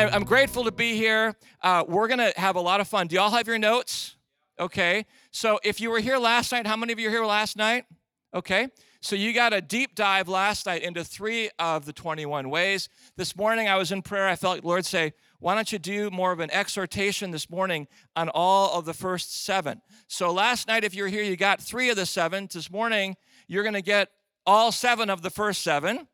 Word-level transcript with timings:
I, 0.00 0.16
am 0.16 0.24
grateful 0.24 0.64
to 0.64 0.72
be 0.72 0.96
here. 0.96 1.36
Uh, 1.60 1.84
we're 1.86 2.08
going 2.08 2.20
to 2.20 2.32
have 2.40 2.56
a 2.56 2.60
lot 2.60 2.80
of 2.80 2.88
fun. 2.88 3.06
Do 3.06 3.16
y'all 3.16 3.28
have 3.32 3.46
your 3.46 3.58
notes? 3.58 4.16
Okay. 4.58 5.04
So 5.30 5.60
if 5.62 5.78
you 5.78 5.90
were 5.90 6.00
here 6.00 6.16
last 6.16 6.52
night, 6.52 6.66
how 6.66 6.76
many 6.76 6.94
of 6.94 6.98
you 6.98 7.08
were 7.08 7.10
here 7.10 7.26
last 7.26 7.54
night? 7.54 7.84
Okay. 8.32 8.68
So 9.02 9.14
you 9.14 9.34
got 9.34 9.52
a 9.52 9.60
deep 9.60 9.94
dive 9.94 10.26
last 10.26 10.64
night 10.64 10.82
into 10.82 11.04
three 11.04 11.50
of 11.58 11.84
the 11.84 11.92
21 11.92 12.48
ways. 12.48 12.88
This 13.18 13.36
morning 13.36 13.68
I 13.68 13.76
was 13.76 13.92
in 13.92 14.00
prayer. 14.00 14.26
I 14.26 14.36
felt 14.36 14.64
Lord 14.64 14.86
say, 14.86 15.12
why 15.38 15.54
don't 15.54 15.70
you 15.70 15.78
do 15.78 16.10
more 16.10 16.32
of 16.32 16.40
an 16.40 16.50
exhortation 16.50 17.30
this 17.30 17.50
morning 17.50 17.86
on 18.16 18.30
all 18.30 18.78
of 18.78 18.86
the 18.86 18.94
first 18.94 19.44
seven? 19.44 19.82
So 20.08 20.32
last 20.32 20.66
night, 20.66 20.82
if 20.82 20.94
you 20.94 21.02
were 21.02 21.10
here, 21.10 21.22
you 21.22 21.36
got 21.36 21.60
three 21.60 21.90
of 21.90 21.96
the 21.96 22.06
seven. 22.06 22.48
This 22.50 22.70
morning, 22.70 23.16
you're 23.48 23.64
going 23.64 23.74
to 23.74 23.82
get 23.82 24.08
all 24.46 24.72
seven 24.72 25.10
of 25.10 25.20
the 25.20 25.30
first 25.30 25.62
seven. 25.62 26.08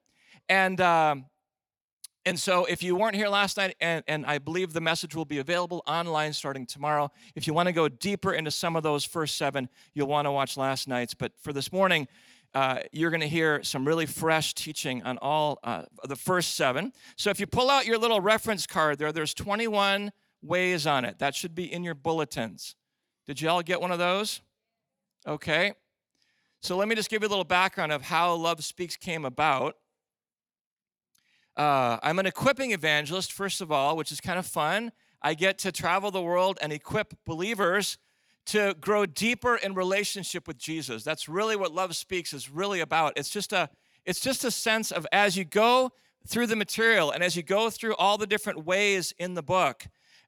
And 0.49 0.81
um, 0.81 1.27
and 2.27 2.41
so, 2.41 2.65
if 2.65 2.83
you 2.83 2.97
weren't 2.97 3.15
here 3.15 3.29
last 3.29 3.57
night, 3.57 3.77
and, 3.81 4.03
and 4.09 4.27
I 4.27 4.39
believe 4.39 4.73
the 4.73 4.81
message 4.81 5.15
will 5.15 5.25
be 5.25 5.39
available 5.39 5.85
online 5.87 6.33
starting 6.33 6.67
tomorrow, 6.67 7.13
if 7.37 7.47
you 7.47 7.55
want 7.55 7.69
to 7.69 7.73
go 7.73 7.89
deeper 7.89 8.33
into 8.33 8.51
some 8.51 8.75
of 8.75 8.83
those 8.83 9.05
first 9.05 9.39
seven, 9.39 9.69
you'll 9.95 10.09
want 10.09 10.27
to 10.27 10.33
watch 10.33 10.57
last 10.57 10.89
night's. 10.89 11.15
But 11.15 11.33
for 11.41 11.53
this 11.53 11.71
morning, 11.71 12.09
uh, 12.53 12.81
you're 12.91 13.11
going 13.11 13.21
to 13.21 13.29
hear 13.29 13.63
some 13.63 13.87
really 13.87 14.07
fresh 14.07 14.55
teaching 14.55 15.05
on 15.05 15.19
all 15.19 15.61
uh, 15.63 15.83
the 16.03 16.17
first 16.17 16.57
seven. 16.57 16.93
So, 17.15 17.31
if 17.31 17.39
you 17.39 17.47
pull 17.47 17.71
out 17.71 17.87
your 17.87 17.97
little 17.97 18.21
reference 18.21 18.67
card 18.67 18.99
there, 18.99 19.13
there's 19.13 19.33
21 19.33 20.11
ways 20.43 20.85
on 20.85 21.05
it. 21.05 21.21
That 21.21 21.37
should 21.37 21.55
be 21.55 21.73
in 21.73 21.85
your 21.85 21.95
bulletins. 21.95 22.75
Did 23.29 23.41
you 23.41 23.49
all 23.49 23.63
get 23.63 23.81
one 23.81 23.93
of 23.93 24.01
those? 24.01 24.41
Okay. 25.29 25.75
So, 26.61 26.77
let 26.77 26.89
me 26.89 26.97
just 26.97 27.09
give 27.09 27.23
you 27.23 27.29
a 27.29 27.31
little 27.31 27.45
background 27.45 27.93
of 27.93 28.03
how 28.03 28.35
Love 28.35 28.65
Speaks 28.65 28.97
came 28.97 29.25
about. 29.25 29.77
Uh, 31.57 31.99
I'm 32.03 32.19
an 32.19 32.27
equipping 32.27 32.73
evangelist, 32.73 33.33
first 33.33 33.61
of 33.61 33.73
all, 33.73 33.97
which 33.97 34.13
is 34.13 34.21
kind 34.21 34.39
of 34.39 34.47
fun. 34.47 34.93
I 35.23 35.35
get 35.35 35.59
to 35.61 35.73
travel 35.73 36.11
the 36.11 36.21
world 36.21 36.59
and 36.61 36.73
equip 36.73 37.15
believers 37.25 37.97
to 38.47 38.77
grow 38.81 39.07
deeper 39.07 39.57
in 39.57 39.75
relationship 39.75 40.47
with 40.47 40.59
Jesus. 40.59 41.03
That's 41.03 41.29
really 41.29 41.57
what 41.57 41.73
Love 41.73 41.97
Speaks 41.97 42.33
is 42.33 42.51
really 42.51 42.81
about. 42.81 43.15
It's 43.17 43.31
just 43.31 43.53
a 43.53 43.71
it's 44.05 44.21
just 44.21 44.45
a 44.45 44.53
sense 44.53 44.93
of 44.93 45.05
as 45.11 45.37
you 45.37 45.45
go 45.45 45.91
through 46.29 46.47
the 46.47 46.55
material 46.55 47.11
and 47.11 47.25
as 47.25 47.37
you 47.37 47.43
go 47.43 47.71
through 47.71 47.97
all 47.97 48.19
the 48.19 48.27
different 48.27 48.65
ways 48.65 49.13
in 49.19 49.35
the 49.35 49.43
book 49.43 49.87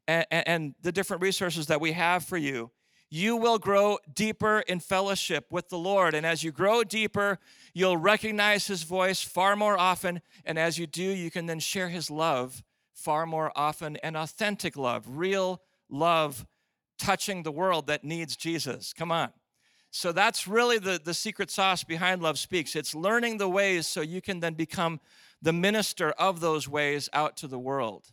and, 0.08 0.26
and 0.30 0.74
the 0.82 0.90
different 0.90 1.22
resources 1.22 1.68
that 1.68 1.80
we 1.80 1.92
have 1.92 2.24
for 2.24 2.36
you, 2.36 2.72
you 3.10 3.36
will 3.36 3.58
grow 3.58 3.98
deeper 4.14 4.60
in 4.60 4.80
fellowship 4.80 5.46
with 5.50 5.68
the 5.68 5.78
Lord. 5.78 6.14
And 6.14 6.26
as 6.26 6.42
you 6.42 6.52
grow 6.52 6.84
deeper, 6.84 7.38
you'll 7.72 7.96
recognize 7.96 8.66
His 8.66 8.82
voice 8.82 9.22
far 9.22 9.56
more 9.56 9.78
often. 9.78 10.20
And 10.44 10.58
as 10.58 10.78
you 10.78 10.86
do, 10.86 11.02
you 11.02 11.30
can 11.30 11.46
then 11.46 11.60
share 11.60 11.88
His 11.88 12.10
love 12.10 12.62
far 12.92 13.26
more 13.26 13.52
often 13.54 13.96
and 13.98 14.16
authentic 14.16 14.76
love, 14.76 15.04
real 15.08 15.62
love 15.88 16.46
touching 16.98 17.44
the 17.44 17.52
world 17.52 17.86
that 17.86 18.04
needs 18.04 18.36
Jesus. 18.36 18.92
Come 18.92 19.12
on. 19.12 19.30
So 19.90 20.12
that's 20.12 20.46
really 20.46 20.78
the, 20.78 21.00
the 21.02 21.14
secret 21.14 21.50
sauce 21.50 21.82
behind 21.82 22.20
Love 22.20 22.38
Speaks. 22.38 22.76
It's 22.76 22.94
learning 22.94 23.38
the 23.38 23.48
ways 23.48 23.86
so 23.86 24.00
you 24.00 24.20
can 24.20 24.40
then 24.40 24.54
become 24.54 25.00
the 25.40 25.52
minister 25.52 26.10
of 26.10 26.40
those 26.40 26.68
ways 26.68 27.08
out 27.12 27.36
to 27.38 27.46
the 27.46 27.58
world. 27.58 28.08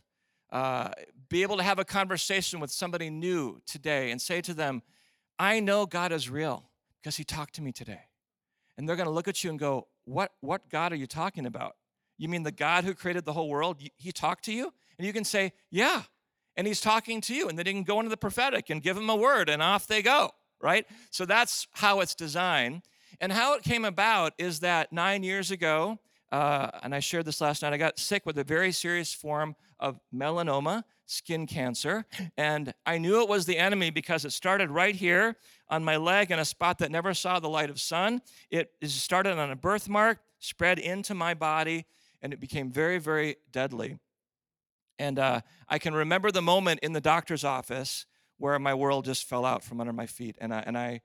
Uh, 0.50 0.90
be 1.28 1.42
able 1.42 1.56
to 1.56 1.62
have 1.62 1.78
a 1.78 1.84
conversation 1.84 2.60
with 2.60 2.70
somebody 2.70 3.10
new 3.10 3.60
today 3.66 4.10
and 4.10 4.20
say 4.20 4.40
to 4.42 4.54
them, 4.54 4.82
I 5.38 5.60
know 5.60 5.86
God 5.86 6.12
is 6.12 6.30
real 6.30 6.70
because 7.02 7.16
he 7.16 7.24
talked 7.24 7.54
to 7.56 7.62
me 7.62 7.72
today. 7.72 8.00
And 8.78 8.88
they're 8.88 8.96
going 8.96 9.08
to 9.08 9.12
look 9.12 9.28
at 9.28 9.42
you 9.42 9.50
and 9.50 9.58
go, 9.58 9.88
what, 10.04 10.32
what 10.40 10.68
God 10.70 10.92
are 10.92 10.96
you 10.96 11.06
talking 11.06 11.46
about? 11.46 11.76
You 12.18 12.28
mean 12.28 12.42
the 12.42 12.52
God 12.52 12.84
who 12.84 12.94
created 12.94 13.24
the 13.24 13.32
whole 13.32 13.48
world? 13.48 13.80
He 13.96 14.12
talked 14.12 14.44
to 14.46 14.52
you? 14.52 14.72
And 14.98 15.06
you 15.06 15.12
can 15.12 15.24
say, 15.24 15.52
Yeah. 15.70 16.02
And 16.56 16.66
he's 16.66 16.80
talking 16.80 17.20
to 17.22 17.34
you. 17.34 17.48
And 17.50 17.58
then 17.58 17.66
you 17.66 17.72
can 17.72 17.82
go 17.82 17.98
into 17.98 18.08
the 18.08 18.16
prophetic 18.16 18.70
and 18.70 18.82
give 18.82 18.96
them 18.96 19.10
a 19.10 19.16
word, 19.16 19.50
and 19.50 19.60
off 19.60 19.86
they 19.86 20.00
go, 20.00 20.30
right? 20.58 20.86
So 21.10 21.26
that's 21.26 21.66
how 21.72 22.00
it's 22.00 22.14
designed. 22.14 22.82
And 23.20 23.30
how 23.30 23.54
it 23.54 23.62
came 23.62 23.84
about 23.84 24.32
is 24.38 24.60
that 24.60 24.90
nine 24.90 25.22
years 25.22 25.50
ago, 25.50 25.98
uh, 26.32 26.70
and 26.82 26.94
I 26.94 27.00
shared 27.00 27.24
this 27.24 27.40
last 27.40 27.62
night, 27.62 27.72
I 27.72 27.76
got 27.76 27.98
sick 27.98 28.26
with 28.26 28.36
a 28.38 28.44
very 28.44 28.72
serious 28.72 29.12
form 29.14 29.54
of 29.78 30.00
melanoma, 30.14 30.82
skin 31.06 31.46
cancer. 31.46 32.04
And 32.36 32.74
I 32.84 32.98
knew 32.98 33.22
it 33.22 33.28
was 33.28 33.46
the 33.46 33.58
enemy 33.58 33.90
because 33.90 34.24
it 34.24 34.32
started 34.32 34.70
right 34.70 34.94
here 34.94 35.36
on 35.68 35.84
my 35.84 35.96
leg 35.96 36.30
in 36.30 36.38
a 36.38 36.44
spot 36.44 36.78
that 36.78 36.90
never 36.90 37.14
saw 37.14 37.38
the 37.38 37.48
light 37.48 37.70
of 37.70 37.80
sun. 37.80 38.22
It 38.50 38.70
started 38.84 39.38
on 39.38 39.50
a 39.50 39.56
birthmark, 39.56 40.18
spread 40.40 40.78
into 40.78 41.14
my 41.14 41.34
body, 41.34 41.86
and 42.20 42.32
it 42.32 42.40
became 42.40 42.70
very, 42.70 42.98
very 42.98 43.36
deadly. 43.52 43.98
And 44.98 45.18
uh, 45.18 45.42
I 45.68 45.78
can 45.78 45.94
remember 45.94 46.32
the 46.32 46.42
moment 46.42 46.80
in 46.82 46.92
the 46.92 47.00
doctor's 47.00 47.44
office 47.44 48.06
where 48.38 48.58
my 48.58 48.74
world 48.74 49.04
just 49.04 49.28
fell 49.28 49.44
out 49.44 49.62
from 49.62 49.80
under 49.80 49.92
my 49.92 50.06
feet. 50.06 50.36
And 50.40 50.52
I, 50.52 50.64
and 50.66 50.76
I, 50.76 51.02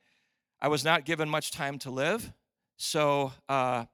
I 0.61 0.67
was 0.67 0.83
not 0.83 1.05
given 1.05 1.29
much 1.29 1.51
time 1.51 1.77
to 1.79 1.91
live. 1.91 2.33
So, 2.77 3.33
uh, 3.47 3.85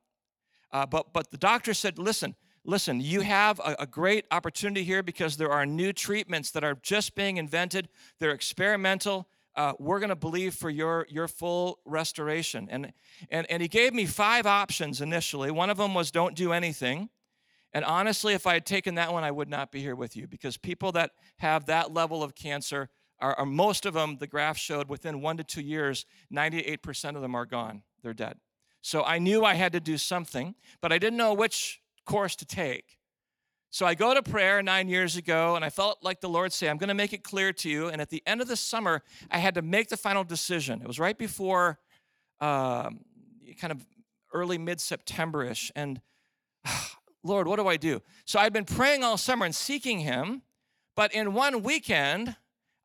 uh, 0.71 0.85
but, 0.85 1.13
but 1.13 1.31
the 1.31 1.37
doctor 1.37 1.73
said, 1.73 1.97
listen, 1.97 2.35
listen, 2.65 2.99
you 2.99 3.21
have 3.21 3.59
a, 3.59 3.75
a, 3.79 3.87
great 3.87 4.25
opportunity 4.31 4.83
here 4.83 5.01
because 5.01 5.37
there 5.37 5.51
are 5.51 5.65
new 5.65 5.93
treatments 5.93 6.51
that 6.51 6.63
are 6.63 6.77
just 6.81 7.15
being 7.15 7.37
invented. 7.37 7.87
They're 8.19 8.31
experimental. 8.31 9.27
Uh, 9.55 9.73
we're 9.79 9.99
going 9.99 10.09
to 10.09 10.15
believe 10.15 10.53
for 10.53 10.69
your, 10.69 11.07
your 11.09 11.27
full 11.27 11.79
restoration. 11.85 12.67
And, 12.69 12.93
and, 13.31 13.49
and 13.49 13.61
he 13.61 13.67
gave 13.67 13.93
me 13.93 14.05
five 14.05 14.45
options 14.45 15.01
initially. 15.01 15.49
One 15.49 15.69
of 15.69 15.77
them 15.77 15.93
was 15.93 16.11
don't 16.11 16.35
do 16.35 16.51
anything. 16.51 17.09
And 17.73 17.83
honestly, 17.83 18.33
if 18.33 18.45
I 18.45 18.53
had 18.53 18.65
taken 18.65 18.95
that 18.95 19.11
one, 19.11 19.23
I 19.23 19.31
would 19.31 19.49
not 19.49 19.71
be 19.71 19.81
here 19.81 19.95
with 19.95 20.15
you 20.15 20.27
because 20.27 20.57
people 20.57 20.91
that 20.93 21.11
have 21.37 21.65
that 21.65 21.93
level 21.93 22.23
of 22.23 22.35
cancer 22.35 22.89
are, 23.19 23.33
are 23.35 23.45
most 23.45 23.85
of 23.85 23.93
them, 23.93 24.17
the 24.19 24.27
graph 24.27 24.57
showed 24.57 24.89
within 24.89 25.21
one 25.21 25.37
to 25.37 25.43
two 25.43 25.61
years, 25.61 26.05
98% 26.31 27.15
of 27.15 27.21
them 27.21 27.35
are 27.35 27.45
gone. 27.45 27.83
They're 28.03 28.13
dead. 28.13 28.37
So 28.81 29.03
I 29.03 29.19
knew 29.19 29.43
I 29.43 29.55
had 29.55 29.73
to 29.73 29.79
do 29.79 29.97
something, 29.97 30.55
but 30.81 30.91
I 30.91 30.97
didn't 30.97 31.17
know 31.17 31.33
which 31.33 31.81
course 32.05 32.35
to 32.37 32.45
take. 32.45 32.97
So 33.69 33.85
I 33.85 33.95
go 33.95 34.13
to 34.13 34.23
prayer 34.23 34.63
nine 34.63 34.87
years 34.87 35.17
ago, 35.17 35.55
and 35.55 35.63
I 35.63 35.69
felt 35.69 35.99
like 36.01 36.21
the 36.21 36.29
Lord 36.29 36.53
say, 36.53 36.69
I'm 36.69 36.77
going 36.77 36.87
to 36.87 36.93
make 36.93 37.13
it 37.13 37.23
clear 37.23 37.51
to 37.53 37.69
you. 37.69 37.89
And 37.89 38.01
at 38.01 38.09
the 38.09 38.23
end 38.25 38.41
of 38.41 38.47
the 38.47 38.55
summer, 38.55 39.03
I 39.29 39.39
had 39.39 39.55
to 39.55 39.61
make 39.61 39.89
the 39.89 39.97
final 39.97 40.23
decision. 40.23 40.81
It 40.81 40.87
was 40.87 40.99
right 40.99 41.17
before 41.17 41.79
um, 42.39 43.01
kind 43.59 43.71
of 43.71 43.85
early 44.33 44.57
mid 44.57 44.79
September 44.79 45.43
ish. 45.43 45.71
And 45.75 46.01
Lord, 47.23 47.47
what 47.47 47.57
do 47.57 47.67
I 47.67 47.77
do? 47.77 48.01
So 48.25 48.39
I'd 48.39 48.53
been 48.53 48.65
praying 48.65 49.03
all 49.03 49.17
summer 49.17 49.45
and 49.45 49.53
seeking 49.53 49.99
Him, 49.99 50.43
but 50.95 51.13
in 51.13 51.33
one 51.33 51.61
weekend, 51.61 52.35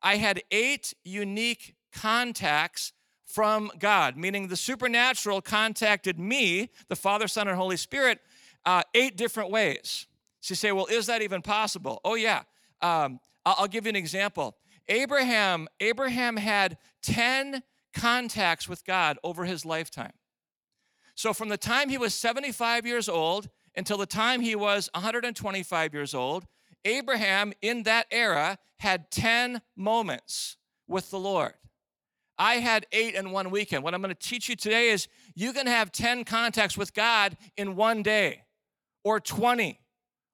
I 0.01 0.17
had 0.17 0.43
eight 0.51 0.93
unique 1.03 1.75
contacts 1.93 2.91
from 3.33 3.71
God, 3.79 4.15
meaning 4.15 4.47
the 4.47 4.55
supernatural 4.55 5.41
contacted 5.41 6.19
me, 6.19 6.69
the 6.87 6.95
Father, 6.95 7.27
Son, 7.27 7.47
and 7.47 7.57
Holy 7.57 7.77
Spirit, 7.77 8.19
uh, 8.63 8.83
eight 8.93 9.17
different 9.17 9.49
ways. 9.49 10.05
So 10.39 10.51
you 10.51 10.55
say, 10.55 10.71
well, 10.71 10.85
is 10.85 11.07
that 11.07 11.23
even 11.23 11.41
possible? 11.41 11.99
Oh, 12.05 12.13
yeah. 12.13 12.43
Um, 12.79 13.19
I'll, 13.43 13.55
I'll 13.57 13.67
give 13.67 13.85
you 13.85 13.89
an 13.89 13.95
example. 13.95 14.55
Abraham, 14.87 15.67
Abraham 15.79 16.37
had 16.37 16.77
10 17.01 17.63
contacts 17.95 18.69
with 18.69 18.85
God 18.85 19.17
over 19.23 19.45
his 19.45 19.65
lifetime. 19.65 20.13
So 21.15 21.33
from 21.33 21.49
the 21.49 21.57
time 21.57 21.89
he 21.89 21.97
was 21.97 22.13
75 22.13 22.85
years 22.85 23.09
old 23.09 23.49
until 23.75 23.97
the 23.97 24.05
time 24.05 24.41
he 24.41 24.55
was 24.55 24.91
125 24.93 25.91
years 25.91 26.13
old, 26.13 26.45
Abraham 26.85 27.51
in 27.63 27.81
that 27.83 28.05
era 28.11 28.59
had 28.77 29.09
10 29.09 29.63
moments 29.75 30.57
with 30.87 31.09
the 31.09 31.19
Lord. 31.19 31.53
I 32.43 32.55
had 32.55 32.85
eight 32.91 33.15
in 33.15 33.31
one 33.31 33.51
weekend. 33.51 33.85
What 33.85 33.93
I'm 33.93 34.01
going 34.01 34.13
to 34.13 34.19
teach 34.19 34.49
you 34.49 34.57
today 34.57 34.89
is 34.89 35.07
you 35.33 35.53
can 35.53 35.65
have 35.65 35.93
10 35.93 36.25
contacts 36.25 36.77
with 36.77 36.93
God 36.93 37.37
in 37.55 37.77
one 37.77 38.03
day 38.03 38.41
or 39.05 39.21
20 39.21 39.79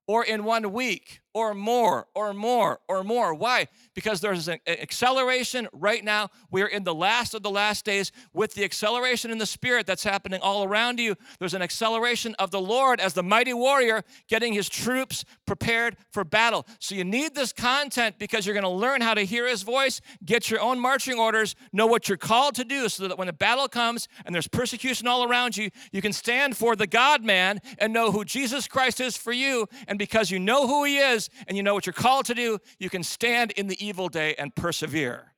or 0.08 0.26
in 0.26 0.44
one 0.44 0.74
week 0.74 1.22
or 1.34 1.54
more 1.54 2.08
or 2.16 2.34
more 2.34 2.80
or 2.88 3.04
more. 3.04 3.34
Why? 3.34 3.68
Because 3.94 4.22
there's 4.22 4.48
an 4.48 4.60
acceleration 4.68 5.68
right 5.72 6.04
now. 6.04 6.30
We're 6.52 6.68
in 6.68 6.84
the 6.84 6.96
last 6.96 7.34
of 7.34 7.44
the 7.44 7.50
last 7.50 7.86
days 7.86 8.12
with 8.34 8.54
the 8.54 8.64
acceleration 8.64 9.32
in 9.32 9.38
the 9.38 9.46
spirit 9.46 9.86
that's 9.86 10.04
happening 10.04 10.40
all 10.42 10.64
around 10.64 11.00
you. 11.00 11.16
There's 11.40 11.54
an 11.54 11.62
acceleration 11.62 12.36
of 12.36 12.52
the 12.52 12.62
Lord 12.62 13.00
as 13.00 13.14
the 13.14 13.24
mighty 13.24 13.54
warrior 13.54 14.04
getting 14.28 14.54
his 14.54 14.70
troops 14.70 15.26
prepared 15.46 15.98
for 16.12 16.24
battle. 16.24 16.66
So 16.80 16.96
you 16.96 17.04
need 17.04 17.36
this 17.36 17.52
content 17.52 18.16
because 18.20 18.46
you're 18.46 18.54
going 18.54 18.64
to 18.64 18.70
learn 18.70 19.02
how 19.02 19.14
to 19.14 19.22
hear 19.22 19.48
his 19.48 19.64
voice, 19.64 20.02
get 20.24 20.50
your 20.50 20.62
own 20.62 20.80
marching 20.80 21.20
orders, 21.20 21.56
know 21.74 21.88
what 21.88 22.08
you're 22.08 22.18
called 22.18 22.56
to 22.56 22.64
do 22.64 22.88
so 22.90 23.08
that 23.08 23.18
when 23.18 23.28
the 23.28 23.34
battle 23.34 23.68
comes 23.68 24.08
and 24.26 24.34
there's 24.34 24.48
persecution 24.48 25.08
all 25.08 25.24
around 25.24 25.58
you, 25.58 25.70
you 25.92 26.02
can 26.02 26.14
stand 26.14 26.56
for 26.56 26.76
the 26.76 26.88
God 26.88 27.24
man 27.24 27.60
and 27.80 27.92
know 27.92 28.12
who 28.12 28.24
Jesus 28.24 28.68
Christ 28.68 29.02
is 29.02 29.18
for 29.18 29.32
you. 29.32 29.68
And 29.88 30.00
because 30.00 30.32
you 30.32 30.40
know 30.40 30.68
who 30.68 30.84
he 30.84 30.98
is, 30.98 31.19
and 31.48 31.58
you 31.58 31.64
know 31.64 31.74
what 31.74 31.86
you're 31.86 31.94
called 31.94 32.26
to 32.26 32.36
do, 32.36 32.60
you 32.78 32.90
can 32.90 33.04
stand 33.04 33.52
in 33.52 33.68
the 33.68 33.84
evil 33.84 34.08
day 34.08 34.36
and 34.36 34.56
persevere. 34.56 35.34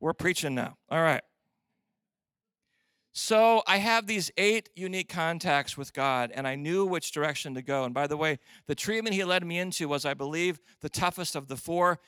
We're 0.00 0.12
preaching 0.12 0.54
now. 0.54 0.76
All 0.90 1.02
right. 1.02 1.22
So 3.12 3.62
I 3.66 3.78
have 3.78 4.06
these 4.06 4.30
eight 4.36 4.68
unique 4.76 5.08
contacts 5.08 5.76
with 5.76 5.92
God, 5.92 6.30
and 6.32 6.46
I 6.46 6.54
knew 6.54 6.86
which 6.86 7.10
direction 7.10 7.54
to 7.54 7.62
go. 7.62 7.82
And 7.82 7.92
by 7.92 8.06
the 8.06 8.16
way, 8.16 8.38
the 8.68 8.76
treatment 8.76 9.14
he 9.14 9.24
led 9.24 9.44
me 9.44 9.58
into 9.58 9.88
was, 9.88 10.04
I 10.04 10.14
believe, 10.14 10.60
the 10.82 10.88
toughest 10.88 11.34
of 11.34 11.48
the 11.48 11.56
four. 11.56 11.98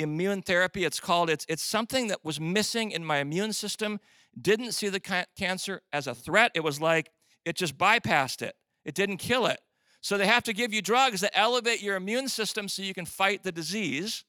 Immune 0.00 0.42
therapy, 0.42 0.84
it's 0.84 0.98
called. 0.98 1.30
It's, 1.30 1.46
it's 1.48 1.62
something 1.62 2.08
that 2.08 2.24
was 2.24 2.40
missing 2.40 2.90
in 2.90 3.04
my 3.04 3.18
immune 3.18 3.52
system. 3.52 4.00
Didn't 4.40 4.72
see 4.72 4.88
the 4.88 4.98
ca- 4.98 5.26
cancer 5.36 5.82
as 5.92 6.08
a 6.08 6.14
threat. 6.14 6.50
It 6.56 6.64
was 6.64 6.80
like 6.80 7.10
it 7.44 7.54
just 7.54 7.78
bypassed 7.78 8.42
it, 8.42 8.56
it 8.84 8.94
didn't 8.94 9.18
kill 9.18 9.46
it. 9.46 9.60
So 10.00 10.16
they 10.16 10.26
have 10.26 10.44
to 10.44 10.52
give 10.52 10.72
you 10.72 10.80
drugs 10.80 11.20
that 11.20 11.36
elevate 11.36 11.82
your 11.82 11.96
immune 11.96 12.28
system 12.28 12.68
so 12.68 12.82
you 12.82 12.94
can 12.94 13.04
fight 13.04 13.42
the 13.42 13.52
disease, 13.52 14.24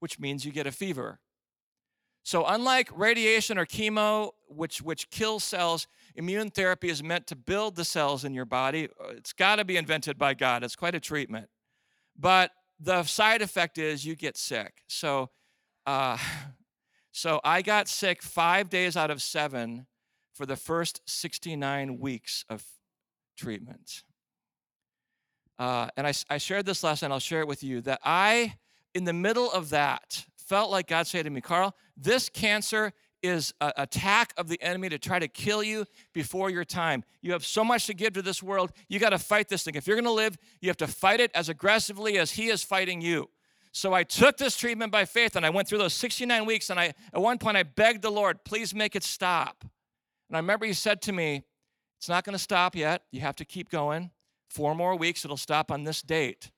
which 0.00 0.18
means 0.18 0.44
you 0.44 0.52
get 0.52 0.66
a 0.66 0.72
fever. 0.72 1.20
So, 2.26 2.44
unlike 2.44 2.90
radiation 2.92 3.56
or 3.56 3.64
chemo, 3.64 4.32
which, 4.48 4.82
which 4.82 5.10
kills 5.10 5.44
cells, 5.44 5.86
immune 6.16 6.50
therapy 6.50 6.88
is 6.88 7.00
meant 7.00 7.28
to 7.28 7.36
build 7.36 7.76
the 7.76 7.84
cells 7.84 8.24
in 8.24 8.34
your 8.34 8.44
body. 8.44 8.88
Uh, 9.00 9.10
it's 9.10 9.32
got 9.32 9.56
to 9.56 9.64
be 9.64 9.76
invented 9.76 10.18
by 10.18 10.34
God. 10.34 10.64
It's 10.64 10.74
quite 10.74 10.96
a 10.96 11.00
treatment. 11.00 11.48
But 12.18 12.50
the 12.80 13.04
side 13.04 13.42
effect 13.42 13.78
is 13.78 14.04
you 14.04 14.16
get 14.16 14.36
sick. 14.36 14.82
So, 14.88 15.30
uh, 15.86 16.18
so 17.12 17.40
I 17.44 17.62
got 17.62 17.86
sick 17.86 18.22
five 18.24 18.70
days 18.70 18.96
out 18.96 19.12
of 19.12 19.22
seven 19.22 19.86
for 20.34 20.46
the 20.46 20.56
first 20.56 21.02
69 21.06 22.00
weeks 22.00 22.44
of 22.50 22.64
treatment. 23.38 24.02
Uh, 25.58 25.88
and 25.96 26.06
I, 26.06 26.12
I 26.28 26.38
shared 26.38 26.66
this 26.66 26.82
last 26.82 27.02
night, 27.02 27.10
I'll 27.10 27.18
share 27.18 27.40
it 27.40 27.48
with 27.48 27.62
you, 27.62 27.80
that 27.82 28.00
I, 28.04 28.54
in 28.94 29.04
the 29.04 29.12
middle 29.12 29.50
of 29.50 29.70
that, 29.70 30.26
felt 30.36 30.70
like 30.70 30.86
God 30.88 31.06
said 31.06 31.24
to 31.24 31.30
me, 31.30 31.40
Carl, 31.40 31.74
this 31.96 32.28
cancer 32.28 32.92
is 33.22 33.52
an 33.60 33.72
attack 33.76 34.32
of 34.36 34.48
the 34.48 34.60
enemy 34.62 34.88
to 34.90 34.98
try 34.98 35.18
to 35.18 35.28
kill 35.28 35.62
you 35.62 35.86
before 36.12 36.50
your 36.50 36.64
time. 36.64 37.02
You 37.22 37.32
have 37.32 37.44
so 37.44 37.64
much 37.64 37.86
to 37.86 37.94
give 37.94 38.12
to 38.12 38.22
this 38.22 38.42
world. 38.42 38.70
You 38.88 38.98
got 38.98 39.10
to 39.10 39.18
fight 39.18 39.48
this 39.48 39.64
thing. 39.64 39.74
If 39.74 39.86
you're 39.86 39.96
going 39.96 40.04
to 40.04 40.10
live, 40.10 40.36
you 40.60 40.68
have 40.68 40.76
to 40.78 40.86
fight 40.86 41.20
it 41.20 41.30
as 41.34 41.48
aggressively 41.48 42.18
as 42.18 42.32
he 42.32 42.48
is 42.48 42.62
fighting 42.62 43.00
you. 43.00 43.28
So 43.72 43.92
I 43.92 44.04
took 44.04 44.38
this 44.38 44.56
treatment 44.56 44.90
by 44.90 45.04
faith 45.04 45.36
and 45.36 45.44
I 45.44 45.50
went 45.50 45.68
through 45.68 45.78
those 45.78 45.94
69 45.94 46.46
weeks 46.46 46.70
and 46.70 46.80
I 46.80 46.94
at 47.12 47.20
one 47.20 47.36
point 47.38 47.56
I 47.56 47.62
begged 47.62 48.02
the 48.02 48.10
Lord, 48.10 48.42
please 48.44 48.74
make 48.74 48.96
it 48.96 49.02
stop. 49.02 49.64
And 50.28 50.36
I 50.36 50.38
remember 50.38 50.64
he 50.64 50.72
said 50.72 51.02
to 51.02 51.12
me, 51.12 51.42
it's 51.98 52.08
not 52.08 52.24
going 52.24 52.32
to 52.32 52.38
stop 52.38 52.74
yet. 52.74 53.02
You 53.10 53.20
have 53.20 53.36
to 53.36 53.44
keep 53.44 53.68
going. 53.68 54.10
Four 54.48 54.74
more 54.74 54.96
weeks, 54.96 55.24
it'll 55.24 55.36
stop 55.36 55.70
on 55.70 55.84
this 55.84 56.02
date. 56.02 56.50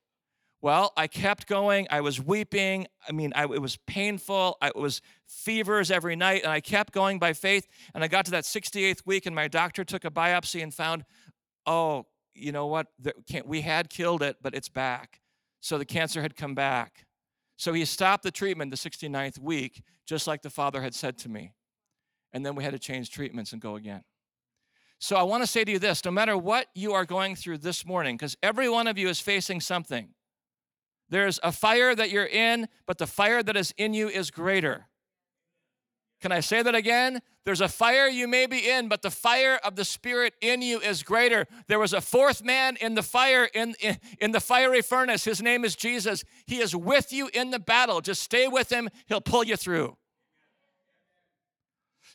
Well, 0.61 0.93
I 0.97 1.07
kept 1.07 1.47
going. 1.47 1.87
I 1.91 2.01
was 2.01 2.21
weeping. 2.21 2.89
I 3.09 3.13
mean, 3.13 3.33
I, 3.37 3.45
it 3.45 3.63
was 3.63 3.77
painful. 3.87 4.57
I, 4.61 4.69
it 4.69 4.77
was 4.77 5.01
fevers 5.27 5.91
every 5.91 6.17
night, 6.17 6.43
and 6.43 6.51
I 6.51 6.61
kept 6.61 6.93
going 6.93 7.19
by 7.21 7.33
faith. 7.33 7.69
And 7.95 8.03
I 8.03 8.09
got 8.09 8.25
to 8.25 8.33
that 8.33 8.45
68th 8.45 9.07
week, 9.07 9.27
and 9.27 9.37
my 9.37 9.47
doctor 9.47 9.85
took 9.85 10.05
a 10.05 10.11
biopsy 10.11 10.63
and 10.63 10.75
found, 10.75 11.05
oh, 11.65 12.07
you 12.35 12.51
know 12.51 12.67
what? 12.67 12.89
We 13.45 13.61
had 13.61 13.89
killed 13.89 14.23
it, 14.23 14.37
but 14.43 14.55
it's 14.55 14.69
back. 14.69 15.21
So 15.61 15.79
the 15.79 15.85
cancer 15.85 16.23
had 16.23 16.37
come 16.37 16.55
back. 16.55 17.07
So 17.57 17.73
he 17.73 17.85
stopped 17.85 18.23
the 18.23 18.31
treatment 18.31 18.71
the 18.71 18.77
69th 18.77 19.39
week, 19.39 19.83
just 20.07 20.27
like 20.27 20.43
the 20.43 20.51
father 20.51 20.81
had 20.81 20.95
said 20.95 21.19
to 21.19 21.29
me. 21.29 21.55
And 22.33 22.45
then 22.45 22.55
we 22.55 22.65
had 22.65 22.73
to 22.73 22.79
change 22.79 23.11
treatments 23.11 23.53
and 23.53 23.61
go 23.61 23.77
again. 23.77 24.03
So 24.99 25.17
I 25.17 25.23
want 25.23 25.43
to 25.43 25.47
say 25.47 25.65
to 25.65 25.71
you 25.71 25.79
this 25.79 26.05
no 26.05 26.11
matter 26.11 26.37
what 26.37 26.67
you 26.75 26.93
are 26.93 27.05
going 27.05 27.37
through 27.37 27.59
this 27.59 27.87
morning, 27.87 28.17
because 28.17 28.37
every 28.43 28.69
one 28.69 28.87
of 28.87 28.99
you 28.99 29.09
is 29.09 29.21
facing 29.21 29.61
something. 29.61 30.09
There's 31.09 31.41
a 31.43 31.53
fire 31.53 31.95
that 31.95 32.11
you're 32.11 32.27
in, 32.27 32.69
but 32.87 32.99
the 32.99 33.07
fire 33.07 33.43
that 33.43 33.57
is 33.57 33.73
in 33.79 33.95
you 33.95 34.09
is 34.09 34.31
greater. 34.31 34.87
Can 36.21 36.33
I 36.33 36.41
say 36.41 36.63
that 36.63 36.75
again? 36.75 37.21
There's 37.45 37.61
a 37.61 37.69
fire 37.69 38.09
you 38.09 38.27
may 38.27 38.47
be 38.47 38.69
in, 38.69 38.89
but 38.89 39.03
the 39.03 39.11
fire 39.11 39.59
of 39.63 39.77
the 39.77 39.85
Spirit 39.85 40.35
in 40.41 40.63
you 40.63 40.81
is 40.81 41.05
greater. 41.05 41.47
There 41.69 41.79
was 41.79 41.93
a 41.93 42.01
fourth 42.01 42.45
man 42.45 42.77
in 42.81 42.95
the 42.95 43.05
fire, 43.05 43.49
in, 43.55 43.75
in, 43.81 43.99
in, 44.21 44.33
the 44.33 44.41
fiery 44.41 44.83
furnace. 44.83 45.25
His 45.25 45.41
name 45.41 45.65
is 45.65 45.77
Jesus. 45.77 46.25
He 46.47 46.59
is 46.59 46.75
with 46.75 47.13
you 47.13 47.31
in 47.33 47.51
the 47.51 47.61
battle. 47.61 48.01
Just 48.01 48.23
stay 48.23 48.49
with 48.49 48.71
him, 48.71 48.89
he'll 49.07 49.21
pull 49.21 49.45
you 49.45 49.57
through. 49.57 49.97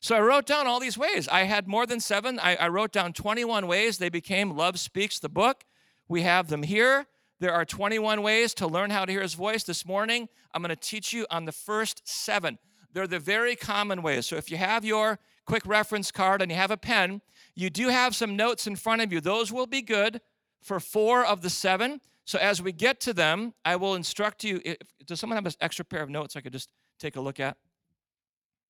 So 0.03 0.17
I 0.17 0.19
wrote 0.19 0.45
down 0.45 0.67
all 0.67 0.81
these 0.81 0.97
ways. 0.97 1.29
I 1.29 1.43
had 1.43 1.65
more 1.65 1.85
than 1.85 2.01
seven. 2.01 2.37
I, 2.37 2.57
I 2.57 2.67
wrote 2.67 2.91
down 2.91 3.13
21 3.13 3.67
ways 3.67 3.99
they 3.99 4.09
became 4.09 4.53
Love 4.53 4.77
Speaks, 4.77 5.17
the 5.17 5.29
book. 5.29 5.63
We 6.09 6.23
have 6.23 6.49
them 6.49 6.63
here. 6.63 7.05
There 7.39 7.53
are 7.53 7.63
21 7.63 8.21
ways 8.21 8.53
to 8.55 8.67
learn 8.67 8.89
how 8.89 9.05
to 9.05 9.11
hear 9.13 9.21
his 9.21 9.33
voice. 9.33 9.63
This 9.63 9.85
morning, 9.85 10.27
I'm 10.53 10.61
going 10.61 10.71
to 10.71 10.75
teach 10.75 11.13
you 11.13 11.25
on 11.31 11.45
the 11.45 11.53
first 11.53 12.01
seven. 12.03 12.59
They're 12.91 13.07
the 13.07 13.17
very 13.17 13.55
common 13.55 14.01
ways. 14.01 14.25
So 14.25 14.35
if 14.35 14.51
you 14.51 14.57
have 14.57 14.83
your 14.83 15.19
quick 15.45 15.65
reference 15.65 16.11
card 16.11 16.41
and 16.41 16.51
you 16.51 16.57
have 16.57 16.69
a 16.69 16.75
pen, 16.75 17.21
you 17.55 17.69
do 17.69 17.87
have 17.87 18.13
some 18.13 18.35
notes 18.35 18.67
in 18.67 18.75
front 18.75 19.01
of 19.01 19.13
you. 19.13 19.21
Those 19.21 19.53
will 19.53 19.67
be 19.67 19.81
good 19.81 20.19
for 20.61 20.81
four 20.81 21.25
of 21.25 21.43
the 21.43 21.49
seven. 21.49 22.01
So 22.25 22.37
as 22.39 22.61
we 22.61 22.73
get 22.73 22.99
to 23.01 23.13
them, 23.13 23.53
I 23.63 23.77
will 23.77 23.95
instruct 23.95 24.43
you. 24.43 24.59
If, 24.65 24.79
does 25.05 25.21
someone 25.21 25.37
have 25.37 25.45
an 25.45 25.53
extra 25.61 25.85
pair 25.85 26.03
of 26.03 26.09
notes 26.09 26.35
I 26.35 26.41
could 26.41 26.51
just 26.51 26.73
take 26.99 27.15
a 27.15 27.21
look 27.21 27.39
at? 27.39 27.55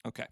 Okay. 0.06 0.28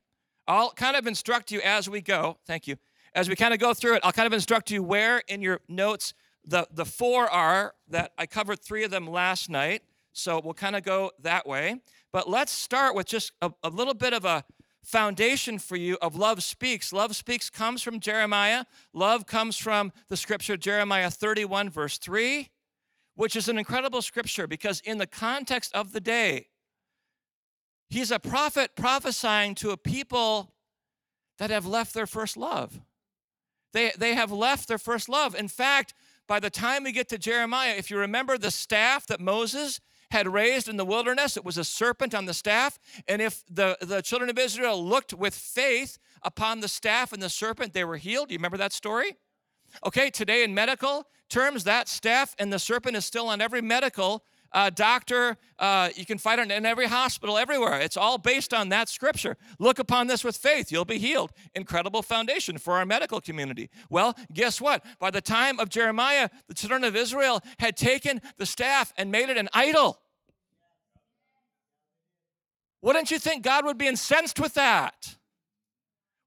I'll 0.47 0.71
kind 0.71 0.95
of 0.95 1.07
instruct 1.07 1.51
you 1.51 1.61
as 1.61 1.89
we 1.89 2.01
go. 2.01 2.37
Thank 2.45 2.67
you. 2.67 2.77
As 3.13 3.27
we 3.27 3.35
kind 3.35 3.53
of 3.53 3.59
go 3.59 3.73
through 3.73 3.95
it, 3.95 4.01
I'll 4.03 4.11
kind 4.11 4.27
of 4.27 4.33
instruct 4.33 4.71
you 4.71 4.81
where 4.83 5.21
in 5.27 5.41
your 5.41 5.59
notes 5.67 6.13
the, 6.45 6.67
the 6.71 6.85
four 6.85 7.29
are 7.29 7.73
that 7.89 8.11
I 8.17 8.25
covered 8.25 8.59
three 8.61 8.83
of 8.83 8.91
them 8.91 9.07
last 9.07 9.49
night, 9.49 9.83
so 10.13 10.41
we'll 10.43 10.53
kind 10.53 10.75
of 10.75 10.83
go 10.83 11.11
that 11.19 11.45
way. 11.45 11.81
But 12.11 12.29
let's 12.29 12.51
start 12.51 12.95
with 12.95 13.07
just 13.07 13.31
a, 13.41 13.51
a 13.63 13.69
little 13.69 13.93
bit 13.93 14.13
of 14.13 14.25
a 14.25 14.43
foundation 14.83 15.59
for 15.59 15.75
you 15.75 15.97
of 16.01 16.15
love 16.15 16.41
speaks. 16.41 16.91
Love 16.91 17.15
speaks 17.15 17.49
comes 17.49 17.81
from 17.81 17.99
Jeremiah. 17.99 18.65
Love 18.93 19.25
comes 19.25 19.57
from 19.57 19.91
the 20.07 20.17
scripture 20.17 20.57
Jeremiah 20.57 21.11
31, 21.11 21.69
verse 21.69 21.97
3, 21.97 22.49
which 23.15 23.35
is 23.35 23.47
an 23.47 23.57
incredible 23.57 24.01
scripture 24.01 24.47
because, 24.47 24.79
in 24.81 24.97
the 24.97 25.07
context 25.07 25.73
of 25.75 25.91
the 25.93 26.01
day, 26.01 26.47
he's 27.91 28.09
a 28.09 28.19
prophet 28.19 28.71
prophesying 28.75 29.53
to 29.55 29.69
a 29.69 29.77
people 29.77 30.53
that 31.37 31.49
have 31.51 31.65
left 31.65 31.93
their 31.93 32.07
first 32.07 32.37
love. 32.37 32.79
They, 33.73 33.91
they 33.97 34.15
have 34.15 34.31
left 34.31 34.67
their 34.67 34.77
first 34.77 35.07
love. 35.07 35.35
In 35.35 35.47
fact, 35.47 35.93
by 36.27 36.39
the 36.39 36.49
time 36.49 36.83
we 36.83 36.91
get 36.91 37.09
to 37.09 37.17
Jeremiah, 37.17 37.75
if 37.77 37.91
you 37.91 37.97
remember 37.97 38.37
the 38.37 38.51
staff 38.51 39.05
that 39.07 39.19
Moses 39.19 39.79
had 40.11 40.27
raised 40.27 40.67
in 40.67 40.77
the 40.77 40.85
wilderness, 40.85 41.37
it 41.37 41.45
was 41.45 41.57
a 41.57 41.63
serpent 41.63 42.13
on 42.13 42.25
the 42.25 42.33
staff. 42.33 42.79
And 43.07 43.21
if 43.21 43.43
the, 43.49 43.77
the 43.81 44.01
children 44.01 44.29
of 44.29 44.37
Israel 44.37 44.83
looked 44.83 45.13
with 45.13 45.33
faith 45.33 45.97
upon 46.21 46.59
the 46.59 46.67
staff 46.67 47.13
and 47.13 47.21
the 47.21 47.29
serpent, 47.29 47.73
they 47.73 47.85
were 47.85 47.97
healed. 47.97 48.29
Do 48.29 48.33
you 48.33 48.37
remember 48.37 48.57
that 48.57 48.73
story? 48.73 49.15
Okay, 49.85 50.09
today 50.09 50.43
in 50.43 50.53
medical 50.53 51.05
terms, 51.29 51.63
that 51.63 51.87
staff 51.87 52.35
and 52.37 52.51
the 52.51 52.59
serpent 52.59 52.97
is 52.97 53.05
still 53.05 53.27
on 53.27 53.39
every 53.39 53.61
medical 53.61 54.25
uh, 54.53 54.69
doctor. 54.69 55.37
Uh, 55.59 55.89
you 55.95 56.05
can 56.05 56.17
find 56.17 56.41
it 56.41 56.51
in 56.51 56.65
every 56.65 56.87
hospital, 56.87 57.37
everywhere. 57.37 57.79
It's 57.79 57.97
all 57.97 58.17
based 58.17 58.53
on 58.53 58.69
that 58.69 58.89
scripture. 58.89 59.37
Look 59.59 59.79
upon 59.79 60.07
this 60.07 60.23
with 60.23 60.37
faith, 60.37 60.71
you'll 60.71 60.85
be 60.85 60.97
healed. 60.97 61.31
Incredible 61.55 62.01
foundation 62.01 62.57
for 62.57 62.73
our 62.73 62.85
medical 62.85 63.21
community. 63.21 63.69
Well, 63.89 64.15
guess 64.33 64.59
what? 64.59 64.83
By 64.99 65.11
the 65.11 65.21
time 65.21 65.59
of 65.59 65.69
Jeremiah, 65.69 66.29
the 66.47 66.53
children 66.53 66.83
of 66.83 66.95
Israel 66.95 67.41
had 67.59 67.77
taken 67.77 68.21
the 68.37 68.45
staff 68.45 68.93
and 68.97 69.11
made 69.11 69.29
it 69.29 69.37
an 69.37 69.49
idol. 69.53 69.99
Wouldn't 72.81 73.11
you 73.11 73.19
think 73.19 73.43
God 73.43 73.65
would 73.65 73.77
be 73.77 73.87
incensed 73.87 74.39
with 74.39 74.55
that? 74.55 75.15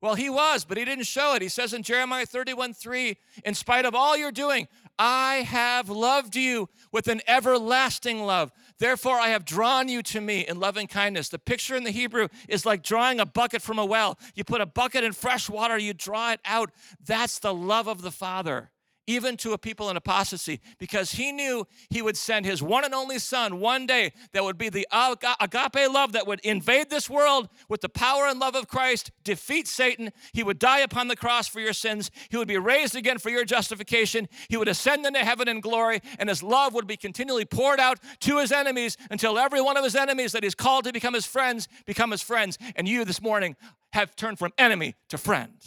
Well, 0.04 0.14
he 0.14 0.28
was, 0.28 0.66
but 0.66 0.76
he 0.76 0.85
didn't 0.85 1.07
show 1.07 1.35
it. 1.35 1.40
He 1.40 1.49
says 1.49 1.73
in 1.73 1.83
Jeremiah 1.83 2.26
31 2.26 2.75
3, 2.75 3.16
in 3.43 3.54
spite 3.54 3.87
of 3.87 3.95
all 3.95 4.19
you're 4.19 4.31
doing, 4.31 4.69
I 4.98 5.36
have 5.36 5.88
loved 5.88 6.36
you 6.36 6.68
with 6.92 7.08
an 7.08 7.20
everlasting 7.26 8.22
love. 8.22 8.52
Therefore, 8.78 9.18
I 9.18 9.28
have 9.28 9.44
drawn 9.44 9.88
you 9.88 10.02
to 10.02 10.20
me 10.20 10.46
in 10.46 10.60
loving 10.60 10.86
kindness. 10.86 11.28
The 11.28 11.38
picture 11.38 11.74
in 11.74 11.84
the 11.84 11.90
Hebrew 11.90 12.28
is 12.48 12.64
like 12.64 12.82
drawing 12.82 13.20
a 13.20 13.26
bucket 13.26 13.62
from 13.62 13.78
a 13.78 13.84
well. 13.84 14.18
You 14.34 14.44
put 14.44 14.60
a 14.60 14.66
bucket 14.66 15.04
in 15.04 15.12
fresh 15.12 15.48
water, 15.48 15.78
you 15.78 15.94
draw 15.94 16.32
it 16.32 16.40
out. 16.44 16.70
That's 17.04 17.38
the 17.38 17.54
love 17.54 17.88
of 17.88 18.02
the 18.02 18.10
Father 18.10 18.70
even 19.06 19.37
to 19.38 19.52
a 19.52 19.58
people 19.58 19.90
in 19.90 19.96
apostasy, 19.96 20.61
because 20.78 21.12
he 21.12 21.32
knew 21.32 21.66
he 21.90 22.02
would 22.02 22.16
send 22.16 22.46
his 22.46 22.62
one 22.62 22.84
and 22.84 22.94
only 22.94 23.18
son 23.18 23.61
one 23.61 23.87
day 23.87 24.12
that 24.32 24.44
would 24.44 24.58
be 24.58 24.68
the 24.68 24.87
agape 24.92 25.92
love 25.92 26.12
that 26.12 26.26
would 26.26 26.40
invade 26.40 26.90
this 26.90 27.11
world 27.11 27.49
with 27.68 27.80
the 27.80 27.88
power 27.88 28.26
and 28.26 28.40
love 28.40 28.54
of 28.54 28.68
Christ, 28.68 29.11
defeat 29.23 29.68
Satan. 29.68 30.11
He 30.32 30.42
would 30.42 30.58
die 30.58 30.80
upon 30.80 31.08
the 31.08 31.16
cross 31.16 31.49
for 31.49 31.61
your 31.61 31.73
sins. 31.73 32.11
He 32.30 32.37
would 32.37 32.49
be 32.49 32.58
raised 32.58 32.96
again 32.96 33.18
for 33.18 33.30
your 33.30 33.44
justification. 33.44 34.28
He 34.49 34.56
would 34.56 34.68
ascend 34.68 35.06
into 35.06 35.20
heaven 35.20 35.49
in 35.49 35.61
glory, 35.61 36.00
and 36.18 36.28
his 36.28 36.42
love 36.42 36.75
would 36.75 36.87
be 36.87 36.96
continually 36.96 37.44
poured 37.44 37.80
out 37.80 37.99
to 38.20 38.38
his 38.38 38.52
enemies 38.52 38.96
until 39.11 39.38
every 39.38 39.61
one 39.61 39.76
of 39.76 39.84
his 39.84 39.96
enemies 39.96 40.32
that 40.32 40.42
he's 40.42 40.54
called 40.54 40.84
to 40.84 40.92
become 40.92 41.14
his 41.14 41.26
friends 41.26 41.68
become 41.87 42.11
his 42.11 42.23
friends. 42.23 42.58
And 42.76 42.88
you 42.88 43.04
this 43.04 43.23
morning 43.23 43.56
have 43.92 44.16
turned 44.16 44.38
from 44.38 44.52
enemy 44.58 44.94
to 45.08 45.18
friend. 45.18 45.58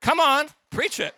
Come 0.00 0.20
on, 0.20 0.48
preach 0.70 1.00
it. 1.00 1.14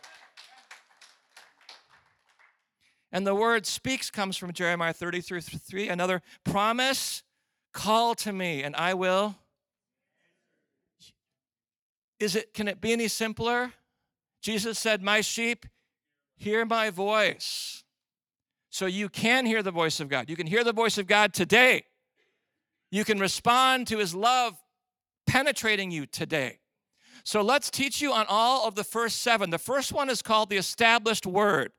And 3.12 3.26
the 3.26 3.34
word 3.34 3.66
speaks 3.66 4.10
comes 4.10 4.36
from 4.36 4.52
Jeremiah 4.52 4.92
33 4.92 5.40
3, 5.40 5.88
another 5.88 6.22
promise 6.44 7.22
call 7.72 8.14
to 8.16 8.32
me, 8.32 8.62
and 8.62 8.74
I 8.76 8.94
will. 8.94 9.36
Is 12.18 12.36
it 12.36 12.52
can 12.54 12.68
it 12.68 12.80
be 12.80 12.92
any 12.92 13.08
simpler? 13.08 13.72
Jesus 14.42 14.78
said, 14.78 15.02
"My 15.02 15.20
sheep 15.20 15.66
hear 16.36 16.64
my 16.64 16.90
voice." 16.90 17.84
So 18.70 18.86
you 18.86 19.08
can 19.08 19.46
hear 19.46 19.62
the 19.62 19.72
voice 19.72 19.98
of 19.98 20.08
God. 20.08 20.30
You 20.30 20.36
can 20.36 20.46
hear 20.46 20.62
the 20.62 20.72
voice 20.72 20.96
of 20.96 21.06
God 21.06 21.34
today. 21.34 21.86
You 22.90 23.04
can 23.04 23.18
respond 23.18 23.88
to 23.88 23.98
his 23.98 24.14
love 24.14 24.62
penetrating 25.26 25.90
you 25.90 26.06
today. 26.06 26.59
So 27.24 27.42
let's 27.42 27.70
teach 27.70 28.00
you 28.00 28.12
on 28.12 28.26
all 28.28 28.66
of 28.66 28.74
the 28.74 28.84
first 28.84 29.22
seven. 29.22 29.50
The 29.50 29.58
first 29.58 29.92
one 29.92 30.10
is 30.10 30.22
called 30.22 30.50
the 30.50 30.56
established 30.56 31.26
word. 31.26 31.72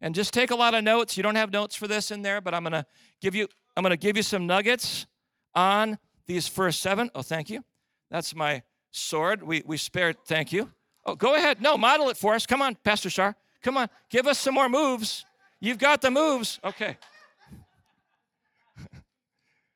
And 0.00 0.14
just 0.14 0.34
take 0.34 0.50
a 0.50 0.56
lot 0.56 0.74
of 0.74 0.82
notes. 0.82 1.16
You 1.16 1.22
don't 1.22 1.36
have 1.36 1.52
notes 1.52 1.76
for 1.76 1.86
this 1.86 2.10
in 2.10 2.22
there, 2.22 2.40
but 2.40 2.54
I'm 2.54 2.64
gonna 2.64 2.86
give 3.20 3.34
you 3.34 3.48
I'm 3.76 3.82
gonna 3.82 3.96
give 3.96 4.16
you 4.16 4.22
some 4.22 4.46
nuggets 4.46 5.06
on 5.54 5.98
these 6.26 6.48
first 6.48 6.80
seven. 6.80 7.10
Oh, 7.14 7.22
thank 7.22 7.48
you. 7.50 7.64
That's 8.10 8.34
my 8.34 8.62
sword. 8.90 9.42
We 9.42 9.62
we 9.64 9.76
spared, 9.76 10.16
thank 10.26 10.52
you. 10.52 10.70
Oh, 11.06 11.14
go 11.14 11.34
ahead. 11.34 11.60
No, 11.62 11.78
model 11.78 12.08
it 12.10 12.16
for 12.16 12.34
us. 12.34 12.46
Come 12.46 12.62
on, 12.62 12.76
Pastor 12.84 13.10
Shar. 13.10 13.36
Come 13.62 13.76
on, 13.76 13.88
give 14.10 14.26
us 14.26 14.38
some 14.38 14.54
more 14.54 14.68
moves. 14.68 15.24
You've 15.60 15.78
got 15.78 16.02
the 16.02 16.10
moves. 16.10 16.58
Okay. 16.64 16.96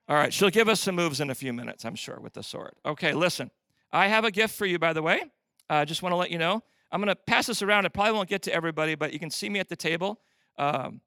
All 0.08 0.16
right, 0.16 0.32
she'll 0.32 0.50
give 0.50 0.68
us 0.68 0.80
some 0.80 0.96
moves 0.96 1.20
in 1.20 1.30
a 1.30 1.34
few 1.34 1.52
minutes, 1.52 1.84
I'm 1.84 1.94
sure, 1.94 2.18
with 2.20 2.32
the 2.32 2.42
sword. 2.42 2.74
Okay, 2.84 3.12
listen. 3.12 3.50
I 3.92 4.08
have 4.08 4.24
a 4.24 4.30
gift 4.30 4.54
for 4.54 4.66
you, 4.66 4.78
by 4.78 4.92
the 4.92 5.02
way. 5.02 5.22
I 5.68 5.82
uh, 5.82 5.84
just 5.84 6.02
want 6.02 6.12
to 6.12 6.16
let 6.16 6.30
you 6.30 6.38
know. 6.38 6.62
I'm 6.92 7.00
going 7.00 7.14
to 7.14 7.20
pass 7.26 7.46
this 7.46 7.62
around. 7.62 7.86
It 7.86 7.92
probably 7.92 8.12
won't 8.12 8.28
get 8.28 8.42
to 8.42 8.54
everybody, 8.54 8.94
but 8.94 9.12
you 9.12 9.18
can 9.18 9.30
see 9.30 9.48
me 9.48 9.58
at 9.58 9.68
the 9.68 9.76
table. 9.76 10.20
Um, 10.58 11.00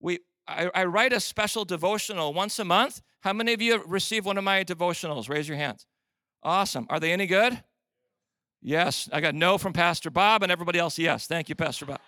we, 0.00 0.20
I, 0.48 0.70
I, 0.74 0.84
write 0.86 1.12
a 1.12 1.20
special 1.20 1.64
devotional 1.64 2.34
once 2.34 2.58
a 2.58 2.64
month. 2.64 3.02
How 3.20 3.32
many 3.32 3.52
of 3.52 3.62
you 3.62 3.82
receive 3.86 4.24
one 4.24 4.38
of 4.38 4.44
my 4.44 4.64
devotionals? 4.64 5.28
Raise 5.28 5.48
your 5.48 5.58
hands. 5.58 5.86
Awesome. 6.42 6.86
Are 6.90 6.98
they 6.98 7.12
any 7.12 7.26
good? 7.26 7.62
Yes. 8.60 9.08
I 9.12 9.20
got 9.20 9.34
no 9.34 9.58
from 9.58 9.72
Pastor 9.72 10.10
Bob, 10.10 10.42
and 10.42 10.50
everybody 10.50 10.78
else, 10.78 10.98
yes. 10.98 11.26
Thank 11.26 11.48
you, 11.48 11.54
Pastor 11.54 11.86
Bob. 11.86 12.00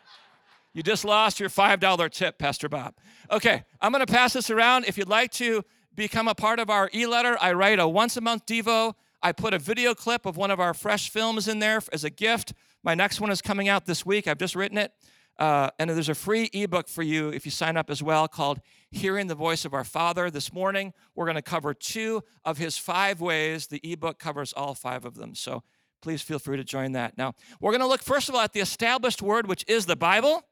You 0.73 0.82
just 0.82 1.04
lost 1.04 1.38
your 1.38 1.49
$5 1.49 2.11
tip, 2.11 2.38
Pastor 2.38 2.68
Bob. 2.68 2.94
Okay, 3.30 3.62
I'm 3.80 3.92
going 3.92 4.04
to 4.04 4.12
pass 4.12 4.32
this 4.32 4.50
around. 4.50 4.87
If 4.87 4.99
you'd 4.99 5.08
like 5.08 5.30
to 5.32 5.62
become 5.94 6.26
a 6.26 6.34
part 6.34 6.58
of 6.58 6.68
our 6.68 6.90
e 6.92 7.06
letter, 7.06 7.37
I 7.40 7.52
write 7.52 7.78
a 7.78 7.87
once 7.87 8.16
a 8.16 8.20
month 8.20 8.46
Devo. 8.46 8.94
I 9.25 9.33
put 9.33 9.54
a 9.54 9.59
video 9.59 9.95
clip 9.95 10.26
of 10.26 10.37
one 10.37 10.50
of 10.50 10.61
our 10.61 10.75
fresh 10.75 11.09
films 11.09 11.49
in 11.49 11.59
there 11.59 11.81
as 11.95 12.04
a 12.04 12.11
gift. 12.11 12.52
My 12.83 12.95
next 12.95 13.23
one 13.23 13.31
is 13.31 13.40
coming 13.40 13.71
out 13.71 13.87
this 13.87 14.04
week. 14.04 14.28
I've 14.28 14.37
just 14.37 14.54
written 14.54 14.76
it. 14.76 14.93
Uh, 15.38 15.71
and 15.78 15.88
there's 15.88 16.11
a 16.11 16.14
free 16.14 16.50
ebook 16.52 16.88
for 16.88 17.02
you 17.02 17.31
if 17.31 17.47
you 17.47 17.50
sign 17.50 17.78
up 17.78 17.88
as 17.88 18.02
well 18.02 18.28
called 18.28 18.61
Hearing 18.90 19.26
the 19.26 19.35
Voice 19.35 19.64
of 19.64 19.73
Our 19.73 19.83
Father. 19.83 20.31
This 20.31 20.52
morning, 20.52 20.93
we're 21.14 21.25
going 21.25 21.37
to 21.37 21.43
cover 21.43 21.73
two 21.73 22.23
of 22.45 22.59
his 22.59 22.76
five 22.76 23.23
ways. 23.23 23.66
The 23.66 23.81
ebook 23.83 24.19
covers 24.19 24.52
all 24.52 24.75
five 24.75 25.07
of 25.07 25.14
them. 25.14 25.35
So 25.35 25.62
please 26.02 26.21
feel 26.21 26.38
free 26.38 26.59
to 26.59 26.64
join 26.64 26.93
that. 26.93 27.16
Now, 27.16 27.33
we're 27.61 27.73
going 27.73 27.81
to 27.81 27.87
look 27.87 28.02
first 28.02 28.28
of 28.28 28.35
all 28.35 28.43
at 28.43 28.52
the 28.52 28.61
established 28.61 29.23
word, 29.23 29.49
which 29.49 29.64
is 29.66 29.87
the 29.87 29.97
Bible. 29.97 30.43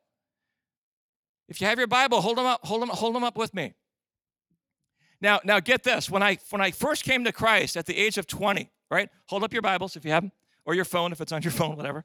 If 1.46 1.60
you 1.60 1.66
have 1.66 1.76
your 1.76 1.86
Bible, 1.88 2.22
hold 2.22 2.38
them 2.38 2.46
up, 2.46 2.64
hold 2.64 2.80
them, 2.80 2.88
hold 2.88 3.14
them 3.14 3.22
up 3.22 3.36
with 3.36 3.52
me. 3.52 3.74
Now, 5.22 5.40
now 5.44 5.60
get 5.60 5.84
this. 5.84 6.10
When 6.10 6.22
I 6.22 6.38
when 6.50 6.60
I 6.60 6.72
first 6.72 7.04
came 7.04 7.24
to 7.24 7.32
Christ 7.32 7.76
at 7.76 7.86
the 7.86 7.96
age 7.96 8.18
of 8.18 8.26
20, 8.26 8.68
right? 8.90 9.08
Hold 9.26 9.44
up 9.44 9.52
your 9.52 9.62
Bibles 9.62 9.96
if 9.96 10.04
you 10.04 10.10
have 10.10 10.24
them, 10.24 10.32
or 10.66 10.74
your 10.74 10.84
phone 10.84 11.12
if 11.12 11.20
it's 11.20 11.32
on 11.32 11.42
your 11.42 11.52
phone, 11.60 11.76
whatever. 11.76 12.04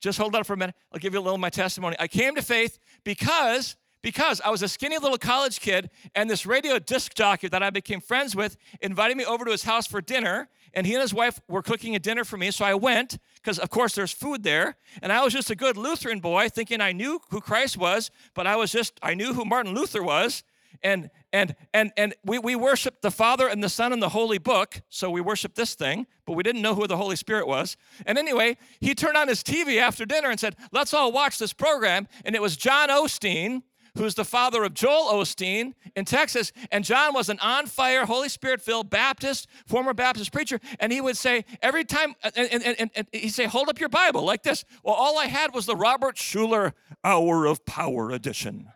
Just 0.00 0.18
hold 0.18 0.34
up 0.34 0.44
for 0.44 0.52
a 0.52 0.56
minute. 0.56 0.74
I'll 0.92 0.98
give 0.98 1.14
you 1.14 1.20
a 1.20 1.22
little 1.22 1.36
of 1.36 1.40
my 1.40 1.48
testimony. 1.48 1.96
I 1.98 2.08
came 2.08 2.34
to 2.34 2.42
faith 2.42 2.78
because 3.04 3.76
because 4.02 4.40
I 4.42 4.50
was 4.50 4.62
a 4.62 4.68
skinny 4.68 4.98
little 4.98 5.18
college 5.18 5.60
kid, 5.60 5.90
and 6.14 6.28
this 6.28 6.44
radio 6.44 6.78
disc 6.78 7.14
jockey 7.14 7.48
that 7.48 7.62
I 7.62 7.70
became 7.70 8.00
friends 8.00 8.36
with 8.36 8.56
invited 8.80 9.16
me 9.16 9.24
over 9.24 9.44
to 9.44 9.50
his 9.50 9.64
house 9.64 9.86
for 9.86 10.00
dinner, 10.00 10.48
and 10.74 10.86
he 10.86 10.94
and 10.94 11.00
his 11.00 11.14
wife 11.14 11.40
were 11.48 11.62
cooking 11.62 11.96
a 11.96 11.98
dinner 11.98 12.24
for 12.24 12.36
me. 12.36 12.50
So 12.50 12.64
I 12.64 12.74
went, 12.74 13.18
because 13.36 13.58
of 13.58 13.70
course 13.70 13.94
there's 13.94 14.12
food 14.12 14.42
there, 14.42 14.76
and 15.02 15.12
I 15.12 15.24
was 15.24 15.32
just 15.32 15.50
a 15.50 15.56
good 15.56 15.76
Lutheran 15.76 16.20
boy, 16.20 16.48
thinking 16.48 16.80
I 16.80 16.92
knew 16.92 17.20
who 17.30 17.40
Christ 17.40 17.78
was, 17.78 18.10
but 18.34 18.46
I 18.46 18.54
was 18.56 18.70
just, 18.70 18.98
I 19.02 19.14
knew 19.14 19.34
who 19.34 19.44
Martin 19.44 19.74
Luther 19.74 20.02
was, 20.02 20.44
and 20.86 21.10
and 21.32 21.56
and 21.74 21.92
and 21.96 22.14
we, 22.24 22.38
we 22.38 22.54
worshiped 22.54 23.02
the 23.02 23.10
father 23.10 23.48
and 23.48 23.62
the 23.62 23.68
son 23.68 23.92
and 23.92 24.00
the 24.00 24.10
holy 24.10 24.38
book 24.38 24.82
so 24.88 25.10
we 25.10 25.20
worshiped 25.20 25.56
this 25.56 25.74
thing 25.74 26.06
but 26.24 26.34
we 26.34 26.42
didn't 26.44 26.62
know 26.62 26.74
who 26.74 26.86
the 26.86 26.96
holy 26.96 27.16
spirit 27.16 27.46
was 27.46 27.76
and 28.06 28.16
anyway 28.16 28.56
he 28.80 28.94
turned 28.94 29.16
on 29.16 29.26
his 29.26 29.42
tv 29.42 29.78
after 29.78 30.06
dinner 30.06 30.30
and 30.30 30.38
said 30.38 30.54
let's 30.72 30.94
all 30.94 31.10
watch 31.10 31.38
this 31.38 31.52
program 31.52 32.06
and 32.24 32.36
it 32.36 32.40
was 32.40 32.56
john 32.56 32.88
osteen 32.88 33.62
who's 33.96 34.14
the 34.14 34.26
father 34.26 34.62
of 34.62 34.74
Joel 34.74 35.10
Osteen 35.10 35.72
in 35.94 36.04
Texas. 36.04 36.52
And 36.70 36.84
John 36.84 37.14
was 37.14 37.30
an 37.30 37.38
on 37.40 37.64
fire, 37.64 38.04
Holy 38.04 38.28
Spirit 38.28 38.60
filled 38.60 38.90
Baptist, 38.90 39.48
former 39.66 39.94
Baptist 39.94 40.32
preacher. 40.32 40.60
And 40.78 40.92
he 40.92 41.00
would 41.00 41.16
say, 41.16 41.46
every 41.62 41.82
time, 41.82 42.14
uh, 42.22 42.30
and, 42.36 42.52
and, 42.52 42.76
and, 42.78 42.90
and 42.94 43.06
he'd 43.10 43.30
say, 43.30 43.46
hold 43.46 43.70
up 43.70 43.80
your 43.80 43.88
Bible 43.88 44.22
like 44.22 44.42
this. 44.42 44.66
Well, 44.82 44.94
all 44.94 45.18
I 45.18 45.28
had 45.28 45.54
was 45.54 45.64
the 45.64 45.76
Robert 45.76 46.16
Schuller 46.16 46.74
Hour 47.02 47.46
of 47.46 47.64
Power 47.64 48.10
edition. 48.10 48.68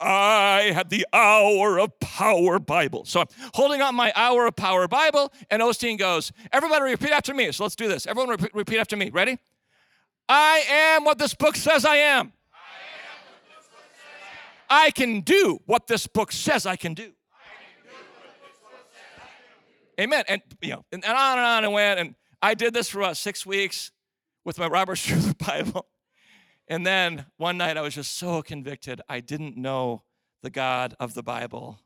I 0.00 0.72
had 0.74 0.88
the 0.88 1.06
Hour 1.12 1.78
of 1.78 1.98
Power 2.00 2.58
Bible. 2.58 3.04
So 3.04 3.20
I'm 3.20 3.26
holding 3.54 3.80
up 3.82 3.94
my 3.94 4.12
Hour 4.16 4.46
of 4.46 4.56
Power 4.56 4.88
Bible, 4.88 5.32
and 5.50 5.60
Osteen 5.60 5.98
goes, 5.98 6.32
Everybody 6.52 6.84
repeat 6.84 7.10
after 7.10 7.34
me. 7.34 7.52
So 7.52 7.64
let's 7.64 7.76
do 7.76 7.88
this. 7.88 8.06
Everyone 8.06 8.30
repeat, 8.30 8.54
repeat 8.54 8.78
after 8.78 8.96
me. 8.96 9.10
Ready? 9.10 9.38
I 10.28 10.64
am 10.68 11.04
what 11.04 11.18
this 11.18 11.34
book 11.34 11.56
says 11.56 11.84
I 11.84 11.96
am. 11.96 12.32
I 14.70 14.92
can 14.92 15.20
do 15.20 15.60
what 15.66 15.88
this 15.88 16.06
book 16.06 16.30
says 16.30 16.64
I 16.64 16.76
can 16.76 16.94
do. 16.94 17.12
Amen. 20.00 20.24
And 20.28 20.40
you 20.62 20.70
know, 20.70 20.84
and, 20.92 21.04
on 21.04 21.38
and 21.38 21.46
on 21.46 21.64
and 21.64 21.72
went. 21.72 22.00
And 22.00 22.14
I 22.40 22.54
did 22.54 22.72
this 22.72 22.88
for 22.88 23.00
about 23.00 23.16
six 23.16 23.44
weeks 23.44 23.90
with 24.44 24.58
my 24.58 24.66
Robert 24.66 24.96
Schuller 24.96 25.36
Bible. 25.46 25.86
And 26.70 26.86
then 26.86 27.26
one 27.36 27.58
night 27.58 27.76
I 27.76 27.82
was 27.82 27.96
just 27.96 28.16
so 28.16 28.42
convicted. 28.42 29.02
I 29.08 29.18
didn't 29.18 29.56
know 29.56 30.04
the 30.42 30.50
God 30.50 30.94
of 31.00 31.14
the 31.14 31.22
Bible. 31.22 31.80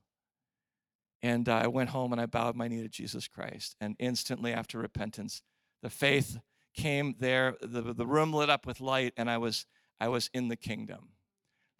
And 1.23 1.49
I 1.49 1.69
went 1.69 1.89
home 1.89 2.13
and 2.13 2.21
I 2.21 2.27
bowed 2.27 2.55
my 2.55 2.69
knee 2.69 2.83
to 2.83 2.89
Jesus 2.89 3.27
Christ. 3.27 3.77
And 3.81 3.97
instantly 3.99 4.53
after 4.53 4.79
repentance, 4.79 5.41
the 5.83 5.89
faith 5.89 6.39
came 6.75 7.15
there. 7.19 7.57
The, 7.63 7.95
the 7.95 8.07
room 8.07 8.35
lit 8.35 8.51
up 8.51 8.67
with 8.67 8.81
light, 8.81 9.15
and 9.17 9.31
I 9.31 9.39
was, 9.39 9.65
I 9.99 10.09
was 10.09 10.29
in 10.35 10.49
the 10.49 10.57
kingdom. 10.57 11.09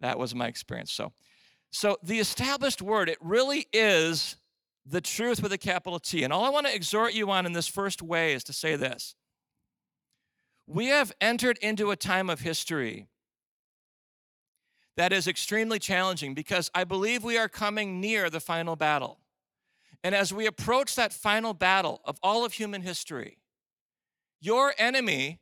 That 0.01 0.17
was 0.17 0.33
my 0.33 0.47
experience. 0.47 0.91
So, 0.91 1.13
so 1.71 1.97
the 2.01 2.19
established 2.19 2.81
word, 2.81 3.07
it 3.07 3.19
really 3.21 3.67
is 3.71 4.35
the 4.83 5.01
truth 5.01 5.43
with 5.43 5.53
a 5.53 5.57
capital 5.59 5.99
T. 5.99 6.23
And 6.23 6.33
all 6.33 6.43
I 6.43 6.49
want 6.49 6.65
to 6.65 6.75
exhort 6.75 7.13
you 7.13 7.29
on 7.29 7.45
in 7.45 7.53
this 7.53 7.67
first 7.67 8.01
way 8.01 8.33
is 8.33 8.43
to 8.45 8.53
say 8.53 8.75
this 8.75 9.13
we 10.67 10.87
have 10.87 11.11
entered 11.21 11.57
into 11.59 11.91
a 11.91 11.95
time 11.95 12.29
of 12.29 12.41
history 12.41 13.07
that 14.97 15.11
is 15.11 15.27
extremely 15.27 15.77
challenging 15.77 16.33
because 16.33 16.71
I 16.73 16.83
believe 16.83 17.23
we 17.23 17.37
are 17.37 17.49
coming 17.49 17.99
near 17.99 18.29
the 18.29 18.39
final 18.39 18.75
battle. 18.75 19.19
And 20.03 20.15
as 20.15 20.33
we 20.33 20.45
approach 20.45 20.95
that 20.95 21.11
final 21.11 21.53
battle 21.53 22.01
of 22.05 22.17
all 22.23 22.45
of 22.45 22.53
human 22.53 22.81
history, 22.81 23.37
your 24.39 24.73
enemy 24.77 25.39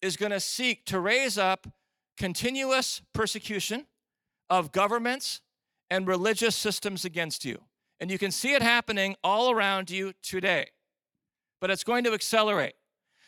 is 0.00 0.16
going 0.16 0.32
to 0.32 0.40
seek 0.40 0.84
to 0.86 1.00
raise 1.00 1.36
up 1.36 1.66
continuous 2.16 3.02
persecution 3.12 3.86
of 4.48 4.72
governments 4.72 5.40
and 5.90 6.06
religious 6.06 6.56
systems 6.56 7.04
against 7.04 7.44
you. 7.44 7.60
And 7.98 8.10
you 8.10 8.18
can 8.18 8.30
see 8.30 8.54
it 8.54 8.62
happening 8.62 9.16
all 9.22 9.50
around 9.50 9.90
you 9.90 10.14
today. 10.22 10.68
But 11.60 11.70
it's 11.70 11.84
going 11.84 12.04
to 12.04 12.14
accelerate. 12.14 12.74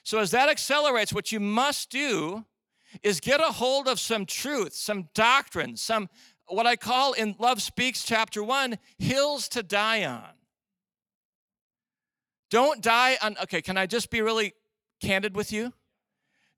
So, 0.03 0.19
as 0.19 0.31
that 0.33 0.49
accelerates, 0.49 1.13
what 1.13 1.31
you 1.31 1.41
must 1.41 1.91
do 1.91 2.45
is 3.03 3.21
get 3.21 3.41
a 3.41 3.45
hold 3.45 3.89
of 3.89 4.01
some 4.01 4.27
truth, 4.27 4.75
some 4.75 5.09
doctrine, 5.15 5.77
some 5.77 6.09
what 6.49 6.67
I 6.67 6.77
call 6.77 7.13
in 7.13 7.35
Love 7.39 7.63
Speaks, 7.63 8.05
chapter 8.05 8.43
one, 8.43 8.79
hills 8.99 9.49
to 9.51 9.63
die 9.63 10.05
on. 10.05 10.29
Don't 12.51 12.83
die 12.83 13.17
on, 13.23 13.37
okay, 13.45 13.63
can 13.63 13.79
I 13.79 13.87
just 13.87 14.11
be 14.11 14.21
really 14.21 14.53
candid 15.01 15.35
with 15.35 15.53
you? 15.53 15.73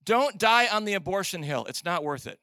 Don't 0.04 0.38
die 0.38 0.66
on 0.66 0.84
the 0.84 0.94
abortion 0.94 1.42
hill. 1.42 1.64
It's 1.68 1.84
not 1.84 2.02
worth 2.02 2.26
it. 2.26 2.40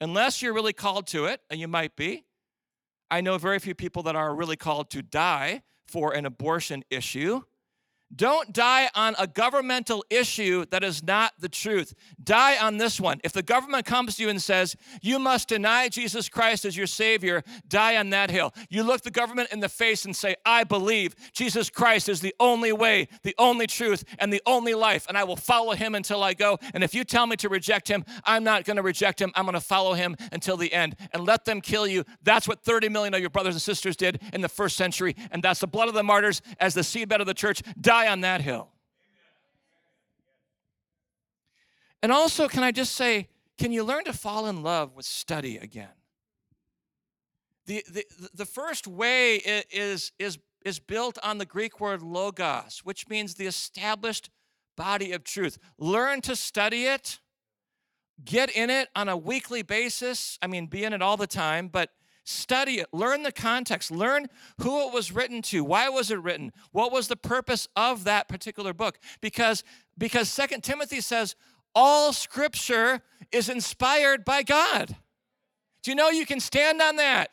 Unless 0.00 0.42
you're 0.42 0.52
really 0.52 0.74
called 0.74 1.06
to 1.08 1.24
it, 1.24 1.40
and 1.48 1.58
you 1.58 1.68
might 1.68 1.96
be. 1.96 2.24
I 3.10 3.20
know 3.20 3.38
very 3.38 3.58
few 3.58 3.74
people 3.74 4.02
that 4.02 4.16
are 4.16 4.34
really 4.34 4.56
called 4.56 4.90
to 4.90 5.02
die 5.02 5.62
for 5.86 6.12
an 6.12 6.26
abortion 6.26 6.84
issue. 6.90 7.42
Don't 8.14 8.52
die 8.52 8.88
on 8.94 9.14
a 9.18 9.26
governmental 9.26 10.04
issue 10.10 10.66
that 10.66 10.84
is 10.84 11.02
not 11.02 11.32
the 11.38 11.48
truth. 11.48 11.94
Die 12.22 12.56
on 12.58 12.76
this 12.76 13.00
one. 13.00 13.20
If 13.24 13.32
the 13.32 13.42
government 13.42 13.86
comes 13.86 14.16
to 14.16 14.22
you 14.22 14.28
and 14.28 14.40
says, 14.40 14.76
you 15.02 15.18
must 15.18 15.48
deny 15.48 15.88
Jesus 15.88 16.28
Christ 16.28 16.64
as 16.64 16.76
your 16.76 16.86
Savior, 16.86 17.42
die 17.68 17.96
on 17.96 18.10
that 18.10 18.30
hill. 18.30 18.54
You 18.68 18.82
look 18.82 19.02
the 19.02 19.10
government 19.10 19.50
in 19.52 19.60
the 19.60 19.68
face 19.68 20.04
and 20.04 20.14
say, 20.14 20.36
I 20.44 20.64
believe 20.64 21.14
Jesus 21.32 21.70
Christ 21.70 22.08
is 22.08 22.20
the 22.20 22.34
only 22.38 22.72
way, 22.72 23.08
the 23.22 23.34
only 23.38 23.66
truth, 23.66 24.04
and 24.18 24.32
the 24.32 24.42
only 24.46 24.74
life, 24.74 25.06
and 25.08 25.16
I 25.18 25.24
will 25.24 25.36
follow 25.36 25.72
him 25.72 25.94
until 25.94 26.22
I 26.22 26.34
go. 26.34 26.58
And 26.72 26.84
if 26.84 26.94
you 26.94 27.04
tell 27.04 27.26
me 27.26 27.36
to 27.36 27.48
reject 27.48 27.88
him, 27.88 28.04
I'm 28.24 28.44
not 28.44 28.64
going 28.64 28.76
to 28.76 28.82
reject 28.82 29.20
him. 29.20 29.32
I'm 29.34 29.44
going 29.44 29.54
to 29.54 29.60
follow 29.60 29.94
him 29.94 30.16
until 30.32 30.56
the 30.56 30.72
end 30.72 30.96
and 31.12 31.24
let 31.24 31.44
them 31.44 31.60
kill 31.60 31.86
you. 31.86 32.04
That's 32.22 32.46
what 32.46 32.62
30 32.62 32.88
million 32.88 33.14
of 33.14 33.20
your 33.20 33.30
brothers 33.30 33.54
and 33.54 33.62
sisters 33.62 33.96
did 33.96 34.20
in 34.32 34.40
the 34.40 34.48
first 34.48 34.76
century, 34.76 35.16
and 35.30 35.42
that's 35.42 35.60
the 35.60 35.66
blood 35.66 35.88
of 35.88 35.94
the 35.94 36.02
martyrs 36.02 36.42
as 36.60 36.74
the 36.74 36.82
seedbed 36.82 37.20
of 37.20 37.26
the 37.26 37.34
church. 37.34 37.62
Die 37.80 38.03
die 38.04 38.10
on 38.10 38.20
that 38.20 38.40
hill. 38.40 38.68
And 42.02 42.12
also, 42.12 42.48
can 42.48 42.62
I 42.62 42.70
just 42.70 42.94
say, 42.94 43.28
can 43.56 43.72
you 43.72 43.82
learn 43.82 44.04
to 44.04 44.12
fall 44.12 44.46
in 44.46 44.62
love 44.62 44.94
with 44.94 45.06
study 45.06 45.56
again? 45.56 45.88
The, 47.66 47.82
the, 47.90 48.04
the 48.34 48.44
first 48.44 48.86
way 48.86 49.36
is, 49.36 50.12
is, 50.18 50.38
is 50.64 50.78
built 50.78 51.18
on 51.22 51.38
the 51.38 51.46
Greek 51.46 51.80
word 51.80 52.02
logos, 52.02 52.82
which 52.84 53.08
means 53.08 53.34
the 53.34 53.46
established 53.46 54.28
body 54.76 55.12
of 55.12 55.24
truth. 55.24 55.58
Learn 55.78 56.20
to 56.22 56.36
study 56.36 56.84
it, 56.84 57.20
get 58.22 58.50
in 58.50 58.68
it 58.68 58.88
on 58.94 59.08
a 59.08 59.16
weekly 59.16 59.62
basis. 59.62 60.38
I 60.42 60.46
mean, 60.46 60.66
be 60.66 60.84
in 60.84 60.92
it 60.92 61.00
all 61.00 61.16
the 61.16 61.26
time, 61.26 61.68
but 61.68 61.90
study 62.24 62.80
it, 62.80 62.86
learn 62.92 63.22
the 63.22 63.32
context, 63.32 63.90
learn 63.90 64.26
who 64.60 64.86
it 64.86 64.92
was 64.92 65.12
written 65.12 65.42
to, 65.42 65.62
why 65.62 65.88
was 65.88 66.10
it 66.10 66.20
written, 66.20 66.52
what 66.72 66.90
was 66.90 67.08
the 67.08 67.16
purpose 67.16 67.68
of 67.76 68.04
that 68.04 68.28
particular 68.28 68.72
book. 68.72 68.98
Because 69.20 69.62
because 69.96 70.28
Second 70.28 70.64
Timothy 70.64 71.00
says 71.00 71.36
all 71.74 72.12
scripture 72.12 73.02
is 73.30 73.48
inspired 73.48 74.24
by 74.24 74.42
God. 74.42 74.96
Do 75.82 75.90
you 75.90 75.94
know 75.94 76.08
you 76.08 76.26
can 76.26 76.40
stand 76.40 76.80
on 76.80 76.96
that? 76.96 77.30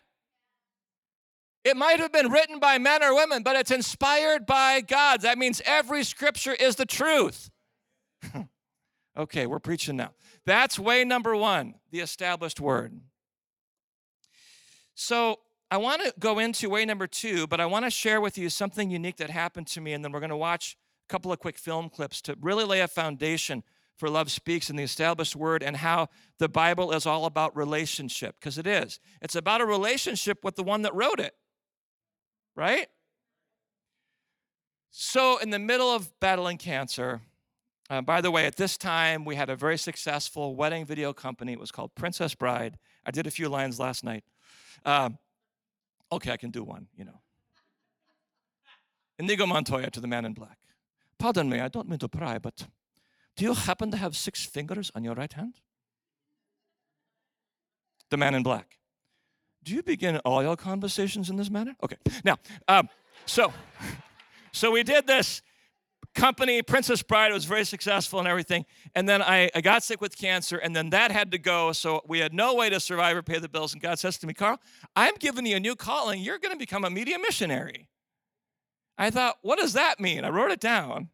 It 1.63 1.77
might 1.77 1.99
have 1.99 2.11
been 2.11 2.29
written 2.31 2.59
by 2.59 2.77
men 2.79 3.03
or 3.03 3.15
women, 3.15 3.43
but 3.43 3.55
it's 3.55 3.71
inspired 3.71 4.45
by 4.45 4.81
God. 4.81 5.21
That 5.21 5.37
means 5.37 5.61
every 5.65 6.03
scripture 6.03 6.53
is 6.53 6.75
the 6.75 6.87
truth. 6.87 7.51
okay, 9.17 9.45
we're 9.45 9.59
preaching 9.59 9.95
now. 9.95 10.11
That's 10.45 10.79
way 10.79 11.03
number 11.03 11.35
one, 11.35 11.75
the 11.91 11.99
established 11.99 12.59
word. 12.59 12.99
So 15.01 15.39
I 15.71 15.77
want 15.77 16.03
to 16.03 16.13
go 16.19 16.37
into 16.37 16.69
way 16.69 16.85
number 16.85 17.07
two, 17.07 17.47
but 17.47 17.59
I 17.59 17.65
want 17.65 17.85
to 17.85 17.89
share 17.89 18.21
with 18.21 18.37
you 18.37 18.51
something 18.51 18.91
unique 18.91 19.17
that 19.17 19.31
happened 19.31 19.65
to 19.67 19.81
me, 19.81 19.93
and 19.93 20.05
then 20.05 20.11
we're 20.11 20.19
going 20.19 20.29
to 20.29 20.37
watch 20.37 20.77
a 21.09 21.11
couple 21.11 21.31
of 21.31 21.39
quick 21.39 21.57
film 21.57 21.89
clips 21.89 22.21
to 22.21 22.37
really 22.39 22.65
lay 22.65 22.81
a 22.81 22.87
foundation 22.87 23.63
for 23.97 24.11
Love 24.11 24.29
Speaks 24.29 24.69
and 24.69 24.77
the 24.77 24.83
established 24.83 25.35
word 25.35 25.63
and 25.63 25.77
how 25.77 26.09
the 26.37 26.47
Bible 26.47 26.91
is 26.91 27.07
all 27.07 27.25
about 27.25 27.57
relationship, 27.57 28.35
because 28.39 28.59
it 28.59 28.67
is. 28.67 28.99
It's 29.23 29.33
about 29.33 29.59
a 29.59 29.65
relationship 29.65 30.43
with 30.43 30.55
the 30.55 30.63
one 30.63 30.83
that 30.83 30.93
wrote 30.93 31.19
it, 31.19 31.33
right? 32.55 32.87
So, 34.91 35.39
in 35.39 35.49
the 35.49 35.57
middle 35.57 35.89
of 35.89 36.11
battling 36.19 36.59
cancer, 36.59 37.21
uh, 37.89 38.01
by 38.01 38.21
the 38.21 38.29
way, 38.29 38.45
at 38.45 38.55
this 38.55 38.77
time, 38.77 39.25
we 39.25 39.35
had 39.35 39.49
a 39.49 39.55
very 39.55 39.79
successful 39.79 40.55
wedding 40.55 40.85
video 40.85 41.11
company. 41.11 41.53
It 41.53 41.59
was 41.59 41.71
called 41.71 41.95
Princess 41.95 42.35
Bride. 42.35 42.77
I 43.03 43.09
did 43.09 43.25
a 43.25 43.31
few 43.31 43.49
lines 43.49 43.79
last 43.79 44.03
night. 44.03 44.23
Um, 44.85 45.17
okay, 46.11 46.31
I 46.31 46.37
can 46.37 46.51
do 46.51 46.63
one, 46.63 46.87
you 46.95 47.05
know. 47.05 47.19
Inigo 49.19 49.45
Montoya 49.45 49.91
to 49.91 49.99
the 49.99 50.07
man 50.07 50.25
in 50.25 50.33
black. 50.33 50.57
Pardon 51.19 51.49
me, 51.49 51.59
I 51.59 51.67
don't 51.67 51.87
mean 51.87 51.99
to 51.99 52.07
pry, 52.07 52.39
but 52.39 52.65
do 53.35 53.45
you 53.45 53.53
happen 53.53 53.91
to 53.91 53.97
have 53.97 54.15
six 54.15 54.45
fingers 54.45 54.91
on 54.95 55.03
your 55.03 55.13
right 55.13 55.31
hand? 55.31 55.55
The 58.09 58.17
man 58.17 58.33
in 58.33 58.43
black. 58.43 58.77
Do 59.63 59.73
you 59.75 59.83
begin 59.83 60.17
all 60.25 60.41
your 60.41 60.57
conversations 60.57 61.29
in 61.29 61.35
this 61.35 61.49
manner? 61.51 61.75
Okay. 61.83 61.97
Now, 62.23 62.37
um, 62.67 62.89
so, 63.25 63.53
so 64.51 64.71
we 64.71 64.83
did 64.83 65.05
this 65.05 65.43
company, 66.13 66.61
Princess 66.61 67.01
Bride, 67.01 67.31
was 67.31 67.45
very 67.45 67.63
successful 67.63 68.19
and 68.19 68.27
everything. 68.27 68.65
And 68.95 69.07
then 69.07 69.21
I, 69.21 69.49
I 69.55 69.61
got 69.61 69.83
sick 69.83 70.01
with 70.01 70.17
cancer, 70.17 70.57
and 70.57 70.75
then 70.75 70.89
that 70.91 71.11
had 71.11 71.31
to 71.31 71.37
go. 71.37 71.71
So 71.71 72.01
we 72.07 72.19
had 72.19 72.33
no 72.33 72.55
way 72.55 72.69
to 72.69 72.79
survive 72.79 73.15
or 73.15 73.21
pay 73.21 73.39
the 73.39 73.49
bills. 73.49 73.73
And 73.73 73.81
God 73.81 73.99
says 73.99 74.17
to 74.19 74.27
me, 74.27 74.33
Carl, 74.33 74.59
I'm 74.95 75.15
giving 75.19 75.45
you 75.45 75.55
a 75.55 75.59
new 75.59 75.75
calling. 75.75 76.21
You're 76.21 76.39
going 76.39 76.53
to 76.53 76.59
become 76.59 76.85
a 76.85 76.89
media 76.89 77.17
missionary. 77.19 77.87
I 78.97 79.09
thought, 79.09 79.37
what 79.41 79.59
does 79.59 79.73
that 79.73 79.99
mean? 79.99 80.23
I 80.23 80.29
wrote 80.29 80.51
it 80.51 80.59
down. 80.59 81.09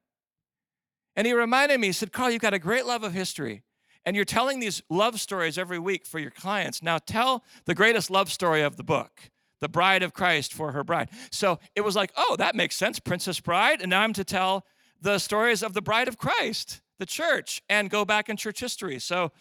And 1.15 1.25
he 1.25 1.33
reminded 1.33 1.79
me, 1.79 1.87
he 1.87 1.93
said, 1.93 2.11
Carl, 2.11 2.29
you've 2.29 2.41
got 2.41 2.53
a 2.53 2.59
great 2.59 2.85
love 2.85 3.03
of 3.03 3.13
history. 3.13 3.63
And 4.05 4.15
you're 4.15 4.25
telling 4.25 4.59
these 4.59 4.81
love 4.89 5.19
stories 5.19 5.57
every 5.57 5.79
week 5.79 6.05
for 6.05 6.19
your 6.19 6.31
clients. 6.31 6.81
Now 6.81 6.97
tell 6.97 7.43
the 7.65 7.75
greatest 7.75 8.09
love 8.09 8.31
story 8.31 8.61
of 8.61 8.77
the 8.77 8.83
book 8.83 9.29
the 9.59 9.67
bride 9.67 10.03
of 10.03 10.13
Christ 10.13 10.53
for 10.53 10.71
her 10.71 10.83
bride. 10.83 11.09
So 11.31 11.59
it 11.75 11.81
was 11.81 11.95
like, 11.95 12.11
oh, 12.15 12.35
that 12.37 12.55
makes 12.55 12.75
sense, 12.75 12.99
Princess 12.99 13.39
Bride. 13.39 13.81
And 13.81 13.89
now 13.89 14.01
I'm 14.01 14.13
to 14.13 14.23
tell 14.23 14.65
the 15.01 15.19
stories 15.19 15.63
of 15.63 15.73
the 15.73 15.81
bride 15.81 16.07
of 16.07 16.17
Christ, 16.17 16.81
the 16.99 17.05
church, 17.05 17.61
and 17.69 17.89
go 17.89 18.05
back 18.05 18.29
in 18.29 18.37
church 18.37 18.59
history. 18.59 18.99
So, 18.99 19.31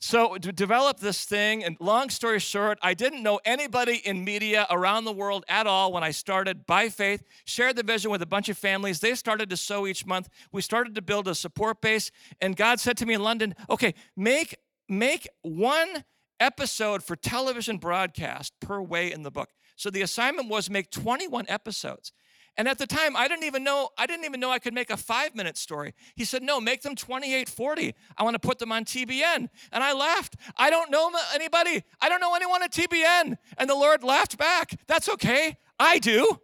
so 0.00 0.36
to 0.36 0.52
develop 0.52 1.00
this 1.00 1.24
thing, 1.24 1.64
and 1.64 1.76
long 1.80 2.10
story 2.10 2.38
short, 2.38 2.78
I 2.82 2.94
didn't 2.94 3.22
know 3.22 3.40
anybody 3.44 4.02
in 4.04 4.22
media 4.22 4.66
around 4.70 5.04
the 5.04 5.12
world 5.12 5.44
at 5.48 5.66
all 5.66 5.92
when 5.92 6.04
I 6.04 6.10
started 6.10 6.66
by 6.66 6.88
faith, 6.88 7.22
shared 7.44 7.76
the 7.76 7.82
vision 7.82 8.10
with 8.10 8.20
a 8.20 8.26
bunch 8.26 8.48
of 8.48 8.58
families. 8.58 9.00
They 9.00 9.14
started 9.14 9.48
to 9.50 9.56
sow 9.56 9.86
each 9.86 10.04
month. 10.04 10.28
We 10.52 10.60
started 10.60 10.94
to 10.96 11.02
build 11.02 11.26
a 11.26 11.34
support 11.34 11.80
base. 11.80 12.10
And 12.40 12.54
God 12.54 12.80
said 12.80 12.96
to 12.98 13.06
me 13.06 13.14
in 13.14 13.22
London, 13.22 13.54
okay, 13.70 13.94
make, 14.14 14.56
make 14.88 15.26
one 15.42 16.04
episode 16.38 17.02
for 17.02 17.16
television 17.16 17.78
broadcast 17.78 18.52
per 18.60 18.82
way 18.82 19.10
in 19.10 19.22
the 19.22 19.30
book. 19.30 19.50
So 19.76 19.90
the 19.90 20.02
assignment 20.02 20.48
was 20.48 20.70
make 20.70 20.90
21 20.90 21.46
episodes. 21.48 22.12
And 22.56 22.68
at 22.68 22.78
the 22.78 22.86
time, 22.86 23.16
I 23.16 23.26
didn't 23.26 23.44
even 23.44 23.64
know, 23.64 23.88
I 23.98 24.06
didn't 24.06 24.24
even 24.24 24.38
know 24.38 24.50
I 24.50 24.58
could 24.60 24.74
make 24.74 24.90
a 24.90 24.96
five 24.96 25.34
minute 25.34 25.56
story. 25.56 25.94
He 26.14 26.24
said, 26.24 26.42
no, 26.42 26.60
make 26.60 26.82
them 26.82 26.94
28, 26.94 27.48
40. 27.48 27.94
I 28.16 28.22
want 28.22 28.34
to 28.34 28.38
put 28.38 28.58
them 28.58 28.70
on 28.70 28.84
TBN. 28.84 29.48
And 29.72 29.84
I 29.84 29.92
laughed. 29.92 30.36
I 30.56 30.70
don't 30.70 30.90
know 30.90 31.10
anybody. 31.34 31.82
I 32.00 32.08
don't 32.08 32.20
know 32.20 32.34
anyone 32.34 32.62
at 32.62 32.72
TBN. 32.72 33.36
And 33.58 33.70
the 33.70 33.74
Lord 33.74 34.04
laughed 34.04 34.38
back. 34.38 34.78
That's 34.86 35.08
okay. 35.08 35.56
I 35.78 35.98
do. 35.98 36.40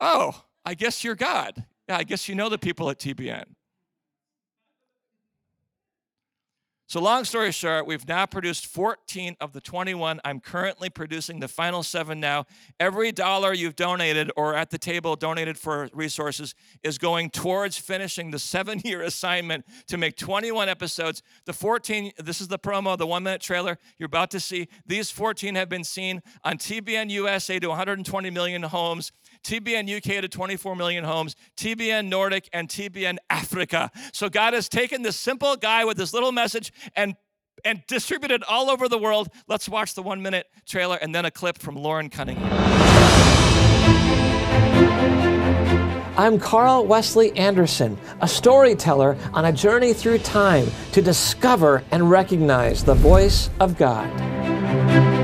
Oh, 0.00 0.44
I 0.64 0.74
guess 0.74 1.04
you're 1.04 1.14
God. 1.14 1.64
Yeah, 1.88 1.98
I 1.98 2.04
guess 2.04 2.28
you 2.28 2.34
know 2.34 2.48
the 2.48 2.58
people 2.58 2.88
at 2.90 2.98
TBN. 2.98 3.44
So, 6.88 7.00
long 7.00 7.24
story 7.24 7.50
short, 7.50 7.84
we've 7.84 8.06
now 8.06 8.26
produced 8.26 8.64
14 8.66 9.36
of 9.40 9.52
the 9.52 9.60
21. 9.60 10.20
I'm 10.24 10.38
currently 10.38 10.88
producing 10.88 11.40
the 11.40 11.48
final 11.48 11.82
seven 11.82 12.20
now. 12.20 12.46
Every 12.78 13.10
dollar 13.10 13.52
you've 13.52 13.74
donated 13.74 14.30
or 14.36 14.54
at 14.54 14.70
the 14.70 14.78
table 14.78 15.16
donated 15.16 15.58
for 15.58 15.88
resources 15.92 16.54
is 16.84 16.96
going 16.96 17.30
towards 17.30 17.76
finishing 17.76 18.30
the 18.30 18.38
seven 18.56 18.80
year 18.84 19.02
assignment 19.02 19.64
to 19.88 19.96
make 19.96 20.16
21 20.16 20.68
episodes. 20.68 21.24
The 21.44 21.52
14, 21.52 22.12
this 22.18 22.40
is 22.40 22.46
the 22.46 22.58
promo, 22.58 22.96
the 22.96 23.04
one 23.04 23.24
minute 23.24 23.40
trailer 23.40 23.78
you're 23.98 24.06
about 24.06 24.30
to 24.30 24.38
see. 24.38 24.68
These 24.86 25.10
14 25.10 25.56
have 25.56 25.68
been 25.68 25.82
seen 25.82 26.22
on 26.44 26.56
TBN 26.56 27.10
USA 27.10 27.58
to 27.58 27.66
120 27.66 28.30
million 28.30 28.62
homes. 28.62 29.10
TBN 29.46 29.96
UK 29.96 30.20
to 30.22 30.28
24 30.28 30.74
million 30.74 31.04
homes, 31.04 31.36
TBN 31.56 32.08
Nordic, 32.08 32.48
and 32.52 32.68
TBN 32.68 33.16
Africa. 33.30 33.92
So 34.12 34.28
God 34.28 34.54
has 34.54 34.68
taken 34.68 35.02
this 35.02 35.16
simple 35.16 35.54
guy 35.56 35.84
with 35.84 35.96
this 35.96 36.12
little 36.12 36.32
message 36.32 36.72
and 36.96 37.14
and 37.64 37.82
distributed 37.86 38.42
all 38.48 38.68
over 38.68 38.86
the 38.86 38.98
world. 38.98 39.28
Let's 39.48 39.68
watch 39.68 39.94
the 39.94 40.02
one 40.02 40.20
minute 40.20 40.46
trailer 40.66 40.96
and 40.96 41.14
then 41.14 41.24
a 41.24 41.30
clip 41.30 41.58
from 41.58 41.74
Loren 41.74 42.10
Cunningham. 42.10 42.52
I'm 46.18 46.38
Carl 46.38 46.86
Wesley 46.86 47.36
Anderson, 47.36 47.98
a 48.20 48.28
storyteller 48.28 49.16
on 49.32 49.44
a 49.46 49.52
journey 49.52 49.92
through 49.92 50.18
time 50.18 50.66
to 50.92 51.00
discover 51.00 51.82
and 51.90 52.10
recognize 52.10 52.84
the 52.84 52.94
voice 52.94 53.48
of 53.60 53.76
God. 53.78 55.15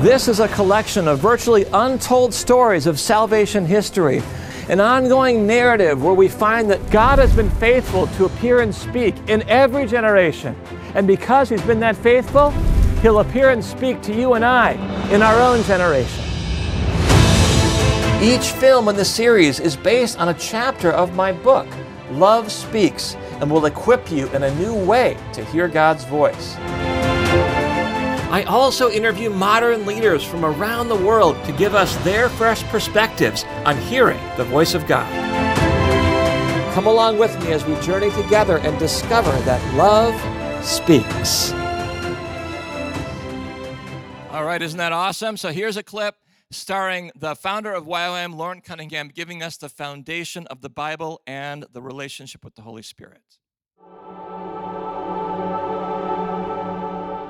This 0.00 0.28
is 0.28 0.40
a 0.40 0.48
collection 0.48 1.06
of 1.06 1.18
virtually 1.18 1.66
untold 1.74 2.32
stories 2.32 2.86
of 2.86 2.98
salvation 2.98 3.66
history, 3.66 4.22
an 4.70 4.80
ongoing 4.80 5.46
narrative 5.46 6.02
where 6.02 6.14
we 6.14 6.26
find 6.26 6.70
that 6.70 6.90
God 6.90 7.18
has 7.18 7.36
been 7.36 7.50
faithful 7.50 8.06
to 8.06 8.24
appear 8.24 8.62
and 8.62 8.74
speak 8.74 9.14
in 9.28 9.46
every 9.46 9.86
generation. 9.86 10.56
And 10.94 11.06
because 11.06 11.50
He's 11.50 11.60
been 11.60 11.80
that 11.80 11.96
faithful, 11.96 12.50
He'll 13.02 13.18
appear 13.18 13.50
and 13.50 13.62
speak 13.62 14.00
to 14.04 14.14
you 14.14 14.32
and 14.32 14.42
I 14.42 14.72
in 15.12 15.20
our 15.20 15.38
own 15.38 15.62
generation. 15.64 16.24
Each 18.22 18.52
film 18.52 18.88
in 18.88 18.96
the 18.96 19.04
series 19.04 19.60
is 19.60 19.76
based 19.76 20.18
on 20.18 20.30
a 20.30 20.34
chapter 20.34 20.90
of 20.92 21.14
my 21.14 21.30
book, 21.30 21.68
Love 22.12 22.50
Speaks, 22.50 23.16
and 23.42 23.50
will 23.50 23.66
equip 23.66 24.10
you 24.10 24.28
in 24.28 24.44
a 24.44 24.54
new 24.54 24.74
way 24.74 25.18
to 25.34 25.44
hear 25.44 25.68
God's 25.68 26.04
voice. 26.04 26.56
I 28.30 28.44
also 28.44 28.88
interview 28.92 29.28
modern 29.28 29.84
leaders 29.86 30.22
from 30.22 30.44
around 30.44 30.86
the 30.86 30.94
world 30.94 31.42
to 31.46 31.52
give 31.52 31.74
us 31.74 31.96
their 32.04 32.28
fresh 32.28 32.62
perspectives 32.64 33.42
on 33.64 33.76
hearing 33.76 34.20
the 34.36 34.44
voice 34.44 34.72
of 34.74 34.86
God. 34.86 35.10
Come 36.72 36.86
along 36.86 37.18
with 37.18 37.36
me 37.42 37.50
as 37.50 37.64
we 37.66 37.74
journey 37.80 38.08
together 38.12 38.58
and 38.58 38.78
discover 38.78 39.32
that 39.40 39.74
love 39.74 40.14
speaks. 40.64 41.52
All 44.30 44.44
right, 44.44 44.62
isn't 44.62 44.78
that 44.78 44.92
awesome? 44.92 45.36
So 45.36 45.50
here's 45.50 45.76
a 45.76 45.82
clip 45.82 46.14
starring 46.52 47.10
the 47.16 47.34
founder 47.34 47.72
of 47.72 47.84
YWAM, 47.84 48.36
Loren 48.36 48.60
Cunningham, 48.60 49.08
giving 49.08 49.42
us 49.42 49.56
the 49.56 49.68
foundation 49.68 50.46
of 50.46 50.60
the 50.60 50.70
Bible 50.70 51.20
and 51.26 51.66
the 51.72 51.82
relationship 51.82 52.44
with 52.44 52.54
the 52.54 52.62
Holy 52.62 52.82
Spirit. 52.82 53.39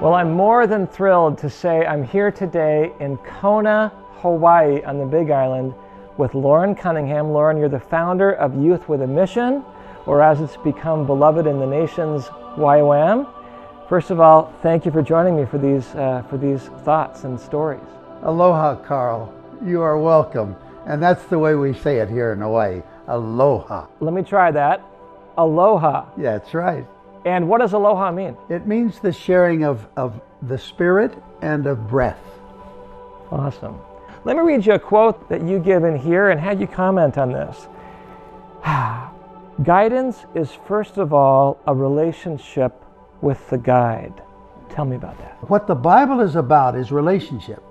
Well, 0.00 0.14
I'm 0.14 0.32
more 0.32 0.66
than 0.66 0.86
thrilled 0.86 1.36
to 1.38 1.50
say 1.50 1.84
I'm 1.84 2.02
here 2.02 2.30
today 2.30 2.90
in 3.00 3.18
Kona, 3.18 3.92
Hawaii, 4.22 4.82
on 4.82 4.98
the 4.98 5.04
Big 5.04 5.30
Island 5.30 5.74
with 6.16 6.32
Loren 6.34 6.74
Cunningham. 6.74 7.32
Loren, 7.32 7.58
you're 7.58 7.68
the 7.68 7.78
founder 7.80 8.32
of 8.32 8.56
Youth 8.56 8.88
with 8.88 9.02
a 9.02 9.06
Mission. 9.06 9.62
or 10.06 10.22
as 10.22 10.40
it's 10.40 10.56
become 10.56 11.04
beloved 11.06 11.46
in 11.46 11.58
the 11.58 11.66
nations, 11.66 12.24
YWAM. 12.56 13.28
First 13.90 14.10
of 14.10 14.18
all, 14.20 14.50
thank 14.62 14.86
you 14.86 14.90
for 14.90 15.02
joining 15.02 15.36
me 15.36 15.44
for 15.44 15.58
these, 15.58 15.94
uh, 15.94 16.22
for 16.30 16.38
these 16.38 16.62
thoughts 16.84 17.24
and 17.24 17.38
stories. 17.38 17.84
Aloha, 18.22 18.76
Carl. 18.76 19.30
You 19.62 19.82
are 19.82 19.98
welcome. 19.98 20.56
And 20.86 21.02
that's 21.02 21.24
the 21.26 21.38
way 21.38 21.54
we 21.54 21.74
say 21.74 21.98
it 21.98 22.08
here 22.08 22.32
in 22.32 22.40
Hawaii. 22.40 22.82
Aloha. 23.06 23.86
Let 24.00 24.14
me 24.14 24.22
try 24.22 24.50
that. 24.50 24.80
Aloha. 25.36 26.06
Yeah, 26.16 26.38
that's 26.38 26.54
right. 26.54 26.86
And 27.24 27.48
what 27.48 27.58
does 27.60 27.72
aloha 27.72 28.10
mean? 28.12 28.36
It 28.48 28.66
means 28.66 28.98
the 28.98 29.12
sharing 29.12 29.64
of, 29.64 29.86
of 29.96 30.20
the 30.42 30.56
spirit 30.58 31.12
and 31.42 31.66
of 31.66 31.88
breath. 31.88 32.22
Awesome. 33.30 33.78
Let 34.24 34.36
me 34.36 34.42
read 34.42 34.66
you 34.66 34.72
a 34.72 34.78
quote 34.78 35.28
that 35.28 35.42
you 35.42 35.58
give 35.58 35.84
in 35.84 35.96
here 35.96 36.30
and 36.30 36.40
have 36.40 36.60
you 36.60 36.66
comment 36.66 37.18
on 37.18 37.32
this. 37.32 37.68
Guidance 39.62 40.24
is 40.34 40.50
first 40.66 40.96
of 40.96 41.12
all 41.12 41.58
a 41.66 41.74
relationship 41.74 42.84
with 43.20 43.48
the 43.50 43.58
guide. 43.58 44.22
Tell 44.70 44.84
me 44.84 44.96
about 44.96 45.18
that. 45.18 45.48
What 45.50 45.66
the 45.66 45.74
Bible 45.74 46.20
is 46.20 46.36
about 46.36 46.76
is 46.76 46.92
relationship. 46.92 47.62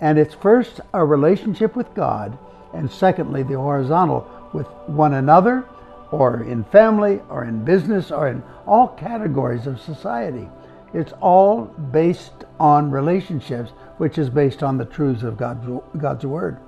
And 0.00 0.18
it's 0.18 0.34
first 0.34 0.80
a 0.92 1.04
relationship 1.04 1.76
with 1.76 1.94
God, 1.94 2.36
and 2.74 2.90
secondly, 2.90 3.42
the 3.42 3.54
horizontal 3.54 4.28
with 4.52 4.66
one 4.86 5.14
another, 5.14 5.64
or 6.12 6.44
in 6.44 6.62
family, 6.64 7.20
or 7.28 7.44
in 7.44 7.64
business, 7.64 8.12
or 8.12 8.28
in 8.28 8.42
all 8.66 8.88
categories 8.88 9.66
of 9.66 9.80
society. 9.80 10.48
It's 10.94 11.12
all 11.20 11.64
based 11.90 12.44
on 12.60 12.90
relationships, 12.90 13.72
which 13.96 14.18
is 14.18 14.30
based 14.30 14.62
on 14.62 14.76
the 14.76 14.84
truths 14.84 15.24
of 15.24 15.36
God's, 15.36 15.66
God's 15.98 16.24
Word. 16.24 16.58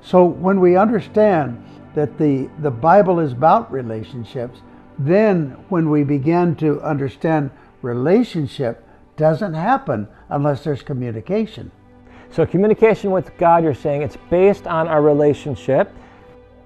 So 0.00 0.24
when 0.24 0.58
we 0.58 0.76
understand 0.76 1.64
that 1.94 2.18
the, 2.18 2.50
the 2.60 2.70
Bible 2.70 3.20
is 3.20 3.32
about 3.32 3.70
relationships, 3.70 4.60
then 4.98 5.50
when 5.68 5.90
we 5.90 6.02
begin 6.02 6.56
to 6.56 6.80
understand 6.82 7.50
relationship 7.82 8.86
doesn't 9.16 9.54
happen 9.54 10.08
unless 10.28 10.64
there's 10.64 10.82
communication. 10.82 11.70
So, 12.30 12.44
communication 12.44 13.12
with 13.12 13.36
God, 13.38 13.62
you're 13.62 13.74
saying 13.74 14.02
it's 14.02 14.16
based 14.28 14.66
on 14.66 14.88
our 14.88 15.00
relationship. 15.00 15.94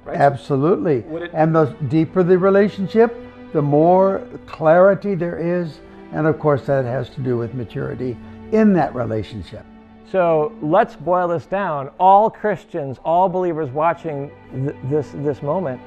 Right? 0.08 0.16
Absolutely. 0.16 1.04
and 1.32 1.54
the 1.54 1.66
deeper 1.88 2.22
the 2.22 2.38
relationship, 2.38 3.14
the 3.52 3.62
more 3.62 4.26
clarity 4.46 5.14
there 5.14 5.38
is. 5.38 5.80
And 6.12 6.26
of 6.26 6.38
course, 6.38 6.66
that 6.66 6.84
has 6.84 7.10
to 7.10 7.20
do 7.20 7.36
with 7.36 7.54
maturity 7.54 8.16
in 8.52 8.72
that 8.74 8.94
relationship. 8.94 9.64
So 10.10 10.56
let's 10.62 10.96
boil 10.96 11.28
this 11.28 11.44
down. 11.44 11.90
All 12.00 12.30
Christians, 12.30 12.98
all 13.04 13.28
believers 13.28 13.68
watching 13.70 14.30
th- 14.52 14.74
this, 14.84 15.10
this 15.16 15.42
moment, 15.42 15.80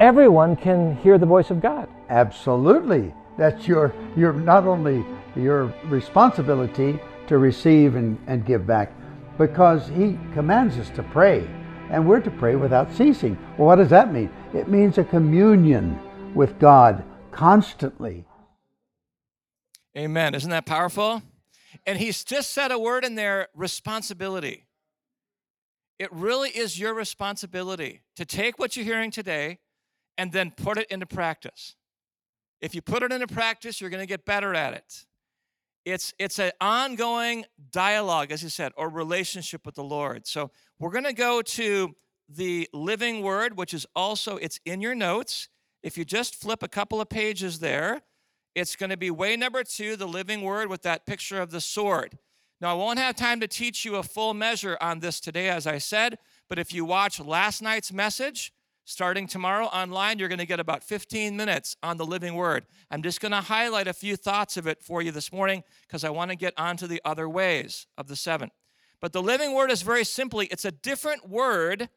everyone 0.00 0.56
can 0.56 0.96
hear 0.96 1.18
the 1.18 1.26
voice 1.26 1.50
of 1.50 1.60
God. 1.60 1.88
Absolutely. 2.08 3.14
That's 3.38 3.68
your, 3.68 3.94
your 4.16 4.32
not 4.32 4.66
only 4.66 5.04
your 5.36 5.72
responsibility 5.84 6.98
to 7.28 7.38
receive 7.38 7.94
and, 7.94 8.18
and 8.26 8.44
give 8.44 8.66
back, 8.66 8.92
because 9.38 9.88
he 9.88 10.18
commands 10.32 10.76
us 10.78 10.90
to 10.90 11.02
pray, 11.04 11.48
and 11.94 12.08
we're 12.08 12.20
to 12.20 12.30
pray 12.30 12.56
without 12.56 12.92
ceasing. 12.92 13.38
Well, 13.56 13.68
what 13.68 13.76
does 13.76 13.90
that 13.90 14.12
mean? 14.12 14.28
It 14.52 14.68
means 14.68 14.98
a 14.98 15.04
communion 15.04 15.98
with 16.34 16.58
God 16.58 17.04
constantly. 17.30 18.24
Amen. 19.96 20.34
Isn't 20.34 20.50
that 20.50 20.66
powerful? 20.66 21.22
And 21.86 21.98
he's 21.98 22.24
just 22.24 22.50
said 22.50 22.72
a 22.72 22.78
word 22.78 23.04
in 23.04 23.14
there 23.14 23.48
responsibility. 23.54 24.64
It 26.00 26.12
really 26.12 26.50
is 26.50 26.80
your 26.80 26.94
responsibility 26.94 28.02
to 28.16 28.24
take 28.24 28.58
what 28.58 28.76
you're 28.76 28.84
hearing 28.84 29.12
today 29.12 29.60
and 30.18 30.32
then 30.32 30.50
put 30.50 30.78
it 30.78 30.88
into 30.90 31.06
practice. 31.06 31.76
If 32.60 32.74
you 32.74 32.82
put 32.82 33.04
it 33.04 33.12
into 33.12 33.28
practice, 33.28 33.80
you're 33.80 33.90
going 33.90 34.02
to 34.02 34.06
get 34.06 34.24
better 34.24 34.52
at 34.52 34.74
it. 34.74 35.06
It's 35.84 36.14
it's 36.18 36.38
an 36.38 36.52
ongoing 36.60 37.44
dialogue, 37.70 38.32
as 38.32 38.42
you 38.42 38.48
said, 38.48 38.72
or 38.76 38.88
relationship 38.88 39.66
with 39.66 39.74
the 39.74 39.84
Lord. 39.84 40.26
So 40.26 40.50
we're 40.78 40.90
going 40.90 41.04
to 41.04 41.12
go 41.12 41.42
to 41.42 41.94
the 42.28 42.68
living 42.72 43.22
word, 43.22 43.56
which 43.56 43.74
is 43.74 43.86
also 43.94 44.36
it's 44.36 44.60
in 44.64 44.80
your 44.80 44.94
notes. 44.94 45.48
If 45.82 45.98
you 45.98 46.04
just 46.04 46.34
flip 46.34 46.62
a 46.62 46.68
couple 46.68 47.00
of 47.00 47.08
pages 47.08 47.58
there, 47.58 48.02
it's 48.54 48.76
going 48.76 48.90
to 48.90 48.96
be 48.96 49.10
way 49.10 49.36
number 49.36 49.62
two, 49.64 49.96
the 49.96 50.06
living 50.06 50.42
word 50.42 50.68
with 50.68 50.82
that 50.82 51.06
picture 51.06 51.40
of 51.40 51.50
the 51.50 51.60
sword. 51.60 52.18
Now, 52.60 52.70
I 52.70 52.74
won't 52.74 52.98
have 52.98 53.16
time 53.16 53.40
to 53.40 53.48
teach 53.48 53.84
you 53.84 53.96
a 53.96 54.02
full 54.02 54.32
measure 54.32 54.78
on 54.80 55.00
this 55.00 55.20
today, 55.20 55.48
as 55.48 55.66
I 55.66 55.78
said, 55.78 56.18
but 56.48 56.58
if 56.58 56.72
you 56.72 56.84
watch 56.84 57.20
last 57.20 57.60
night's 57.60 57.92
message, 57.92 58.52
Starting 58.86 59.26
tomorrow 59.26 59.64
online, 59.66 60.18
you're 60.18 60.28
going 60.28 60.38
to 60.38 60.46
get 60.46 60.60
about 60.60 60.84
15 60.84 61.34
minutes 61.34 61.74
on 61.82 61.96
the 61.96 62.04
living 62.04 62.34
word. 62.34 62.66
I'm 62.90 63.02
just 63.02 63.18
going 63.18 63.32
to 63.32 63.40
highlight 63.40 63.88
a 63.88 63.94
few 63.94 64.14
thoughts 64.14 64.58
of 64.58 64.66
it 64.66 64.82
for 64.82 65.00
you 65.00 65.10
this 65.10 65.32
morning 65.32 65.64
because 65.86 66.04
I 66.04 66.10
want 66.10 66.30
to 66.32 66.36
get 66.36 66.52
onto 66.58 66.86
the 66.86 67.00
other 67.02 67.26
ways 67.26 67.86
of 67.96 68.08
the 68.08 68.16
seven. 68.16 68.50
But 69.04 69.12
the 69.12 69.20
living 69.20 69.52
word 69.52 69.70
is 69.70 69.82
very 69.82 70.02
simply, 70.02 70.46
it's 70.46 70.64
a 70.64 70.70
different 70.70 71.28
word 71.28 71.90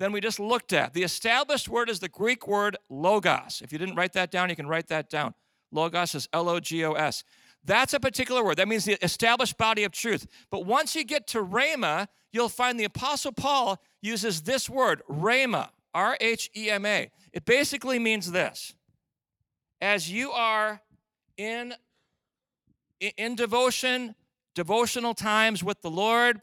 than 0.00 0.10
we 0.10 0.20
just 0.20 0.40
looked 0.40 0.72
at. 0.72 0.92
The 0.92 1.04
established 1.04 1.68
word 1.68 1.88
is 1.88 2.00
the 2.00 2.08
Greek 2.08 2.48
word 2.48 2.76
logos. 2.90 3.62
If 3.62 3.72
you 3.72 3.78
didn't 3.78 3.94
write 3.94 4.12
that 4.14 4.32
down, 4.32 4.50
you 4.50 4.56
can 4.56 4.66
write 4.66 4.88
that 4.88 5.08
down. 5.08 5.34
Logos 5.70 6.16
is 6.16 6.28
L 6.32 6.48
O 6.48 6.58
G 6.58 6.84
O 6.84 6.94
S. 6.94 7.22
That's 7.64 7.94
a 7.94 8.00
particular 8.00 8.44
word. 8.44 8.56
That 8.56 8.66
means 8.66 8.84
the 8.84 8.98
established 9.04 9.56
body 9.56 9.84
of 9.84 9.92
truth. 9.92 10.26
But 10.50 10.66
once 10.66 10.96
you 10.96 11.04
get 11.04 11.28
to 11.28 11.44
Rhema, 11.44 12.08
you'll 12.32 12.48
find 12.48 12.80
the 12.80 12.86
Apostle 12.86 13.30
Paul 13.30 13.80
uses 14.02 14.42
this 14.42 14.68
word, 14.68 15.02
Rhema. 15.08 15.68
R 15.94 16.16
H 16.20 16.50
E 16.56 16.70
M 16.70 16.84
A. 16.86 17.08
It 17.32 17.44
basically 17.44 18.00
means 18.00 18.32
this 18.32 18.74
as 19.80 20.10
you 20.10 20.32
are 20.32 20.80
in, 21.36 21.74
in 23.16 23.36
devotion, 23.36 24.16
devotional 24.56 25.14
times 25.14 25.62
with 25.62 25.82
the 25.82 25.90
Lord, 25.90 26.40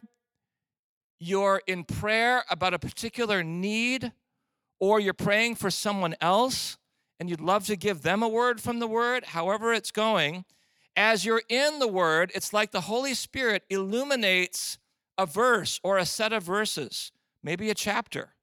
you're 1.19 1.61
in 1.67 1.83
prayer 1.83 2.45
about 2.49 2.73
a 2.73 2.79
particular 2.79 3.43
need, 3.43 4.13
or 4.79 4.99
you're 4.99 5.13
praying 5.13 5.55
for 5.55 5.71
someone 5.71 6.15
else, 6.21 6.77
and 7.19 7.29
you'd 7.29 7.41
love 7.41 7.65
to 7.65 7.75
give 7.75 8.03
them 8.03 8.21
a 8.21 8.27
word 8.29 8.61
from 8.61 8.79
the 8.79 8.87
Word, 8.87 9.25
however 9.25 9.73
it's 9.73 9.91
going. 9.91 10.45
As 10.95 11.25
you're 11.25 11.41
in 11.49 11.79
the 11.79 11.87
Word, 11.87 12.31
it's 12.35 12.53
like 12.53 12.71
the 12.71 12.81
Holy 12.81 13.15
Spirit 13.15 13.63
illuminates 13.69 14.77
a 15.17 15.25
verse 15.25 15.79
or 15.83 15.97
a 15.97 16.05
set 16.05 16.33
of 16.33 16.43
verses, 16.43 17.11
maybe 17.41 17.69
a 17.69 17.75
chapter. 17.75 18.35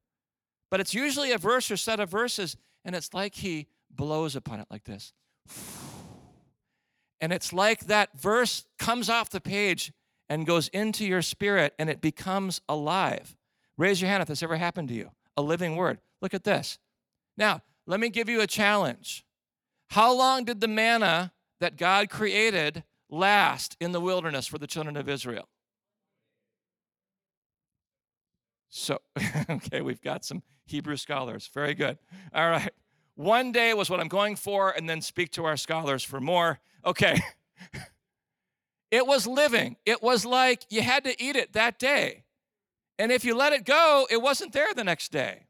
But 0.70 0.80
it's 0.80 0.94
usually 0.94 1.30
a 1.30 1.38
verse 1.38 1.70
or 1.70 1.76
set 1.76 2.00
of 2.00 2.10
verses, 2.10 2.56
and 2.84 2.96
it's 2.96 3.14
like 3.14 3.36
he 3.36 3.68
blows 3.88 4.34
upon 4.34 4.58
it 4.58 4.66
like 4.68 4.84
this. 4.84 5.12
And 7.20 7.32
it's 7.32 7.52
like 7.52 7.86
that 7.86 8.18
verse 8.18 8.64
comes 8.78 9.08
off 9.08 9.30
the 9.30 9.40
page 9.40 9.92
and 10.28 10.46
goes 10.46 10.68
into 10.68 11.04
your 11.04 11.22
spirit 11.22 11.74
and 11.78 11.90
it 11.90 12.00
becomes 12.00 12.60
alive. 12.68 13.36
Raise 13.76 14.00
your 14.00 14.08
hand 14.08 14.22
if 14.22 14.28
this 14.28 14.42
ever 14.42 14.56
happened 14.56 14.88
to 14.88 14.94
you. 14.94 15.10
A 15.36 15.42
living 15.42 15.76
word. 15.76 15.98
Look 16.22 16.34
at 16.34 16.44
this. 16.44 16.78
Now, 17.36 17.62
let 17.86 18.00
me 18.00 18.08
give 18.08 18.28
you 18.28 18.40
a 18.40 18.46
challenge. 18.46 19.24
How 19.90 20.16
long 20.16 20.44
did 20.44 20.60
the 20.60 20.68
manna 20.68 21.32
that 21.58 21.76
God 21.76 22.10
created 22.10 22.84
last 23.08 23.76
in 23.80 23.92
the 23.92 24.00
wilderness 24.00 24.46
for 24.46 24.58
the 24.58 24.66
children 24.66 24.96
of 24.96 25.08
Israel? 25.08 25.48
So, 28.68 29.00
okay, 29.50 29.80
we've 29.80 30.00
got 30.00 30.24
some 30.24 30.42
Hebrew 30.66 30.96
scholars. 30.96 31.50
Very 31.52 31.74
good. 31.74 31.98
All 32.32 32.48
right. 32.48 32.70
One 33.20 33.52
day 33.52 33.74
was 33.74 33.90
what 33.90 34.00
I'm 34.00 34.08
going 34.08 34.34
for, 34.34 34.70
and 34.70 34.88
then 34.88 35.02
speak 35.02 35.30
to 35.32 35.44
our 35.44 35.58
scholars 35.58 36.02
for 36.02 36.22
more. 36.22 36.58
Okay. 36.86 37.20
it 38.90 39.06
was 39.06 39.26
living. 39.26 39.76
It 39.84 40.02
was 40.02 40.24
like 40.24 40.64
you 40.70 40.80
had 40.80 41.04
to 41.04 41.22
eat 41.22 41.36
it 41.36 41.52
that 41.52 41.78
day. 41.78 42.24
And 42.98 43.12
if 43.12 43.22
you 43.22 43.36
let 43.36 43.52
it 43.52 43.66
go, 43.66 44.06
it 44.10 44.22
wasn't 44.22 44.54
there 44.54 44.72
the 44.74 44.84
next 44.84 45.12
day. 45.12 45.44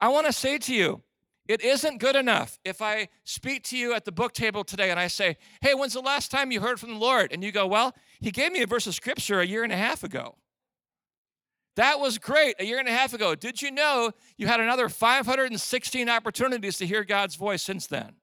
I 0.00 0.08
want 0.08 0.26
to 0.26 0.32
say 0.32 0.58
to 0.58 0.74
you, 0.74 1.02
it 1.46 1.60
isn't 1.60 1.98
good 1.98 2.16
enough 2.16 2.58
if 2.64 2.82
I 2.82 3.10
speak 3.22 3.62
to 3.66 3.76
you 3.78 3.94
at 3.94 4.04
the 4.04 4.10
book 4.10 4.32
table 4.32 4.64
today 4.64 4.90
and 4.90 4.98
I 4.98 5.06
say, 5.06 5.36
Hey, 5.60 5.74
when's 5.74 5.92
the 5.92 6.00
last 6.00 6.32
time 6.32 6.50
you 6.50 6.60
heard 6.60 6.80
from 6.80 6.94
the 6.94 6.98
Lord? 6.98 7.30
And 7.32 7.44
you 7.44 7.52
go, 7.52 7.64
Well, 7.64 7.94
He 8.20 8.32
gave 8.32 8.50
me 8.50 8.60
a 8.60 8.66
verse 8.66 8.88
of 8.88 8.96
scripture 8.96 9.38
a 9.38 9.46
year 9.46 9.62
and 9.62 9.72
a 9.72 9.76
half 9.76 10.02
ago. 10.02 10.34
That 11.76 12.00
was 12.00 12.18
great 12.18 12.56
a 12.58 12.64
year 12.64 12.78
and 12.78 12.88
a 12.88 12.92
half 12.92 13.14
ago. 13.14 13.34
Did 13.34 13.62
you 13.62 13.70
know 13.70 14.12
you 14.36 14.46
had 14.46 14.60
another 14.60 14.88
516 14.88 16.08
opportunities 16.08 16.76
to 16.78 16.86
hear 16.86 17.04
God's 17.04 17.36
voice 17.36 17.62
since 17.62 17.86
then? 17.86 18.16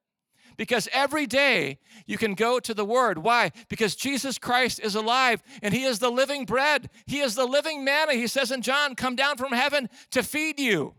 Because 0.55 0.89
every 0.91 1.25
day 1.25 1.79
you 2.05 2.17
can 2.17 2.33
go 2.35 2.59
to 2.59 2.73
the 2.73 2.83
Word. 2.83 3.19
Why? 3.19 3.51
Because 3.69 3.95
Jesus 3.95 4.37
Christ 4.37 4.81
is 4.81 4.93
alive 4.93 5.41
and 5.61 5.73
He 5.73 5.83
is 5.83 5.99
the 5.99 6.11
living 6.11 6.45
bread. 6.45 6.89
He 7.05 7.21
is 7.21 7.35
the 7.35 7.45
living 7.45 7.83
manna. 7.83 8.13
He 8.13 8.27
says 8.27 8.51
in 8.51 8.61
John, 8.61 8.93
Come 8.93 9.15
down 9.15 9.37
from 9.37 9.53
heaven 9.53 9.89
to 10.11 10.21
feed 10.21 10.59
you. 10.59 10.95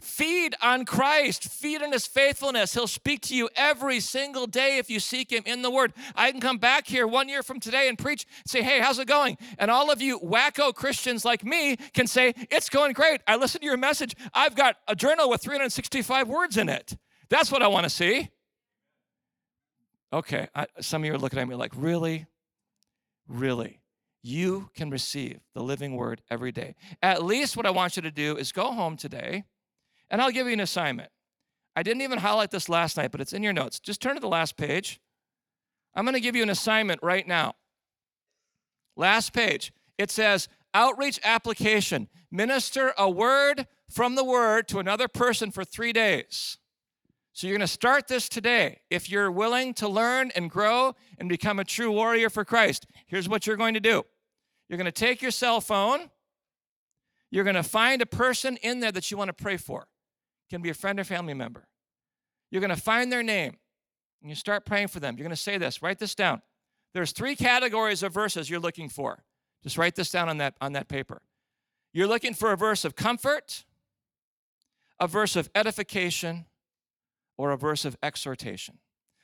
Feed 0.00 0.54
on 0.60 0.84
Christ, 0.84 1.44
feed 1.44 1.82
on 1.82 1.92
his 1.92 2.06
faithfulness. 2.06 2.74
He'll 2.74 2.86
speak 2.86 3.22
to 3.22 3.34
you 3.34 3.48
every 3.56 4.00
single 4.00 4.46
day 4.46 4.78
if 4.78 4.90
you 4.90 5.00
seek 5.00 5.32
him 5.32 5.42
in 5.46 5.62
the 5.62 5.70
word. 5.70 5.94
I 6.14 6.30
can 6.30 6.40
come 6.40 6.58
back 6.58 6.86
here 6.86 7.06
one 7.06 7.28
year 7.28 7.42
from 7.42 7.58
today 7.58 7.88
and 7.88 7.98
preach 7.98 8.26
and 8.38 8.50
say, 8.50 8.62
Hey, 8.62 8.80
how's 8.80 8.98
it 8.98 9.08
going? 9.08 9.38
And 9.58 9.70
all 9.70 9.90
of 9.90 10.02
you 10.02 10.18
wacko 10.18 10.74
Christians 10.74 11.24
like 11.24 11.44
me 11.44 11.76
can 11.94 12.06
say, 12.06 12.34
It's 12.50 12.68
going 12.68 12.92
great. 12.92 13.22
I 13.26 13.36
listened 13.36 13.62
to 13.62 13.66
your 13.66 13.76
message. 13.76 14.14
I've 14.34 14.54
got 14.54 14.76
a 14.86 14.94
journal 14.94 15.30
with 15.30 15.42
365 15.42 16.28
words 16.28 16.56
in 16.56 16.68
it. 16.68 16.96
That's 17.30 17.50
what 17.50 17.62
I 17.62 17.68
want 17.68 17.84
to 17.84 17.90
see. 17.90 18.30
Okay, 20.12 20.48
I, 20.54 20.66
some 20.80 21.02
of 21.02 21.06
you 21.06 21.14
are 21.14 21.18
looking 21.18 21.40
at 21.40 21.48
me 21.48 21.54
like, 21.54 21.72
really? 21.74 22.26
Really? 23.26 23.80
You 24.22 24.70
can 24.74 24.90
receive 24.90 25.40
the 25.54 25.62
living 25.62 25.96
word 25.96 26.22
every 26.30 26.52
day. 26.52 26.76
At 27.02 27.24
least 27.24 27.56
what 27.56 27.66
I 27.66 27.70
want 27.70 27.96
you 27.96 28.02
to 28.02 28.10
do 28.10 28.36
is 28.36 28.52
go 28.52 28.72
home 28.72 28.96
today, 28.96 29.44
and 30.14 30.22
I'll 30.22 30.30
give 30.30 30.46
you 30.46 30.52
an 30.52 30.60
assignment. 30.60 31.10
I 31.74 31.82
didn't 31.82 32.02
even 32.02 32.20
highlight 32.20 32.52
this 32.52 32.68
last 32.68 32.96
night, 32.96 33.10
but 33.10 33.20
it's 33.20 33.32
in 33.32 33.42
your 33.42 33.52
notes. 33.52 33.80
Just 33.80 34.00
turn 34.00 34.14
to 34.14 34.20
the 34.20 34.28
last 34.28 34.56
page. 34.56 35.00
I'm 35.92 36.04
going 36.04 36.14
to 36.14 36.20
give 36.20 36.36
you 36.36 36.44
an 36.44 36.50
assignment 36.50 37.00
right 37.02 37.26
now. 37.26 37.54
Last 38.96 39.32
page. 39.32 39.72
It 39.98 40.12
says 40.12 40.46
outreach 40.72 41.18
application. 41.24 42.08
Minister 42.30 42.94
a 42.96 43.10
word 43.10 43.66
from 43.90 44.14
the 44.14 44.22
word 44.22 44.68
to 44.68 44.78
another 44.78 45.08
person 45.08 45.50
for 45.50 45.64
three 45.64 45.92
days. 45.92 46.58
So 47.32 47.48
you're 47.48 47.56
going 47.56 47.66
to 47.66 47.72
start 47.72 48.06
this 48.06 48.28
today. 48.28 48.82
If 48.90 49.10
you're 49.10 49.32
willing 49.32 49.74
to 49.74 49.88
learn 49.88 50.30
and 50.36 50.48
grow 50.48 50.94
and 51.18 51.28
become 51.28 51.58
a 51.58 51.64
true 51.64 51.90
warrior 51.90 52.30
for 52.30 52.44
Christ, 52.44 52.86
here's 53.08 53.28
what 53.28 53.48
you're 53.48 53.56
going 53.56 53.74
to 53.74 53.80
do 53.80 54.04
you're 54.68 54.78
going 54.78 54.84
to 54.84 54.92
take 54.92 55.22
your 55.22 55.32
cell 55.32 55.60
phone, 55.60 56.08
you're 57.32 57.42
going 57.42 57.56
to 57.56 57.64
find 57.64 58.00
a 58.00 58.06
person 58.06 58.56
in 58.58 58.78
there 58.78 58.92
that 58.92 59.10
you 59.10 59.16
want 59.16 59.26
to 59.26 59.32
pray 59.32 59.56
for. 59.56 59.88
Can 60.54 60.62
be 60.62 60.70
a 60.70 60.74
friend 60.74 61.00
or 61.00 61.04
family 61.04 61.34
member. 61.34 61.66
You're 62.52 62.60
going 62.60 62.70
to 62.70 62.80
find 62.80 63.10
their 63.10 63.24
name 63.24 63.56
and 64.20 64.30
you 64.30 64.36
start 64.36 64.64
praying 64.64 64.86
for 64.86 65.00
them. 65.00 65.16
You're 65.16 65.24
going 65.24 65.34
to 65.34 65.42
say 65.42 65.58
this, 65.58 65.82
write 65.82 65.98
this 65.98 66.14
down. 66.14 66.42
There's 66.92 67.10
three 67.10 67.34
categories 67.34 68.04
of 68.04 68.14
verses 68.14 68.48
you're 68.48 68.60
looking 68.60 68.88
for. 68.88 69.24
Just 69.64 69.76
write 69.76 69.96
this 69.96 70.10
down 70.10 70.28
on 70.28 70.38
that, 70.38 70.54
on 70.60 70.74
that 70.74 70.86
paper. 70.86 71.22
You're 71.92 72.06
looking 72.06 72.34
for 72.34 72.52
a 72.52 72.56
verse 72.56 72.84
of 72.84 72.94
comfort, 72.94 73.64
a 75.00 75.08
verse 75.08 75.34
of 75.34 75.50
edification, 75.56 76.44
or 77.36 77.50
a 77.50 77.56
verse 77.56 77.84
of 77.84 77.96
exhortation. 78.00 78.78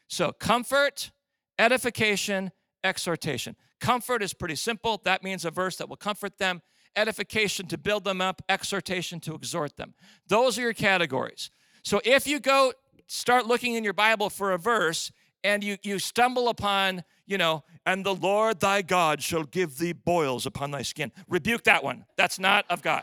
So, 0.09 0.33
comfort, 0.33 1.13
edification, 1.61 2.51
exhortation. 2.83 3.55
Comfort 3.81 4.25
is 4.25 4.35
pretty 4.35 4.57
simple. 4.57 5.01
That 5.05 5.23
means 5.23 5.45
a 5.45 5.53
verse 5.53 5.77
that 5.77 5.89
will 5.89 5.95
comfort 5.95 6.39
them, 6.39 6.63
edification 6.97 7.67
to 7.69 7.79
build 7.79 8.05
them 8.05 8.21
up, 8.21 8.43
exhortation 8.49 9.21
to 9.21 9.35
exhort 9.35 9.77
them. 9.77 9.95
Those 10.29 10.59
are 10.59 10.63
your 10.63 10.73
categories. 10.73 11.51
So, 11.83 12.01
if 12.05 12.27
you 12.27 12.41
go 12.41 12.73
start 13.07 13.47
looking 13.47 13.75
in 13.75 13.85
your 13.85 13.93
Bible 13.93 14.31
for 14.31 14.53
a 14.53 14.59
verse 14.59 15.11
and 15.43 15.65
you, 15.65 15.79
you 15.83 15.99
stumble 15.99 16.49
upon, 16.49 17.03
you 17.27 17.39
know, 17.39 17.65
and 17.87 18.05
the 18.05 18.15
Lord 18.15 18.61
thy 18.61 18.83
God 18.83 19.23
shall 19.23 19.45
give 19.45 19.79
thee 19.79 19.93
boils 19.93 20.47
upon 20.47 20.71
thy 20.71 20.83
skin, 20.83 21.13
rebuke 21.29 21.65
that 21.65 21.83
one. 21.83 22.05
That's 22.17 22.39
not 22.39 22.67
of 22.71 22.83
God. 22.83 23.03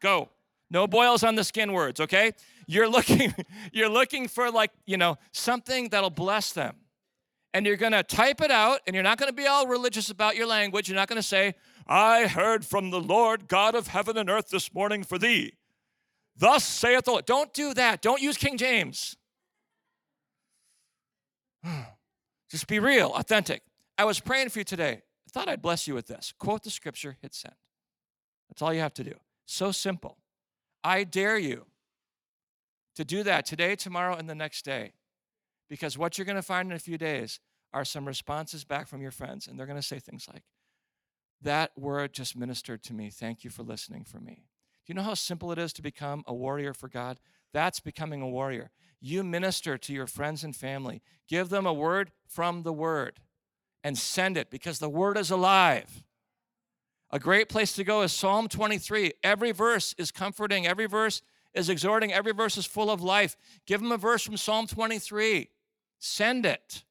Go. 0.00 0.28
No 0.70 0.86
boils 0.86 1.22
on 1.22 1.36
the 1.36 1.44
skin 1.44 1.72
words, 1.72 2.00
okay? 2.00 2.32
You're 2.66 2.88
looking, 2.88 3.34
you're 3.72 3.88
looking 3.88 4.28
for 4.28 4.50
like, 4.50 4.72
you 4.84 4.96
know, 4.96 5.16
something 5.32 5.88
that'll 5.90 6.10
bless 6.10 6.52
them. 6.52 6.74
And 7.54 7.64
you're 7.64 7.76
gonna 7.76 8.02
type 8.02 8.42
it 8.42 8.50
out, 8.50 8.80
and 8.86 8.92
you're 8.92 9.04
not 9.04 9.16
gonna 9.16 9.32
be 9.32 9.46
all 9.46 9.66
religious 9.66 10.10
about 10.10 10.36
your 10.36 10.46
language. 10.46 10.88
You're 10.88 10.96
not 10.96 11.08
gonna 11.08 11.22
say, 11.22 11.54
I 11.86 12.26
heard 12.26 12.64
from 12.64 12.90
the 12.90 13.00
Lord 13.00 13.48
God 13.48 13.74
of 13.74 13.88
heaven 13.88 14.16
and 14.16 14.28
earth 14.28 14.48
this 14.48 14.74
morning 14.74 15.04
for 15.04 15.18
thee. 15.18 15.54
Thus 16.36 16.64
saith 16.64 17.04
the 17.04 17.12
Lord. 17.12 17.26
Don't 17.26 17.52
do 17.54 17.72
that. 17.74 18.02
Don't 18.02 18.20
use 18.20 18.36
King 18.36 18.56
James. 18.58 19.16
Just 22.50 22.66
be 22.66 22.78
real, 22.78 23.12
authentic. 23.14 23.62
I 23.98 24.04
was 24.04 24.20
praying 24.20 24.50
for 24.50 24.58
you 24.60 24.64
today. 24.64 25.02
I 25.26 25.30
thought 25.30 25.48
I'd 25.48 25.62
bless 25.62 25.88
you 25.88 25.94
with 25.94 26.06
this. 26.06 26.32
Quote 26.38 26.62
the 26.62 26.70
scripture, 26.70 27.16
hit 27.22 27.34
send. 27.34 27.54
That's 28.48 28.62
all 28.62 28.72
you 28.72 28.80
have 28.80 28.94
to 28.94 29.04
do. 29.04 29.14
So 29.46 29.72
simple. 29.72 30.18
I 30.84 31.04
dare 31.04 31.38
you 31.38 31.66
to 32.94 33.04
do 33.04 33.22
that 33.22 33.46
today, 33.46 33.76
tomorrow, 33.76 34.16
and 34.16 34.28
the 34.28 34.34
next 34.34 34.64
day. 34.64 34.92
Because 35.68 35.98
what 35.98 36.16
you're 36.16 36.24
going 36.24 36.36
to 36.36 36.42
find 36.42 36.70
in 36.70 36.76
a 36.76 36.80
few 36.80 36.98
days 36.98 37.40
are 37.72 37.84
some 37.84 38.06
responses 38.06 38.64
back 38.64 38.86
from 38.86 39.02
your 39.02 39.10
friends, 39.10 39.46
and 39.46 39.58
they're 39.58 39.66
going 39.66 39.80
to 39.80 39.86
say 39.86 39.98
things 39.98 40.28
like, 40.32 40.42
That 41.42 41.72
word 41.76 42.12
just 42.12 42.36
ministered 42.36 42.82
to 42.84 42.94
me. 42.94 43.10
Thank 43.10 43.44
you 43.44 43.50
for 43.50 43.62
listening 43.62 44.04
for 44.04 44.20
me. 44.20 44.46
Do 44.86 44.92
you 44.92 44.94
know 44.94 45.02
how 45.02 45.14
simple 45.14 45.52
it 45.52 45.58
is 45.58 45.72
to 45.74 45.82
become 45.82 46.22
a 46.26 46.34
warrior 46.34 46.72
for 46.72 46.88
God? 46.88 47.18
That's 47.52 47.80
becoming 47.80 48.22
a 48.22 48.28
warrior. 48.28 48.70
You 49.00 49.24
minister 49.24 49.76
to 49.78 49.92
your 49.92 50.06
friends 50.06 50.44
and 50.44 50.54
family, 50.54 51.02
give 51.28 51.48
them 51.48 51.66
a 51.66 51.72
word 51.72 52.12
from 52.26 52.62
the 52.62 52.72
word, 52.72 53.20
and 53.82 53.98
send 53.98 54.36
it 54.36 54.50
because 54.50 54.78
the 54.78 54.88
word 54.88 55.16
is 55.16 55.30
alive. 55.30 56.02
A 57.10 57.18
great 57.18 57.48
place 57.48 57.72
to 57.74 57.84
go 57.84 58.02
is 58.02 58.12
Psalm 58.12 58.48
23. 58.48 59.12
Every 59.22 59.52
verse 59.52 59.94
is 59.98 60.10
comforting, 60.10 60.66
every 60.66 60.86
verse 60.86 61.22
is 61.54 61.68
exhorting, 61.68 62.12
every 62.12 62.32
verse 62.32 62.56
is 62.56 62.66
full 62.66 62.90
of 62.90 63.02
life. 63.02 63.36
Give 63.66 63.80
them 63.80 63.92
a 63.92 63.96
verse 63.96 64.22
from 64.22 64.36
Psalm 64.36 64.66
23. 64.66 65.48
Send 65.98 66.44
it. 66.44 66.84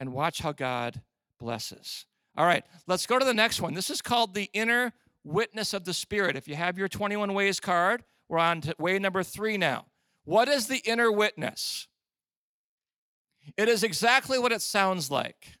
And 0.00 0.12
watch 0.12 0.40
how 0.40 0.52
God 0.52 1.02
blesses. 1.38 2.06
All 2.36 2.46
right, 2.46 2.64
let's 2.86 3.06
go 3.06 3.18
to 3.18 3.24
the 3.24 3.34
next 3.34 3.60
one. 3.60 3.74
This 3.74 3.90
is 3.90 4.02
called 4.02 4.34
the 4.34 4.50
inner 4.52 4.92
witness 5.22 5.72
of 5.72 5.84
the 5.84 5.94
Spirit. 5.94 6.36
If 6.36 6.48
you 6.48 6.56
have 6.56 6.76
your 6.76 6.88
21 6.88 7.32
Ways 7.32 7.60
card, 7.60 8.04
we're 8.28 8.38
on 8.38 8.60
to 8.62 8.74
way 8.78 8.98
number 8.98 9.22
three 9.22 9.56
now. 9.56 9.86
What 10.24 10.48
is 10.48 10.66
the 10.66 10.78
inner 10.78 11.12
witness? 11.12 11.86
It 13.56 13.68
is 13.68 13.82
exactly 13.82 14.38
what 14.38 14.52
it 14.52 14.62
sounds 14.62 15.10
like. 15.10 15.58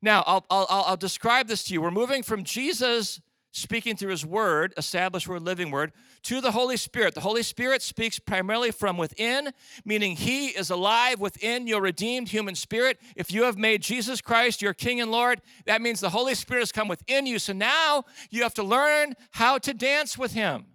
Now, 0.00 0.22
I'll, 0.26 0.46
I'll, 0.48 0.66
I'll 0.70 0.96
describe 0.96 1.48
this 1.48 1.64
to 1.64 1.74
you. 1.74 1.82
We're 1.82 1.90
moving 1.90 2.22
from 2.22 2.44
Jesus 2.44 3.20
speaking 3.58 3.96
through 3.96 4.10
his 4.10 4.24
word, 4.24 4.72
established 4.76 5.28
word, 5.28 5.42
living 5.42 5.70
word, 5.70 5.92
to 6.22 6.40
the 6.40 6.52
Holy 6.52 6.76
Spirit. 6.76 7.14
The 7.14 7.20
Holy 7.20 7.42
Spirit 7.42 7.82
speaks 7.82 8.18
primarily 8.18 8.70
from 8.70 8.96
within, 8.96 9.52
meaning 9.84 10.16
he 10.16 10.48
is 10.48 10.70
alive 10.70 11.20
within 11.20 11.66
your 11.66 11.80
redeemed 11.80 12.28
human 12.28 12.54
spirit. 12.54 12.98
If 13.16 13.32
you 13.32 13.44
have 13.44 13.58
made 13.58 13.82
Jesus 13.82 14.20
Christ 14.20 14.62
your 14.62 14.74
King 14.74 15.00
and 15.00 15.10
Lord, 15.10 15.40
that 15.66 15.82
means 15.82 16.00
the 16.00 16.10
Holy 16.10 16.34
Spirit 16.34 16.60
has 16.60 16.72
come 16.72 16.88
within 16.88 17.26
you. 17.26 17.38
So 17.38 17.52
now 17.52 18.04
you 18.30 18.42
have 18.42 18.54
to 18.54 18.62
learn 18.62 19.14
how 19.32 19.58
to 19.58 19.74
dance 19.74 20.16
with 20.16 20.32
him. 20.32 20.66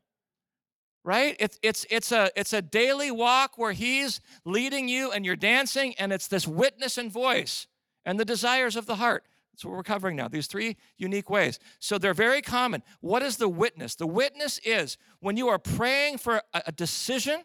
Right? 1.06 1.36
It's 1.38 1.60
it's 1.62 1.86
it's 1.90 2.14
a 2.14 2.32
it's 2.34 2.54
a 2.54 2.62
daily 2.62 3.12
walk 3.12 3.58
where 3.58 3.74
he's 3.74 4.22
leading 4.46 4.88
you 4.88 5.12
and 5.12 5.26
you're 5.26 5.36
dancing, 5.36 5.94
and 6.00 6.14
it's 6.14 6.28
this 6.28 6.48
witness 6.48 6.98
and 6.98 7.12
voice 7.12 7.68
and 8.06 8.18
the 8.18 8.26
desires 8.26 8.78
of 8.78 8.86
the 8.86 8.96
heart. 8.96 9.26
That's 9.54 9.66
what 9.66 9.76
we're 9.76 9.84
covering 9.84 10.16
now, 10.16 10.28
these 10.28 10.48
three 10.48 10.78
unique 10.98 11.30
ways. 11.30 11.60
So 11.80 12.00
they're 12.00 12.16
very 12.16 12.42
common. 12.42 12.82
What 13.02 13.22
is 13.22 13.38
the 13.38 13.48
witness? 13.48 13.94
The 13.94 14.08
witness 14.08 14.60
is 14.66 14.98
when 15.20 15.38
you 15.38 15.48
are 15.48 15.60
praying 15.60 16.18
for 16.18 16.42
a, 16.54 16.72
decision 16.72 17.44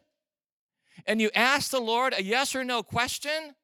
and 1.07 1.21
you 1.21 1.31
ask 1.35 1.71
the 1.71 1.81
Lord 1.81 2.14
a 2.16 2.23
yes 2.23 2.57
or 2.57 2.64
no 2.64 2.83
question, 2.83 3.55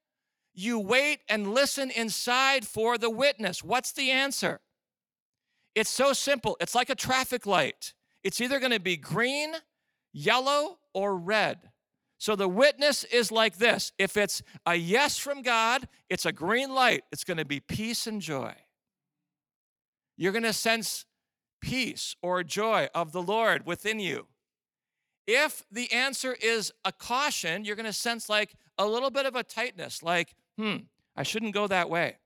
you 0.52 0.78
wait 0.78 1.20
and 1.28 1.54
listen 1.54 1.90
inside 1.90 2.66
for 2.66 2.98
the 2.98 3.08
witness. 3.08 3.64
What's 3.64 3.92
the 3.92 4.10
answer? 4.10 4.60
It's 5.74 5.90
so 5.90 6.12
simple. 6.12 6.58
It's 6.60 6.74
like 6.74 6.90
a 6.90 6.94
traffic 6.94 7.46
light. 7.46 7.94
It's 8.22 8.42
either 8.42 8.60
going 8.60 8.72
to 8.72 8.80
be 8.80 8.98
green, 8.98 9.54
yellow, 10.12 10.78
or 10.92 11.16
red. 11.16 11.70
So 12.24 12.34
the 12.34 12.48
witness 12.48 13.04
is 13.04 13.30
like 13.30 13.58
this 13.58 13.92
if 13.98 14.16
it's 14.16 14.40
a 14.64 14.76
yes 14.76 15.18
from 15.18 15.42
God, 15.42 15.86
it's 16.08 16.24
a 16.24 16.32
green 16.32 16.74
light, 16.74 17.02
it's 17.12 17.22
going 17.22 17.36
to 17.36 17.44
be 17.44 17.60
peace 17.60 18.06
and 18.06 18.18
joy. 18.18 18.54
You're 20.16 20.32
going 20.32 20.44
to 20.44 20.54
sense 20.54 21.04
peace 21.60 22.16
or 22.22 22.42
joy 22.42 22.88
of 22.94 23.12
the 23.12 23.20
Lord 23.20 23.66
within 23.66 24.00
you. 24.00 24.26
If 25.26 25.66
the 25.70 25.92
answer 25.92 26.34
is 26.40 26.72
a 26.82 26.92
caution, 26.92 27.66
you're 27.66 27.76
going 27.76 27.84
to 27.84 27.92
sense 27.92 28.30
like 28.30 28.54
a 28.78 28.86
little 28.86 29.10
bit 29.10 29.26
of 29.26 29.36
a 29.36 29.42
tightness, 29.42 30.02
like, 30.02 30.34
hmm, 30.56 30.76
I 31.14 31.24
shouldn't 31.24 31.52
go 31.52 31.66
that 31.66 31.90
way. 31.90 32.16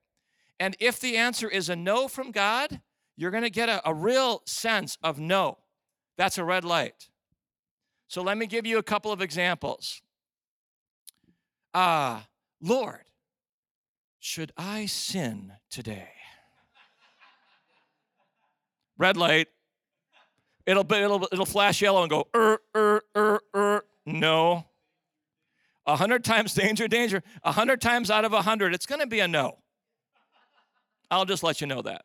And 0.60 0.76
if 0.78 1.00
the 1.00 1.16
answer 1.16 1.48
is 1.48 1.68
a 1.68 1.74
no 1.74 2.06
from 2.06 2.30
God, 2.30 2.82
you're 3.16 3.32
going 3.32 3.42
to 3.42 3.50
get 3.50 3.68
a, 3.68 3.82
a 3.84 3.92
real 3.92 4.42
sense 4.46 4.96
of 5.02 5.18
no. 5.18 5.58
That's 6.16 6.38
a 6.38 6.44
red 6.44 6.64
light. 6.64 7.08
So 8.08 8.22
let 8.22 8.38
me 8.38 8.46
give 8.46 8.66
you 8.66 8.78
a 8.78 8.82
couple 8.82 9.12
of 9.12 9.20
examples. 9.20 10.00
Ah, 11.74 12.20
uh, 12.20 12.22
Lord, 12.60 13.04
should 14.18 14.50
I 14.56 14.86
sin 14.86 15.52
today? 15.70 16.08
Red 18.96 19.16
light. 19.16 19.48
It'll 20.66 20.90
it'll 20.92 21.28
it'll 21.30 21.46
flash 21.46 21.80
yellow 21.80 22.02
and 22.02 22.10
go 22.10 22.26
er 22.34 22.58
er 22.74 23.02
er 23.16 23.40
er. 23.54 23.84
No. 24.06 24.66
A 25.86 25.96
hundred 25.96 26.24
times 26.24 26.52
danger, 26.54 26.88
danger. 26.88 27.22
A 27.42 27.52
hundred 27.52 27.80
times 27.80 28.10
out 28.10 28.24
of 28.24 28.32
a 28.32 28.42
hundred, 28.42 28.74
it's 28.74 28.84
going 28.84 29.00
to 29.00 29.06
be 29.06 29.20
a 29.20 29.28
no. 29.28 29.58
I'll 31.10 31.24
just 31.24 31.42
let 31.42 31.62
you 31.62 31.66
know 31.66 31.80
that. 31.82 32.04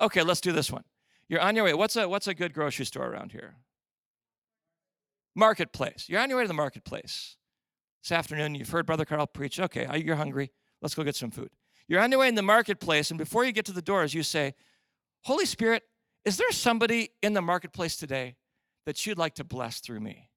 Okay, 0.00 0.22
let's 0.22 0.40
do 0.40 0.50
this 0.50 0.70
one. 0.70 0.82
You're 1.28 1.40
on 1.40 1.54
your 1.54 1.64
way. 1.64 1.74
What's 1.74 1.96
a 1.96 2.08
what's 2.08 2.26
a 2.26 2.34
good 2.34 2.52
grocery 2.52 2.86
store 2.86 3.06
around 3.06 3.32
here? 3.32 3.56
Marketplace. 5.34 6.06
You're 6.08 6.20
on 6.20 6.28
your 6.28 6.38
way 6.38 6.44
to 6.44 6.48
the 6.48 6.54
marketplace. 6.54 7.36
This 8.02 8.12
afternoon, 8.12 8.54
you've 8.54 8.70
heard 8.70 8.86
Brother 8.86 9.04
Carl 9.04 9.26
preach. 9.26 9.58
Okay, 9.58 9.88
you're 10.04 10.16
hungry. 10.16 10.50
Let's 10.82 10.94
go 10.94 11.02
get 11.02 11.16
some 11.16 11.30
food. 11.30 11.50
You're 11.88 12.00
on 12.00 12.10
your 12.10 12.20
way 12.20 12.28
in 12.28 12.34
the 12.34 12.42
marketplace, 12.42 13.10
and 13.10 13.18
before 13.18 13.44
you 13.44 13.52
get 13.52 13.64
to 13.66 13.72
the 13.72 13.82
doors, 13.82 14.14
you 14.14 14.22
say, 14.22 14.54
Holy 15.22 15.46
Spirit, 15.46 15.82
is 16.24 16.36
there 16.36 16.50
somebody 16.52 17.10
in 17.22 17.32
the 17.32 17.42
marketplace 17.42 17.96
today 17.96 18.36
that 18.86 19.04
you'd 19.06 19.18
like 19.18 19.34
to 19.34 19.44
bless 19.44 19.80
through 19.80 20.00
me? 20.00 20.30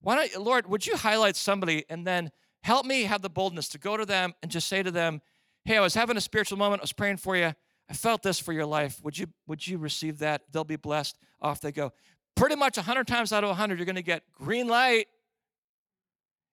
Why 0.00 0.16
don't, 0.16 0.44
Lord, 0.44 0.66
would 0.66 0.86
you 0.86 0.96
highlight 0.96 1.36
somebody 1.36 1.84
and 1.88 2.06
then 2.06 2.30
help 2.62 2.84
me 2.86 3.04
have 3.04 3.22
the 3.22 3.30
boldness 3.30 3.68
to 3.68 3.78
go 3.78 3.96
to 3.96 4.04
them 4.04 4.34
and 4.42 4.50
just 4.50 4.68
say 4.68 4.82
to 4.82 4.90
them, 4.90 5.20
hey, 5.64 5.76
I 5.76 5.80
was 5.80 5.94
having 5.94 6.16
a 6.16 6.20
spiritual 6.20 6.58
moment. 6.58 6.80
I 6.80 6.84
was 6.84 6.92
praying 6.92 7.18
for 7.18 7.36
you. 7.36 7.52
I 7.88 7.94
felt 7.94 8.22
this 8.22 8.38
for 8.38 8.52
your 8.52 8.66
life. 8.66 9.00
Would 9.04 9.18
you, 9.18 9.26
would 9.46 9.66
you 9.66 9.78
receive 9.78 10.18
that? 10.18 10.42
They'll 10.50 10.64
be 10.64 10.76
blessed. 10.76 11.18
Off 11.40 11.60
they 11.60 11.72
go. 11.72 11.92
Pretty 12.34 12.56
much 12.56 12.76
100 12.76 13.06
times 13.06 13.32
out 13.32 13.44
of 13.44 13.48
100, 13.50 13.78
you're 13.78 13.86
going 13.86 13.96
to 13.96 14.02
get 14.02 14.22
green 14.32 14.66
light. 14.66 15.06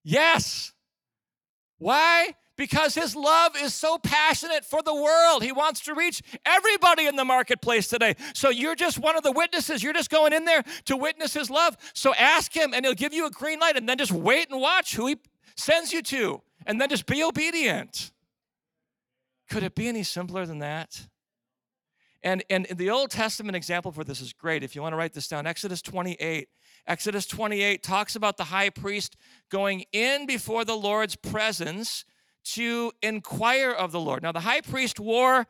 Yes. 0.03 0.73
Why? 1.77 2.35
Because 2.57 2.93
his 2.93 3.15
love 3.15 3.53
is 3.55 3.73
so 3.73 3.97
passionate 3.97 4.65
for 4.65 4.81
the 4.83 4.93
world. 4.93 5.43
He 5.43 5.53
wants 5.53 5.79
to 5.81 5.93
reach 5.93 6.21
everybody 6.45 7.07
in 7.07 7.15
the 7.15 7.23
marketplace 7.23 7.87
today. 7.87 8.15
So 8.33 8.49
you're 8.49 8.75
just 8.75 8.99
one 8.99 9.15
of 9.15 9.23
the 9.23 9.31
witnesses. 9.31 9.81
You're 9.81 9.93
just 9.93 10.09
going 10.09 10.33
in 10.33 10.43
there 10.43 10.63
to 10.85 10.97
witness 10.97 11.33
his 11.33 11.49
love. 11.49 11.77
So 11.93 12.13
ask 12.15 12.53
him, 12.53 12.73
and 12.73 12.85
he'll 12.85 12.95
give 12.95 13.13
you 13.13 13.25
a 13.25 13.31
green 13.31 13.59
light, 13.59 13.77
and 13.77 13.87
then 13.87 13.97
just 13.97 14.11
wait 14.11 14.49
and 14.51 14.59
watch 14.59 14.95
who 14.95 15.07
he 15.07 15.17
sends 15.55 15.93
you 15.93 16.01
to, 16.01 16.41
and 16.65 16.81
then 16.81 16.89
just 16.89 17.05
be 17.05 17.23
obedient. 17.23 18.11
Could 19.49 19.63
it 19.63 19.73
be 19.73 19.87
any 19.87 20.03
simpler 20.03 20.45
than 20.45 20.59
that? 20.59 21.08
And, 22.21 22.43
and 22.49 22.65
the 22.65 22.89
Old 22.89 23.11
Testament 23.11 23.55
example 23.55 23.91
for 23.91 24.03
this 24.03 24.19
is 24.19 24.33
great. 24.33 24.63
If 24.63 24.75
you 24.75 24.81
want 24.81 24.93
to 24.93 24.97
write 24.97 25.13
this 25.13 25.27
down, 25.27 25.47
Exodus 25.47 25.81
28. 25.81 26.49
Exodus 26.87 27.25
28 27.25 27.83
talks 27.83 28.15
about 28.15 28.37
the 28.37 28.45
high 28.45 28.69
priest 28.69 29.15
going 29.49 29.85
in 29.91 30.25
before 30.25 30.65
the 30.65 30.75
Lord's 30.75 31.15
presence 31.15 32.03
to 32.43 32.91
inquire 33.01 33.71
of 33.71 33.91
the 33.91 33.99
Lord. 33.99 34.23
Now, 34.23 34.31
the 34.31 34.41
high 34.41 34.61
priest 34.61 34.99
wore 34.99 35.47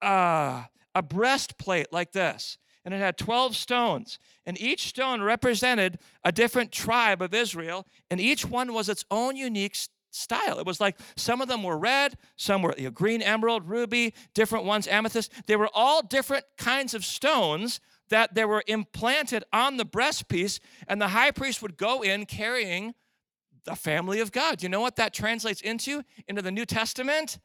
uh, 0.00 0.64
a 0.94 1.02
breastplate 1.02 1.92
like 1.92 2.12
this, 2.12 2.58
and 2.84 2.94
it 2.94 2.98
had 2.98 3.18
12 3.18 3.56
stones, 3.56 4.18
and 4.46 4.60
each 4.60 4.88
stone 4.88 5.20
represented 5.22 5.98
a 6.24 6.32
different 6.32 6.70
tribe 6.70 7.20
of 7.20 7.34
Israel, 7.34 7.86
and 8.10 8.20
each 8.20 8.46
one 8.46 8.72
was 8.72 8.88
its 8.88 9.04
own 9.10 9.36
unique 9.36 9.76
style. 10.10 10.58
It 10.58 10.66
was 10.66 10.80
like 10.80 10.98
some 11.16 11.40
of 11.40 11.48
them 11.48 11.62
were 11.62 11.78
red, 11.78 12.16
some 12.36 12.62
were 12.62 12.74
you 12.76 12.84
know, 12.84 12.90
green, 12.90 13.22
emerald, 13.22 13.68
ruby, 13.68 14.14
different 14.34 14.64
ones, 14.64 14.86
amethyst. 14.86 15.32
They 15.46 15.56
were 15.56 15.70
all 15.74 16.02
different 16.02 16.44
kinds 16.56 16.94
of 16.94 17.04
stones 17.04 17.80
that 18.08 18.34
they 18.34 18.44
were 18.44 18.64
implanted 18.66 19.44
on 19.52 19.76
the 19.76 19.84
breastpiece, 19.84 20.60
and 20.86 21.00
the 21.00 21.08
high 21.08 21.30
priest 21.30 21.60
would 21.62 21.76
go 21.76 22.02
in 22.02 22.26
carrying 22.26 22.94
the 23.64 23.76
family 23.76 24.20
of 24.20 24.32
God. 24.32 24.62
You 24.62 24.68
know 24.68 24.80
what 24.80 24.96
that 24.96 25.12
translates 25.12 25.60
into 25.60 26.02
into 26.26 26.42
the 26.42 26.50
New 26.50 26.64
Testament? 26.64 27.38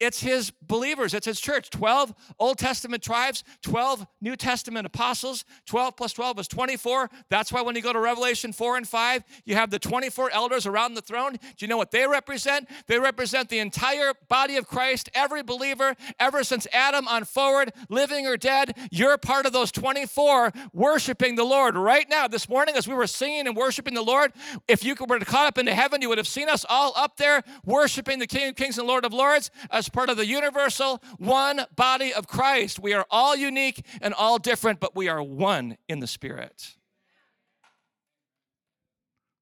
It's 0.00 0.20
his 0.20 0.52
believers, 0.62 1.12
it's 1.12 1.26
his 1.26 1.40
church. 1.40 1.70
12 1.70 2.14
Old 2.38 2.58
Testament 2.58 3.02
tribes, 3.02 3.42
12 3.62 4.06
New 4.20 4.36
Testament 4.36 4.86
apostles. 4.86 5.44
12 5.66 5.96
plus 5.96 6.12
12 6.12 6.40
is 6.40 6.48
24. 6.48 7.10
That's 7.30 7.52
why 7.52 7.62
when 7.62 7.74
you 7.74 7.82
go 7.82 7.92
to 7.92 7.98
Revelation 7.98 8.52
4 8.52 8.76
and 8.76 8.88
5, 8.88 9.24
you 9.44 9.56
have 9.56 9.70
the 9.70 9.78
24 9.78 10.30
elders 10.30 10.66
around 10.66 10.94
the 10.94 11.00
throne. 11.00 11.32
Do 11.32 11.38
you 11.58 11.66
know 11.66 11.76
what 11.76 11.90
they 11.90 12.06
represent? 12.06 12.68
They 12.86 12.98
represent 12.98 13.48
the 13.48 13.58
entire 13.58 14.12
body 14.28 14.56
of 14.56 14.68
Christ, 14.68 15.10
every 15.14 15.42
believer, 15.42 15.96
ever 16.20 16.44
since 16.44 16.68
Adam 16.72 17.08
on 17.08 17.24
forward, 17.24 17.72
living 17.88 18.26
or 18.26 18.36
dead. 18.36 18.76
You're 18.92 19.18
part 19.18 19.46
of 19.46 19.52
those 19.52 19.72
24 19.72 20.52
worshiping 20.72 21.34
the 21.34 21.44
Lord 21.44 21.76
right 21.76 22.08
now. 22.08 22.28
This 22.28 22.48
morning, 22.48 22.76
as 22.76 22.86
we 22.86 22.94
were 22.94 23.08
singing 23.08 23.48
and 23.48 23.56
worshiping 23.56 23.94
the 23.94 24.02
Lord, 24.02 24.32
if 24.68 24.84
you 24.84 24.94
were 25.08 25.18
caught 25.20 25.46
up 25.46 25.58
into 25.58 25.74
heaven, 25.74 26.02
you 26.02 26.08
would 26.08 26.18
have 26.18 26.28
seen 26.28 26.48
us 26.48 26.64
all 26.68 26.92
up 26.94 27.16
there 27.16 27.42
worshiping 27.64 28.20
the 28.20 28.26
King 28.26 28.50
of 28.50 28.54
Kings 28.54 28.78
and 28.78 28.86
Lord 28.86 29.04
of 29.04 29.12
Lords 29.12 29.50
part 29.88 30.10
of 30.10 30.16
the 30.16 30.26
universal 30.26 31.02
one 31.18 31.62
body 31.74 32.12
of 32.12 32.26
Christ. 32.26 32.78
We 32.78 32.94
are 32.94 33.06
all 33.10 33.36
unique 33.36 33.84
and 34.00 34.14
all 34.14 34.38
different, 34.38 34.80
but 34.80 34.96
we 34.96 35.08
are 35.08 35.22
one 35.22 35.76
in 35.88 36.00
the 36.00 36.06
Spirit. 36.06 36.76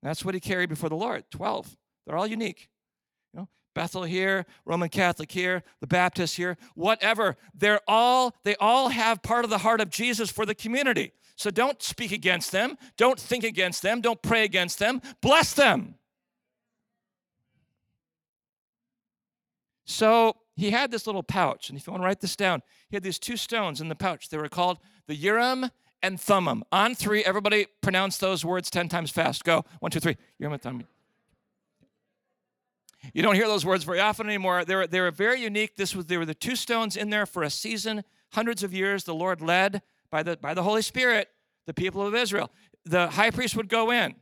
That's 0.03 0.25
what 0.25 0.35
he 0.35 0.41
carried 0.41 0.69
before 0.69 0.89
the 0.89 0.97
Lord 0.97 1.25
12. 1.31 1.77
They're 2.07 2.17
all 2.17 2.29
unique. 2.29 2.69
You 3.33 3.41
know, 3.41 3.49
Bethel 3.75 4.05
here, 4.05 4.47
Roman 4.65 4.89
Catholic 4.89 5.33
here, 5.33 5.65
the 5.81 5.89
Baptist 5.89 6.37
here, 6.37 6.57
whatever. 6.75 7.37
They're 7.55 7.81
all, 7.89 8.35
they 8.45 8.55
all 8.57 8.91
have 8.91 9.23
part 9.23 9.45
of 9.45 9.51
the 9.51 9.59
heart 9.59 9.81
of 9.81 9.91
Jesus 9.91 10.31
for 10.31 10.47
the 10.47 10.55
community. 10.55 11.13
So 11.35 11.51
don't 11.51 11.83
speak 11.83 12.13
against 12.13 12.53
them. 12.53 12.79
Don't 12.97 13.19
think 13.19 13.45
against 13.45 13.83
them. 13.83 14.01
Don't 14.01 14.23
pray 14.23 14.45
against 14.45 14.79
them. 14.79 15.03
Bless 15.21 15.53
them. 15.53 15.96
So 19.87 20.37
he 20.57 20.73
had 20.73 20.91
this 20.91 21.07
little 21.07 21.23
pouch, 21.23 21.71
and 21.71 21.79
if 21.79 21.87
you 21.87 21.93
want 21.93 22.03
to 22.03 22.07
write 22.07 22.21
this 22.21 22.37
down, 22.37 22.63
he 22.91 22.97
had 22.97 23.03
these 23.03 23.19
two 23.19 23.37
stones 23.37 23.81
in 23.81 23.89
the 23.89 23.95
pouch. 23.95 24.29
They 24.29 24.37
were 24.37 24.49
called 24.49 24.79
the 25.07 25.15
Urim 25.15 25.71
and 26.03 26.21
Thummim. 26.21 26.65
On 26.73 26.95
three, 26.95 27.25
everybody 27.25 27.67
pronounce 27.81 28.19
those 28.19 28.45
words 28.45 28.69
10 28.69 28.89
times 28.89 29.11
fast. 29.11 29.45
Go. 29.45 29.65
One, 29.79 29.91
two, 29.91 30.01
three. 30.01 30.17
Urim 30.39 30.55
and 30.55 30.63
Thummim. 30.63 30.87
You 33.15 33.23
don't 33.23 33.37
hear 33.37 33.47
those 33.47 33.65
words 33.65 33.85
very 33.85 34.01
often 34.01 34.27
anymore. 34.27 34.65
They 34.65 34.75
were, 34.75 34.87
they 34.87 35.01
were 35.01 35.13
very 35.13 35.41
unique. 35.41 35.77
This 35.77 35.95
was, 35.95 36.07
there 36.07 36.19
were 36.19 36.27
the 36.27 36.35
two 36.35 36.57
stones 36.57 36.97
in 36.97 37.11
there 37.11 37.25
for 37.25 37.45
a 37.45 37.51
season, 37.51 38.03
hundreds 38.33 38.65
of 38.65 38.75
years. 38.75 39.05
The 39.05 39.15
Lord 39.15 39.41
led 39.41 39.83
by 40.11 40.25
the, 40.25 40.37
by 40.37 40.55
the 40.55 40.65
Holy 40.65 40.83
Spirit 40.83 41.29
the 41.67 41.75
people 41.75 42.05
of 42.05 42.15
Israel. 42.15 42.51
The 42.85 43.09
high 43.09 43.31
priest 43.31 43.57
would 43.57 43.69
go 43.69 43.93
in. 43.93 44.17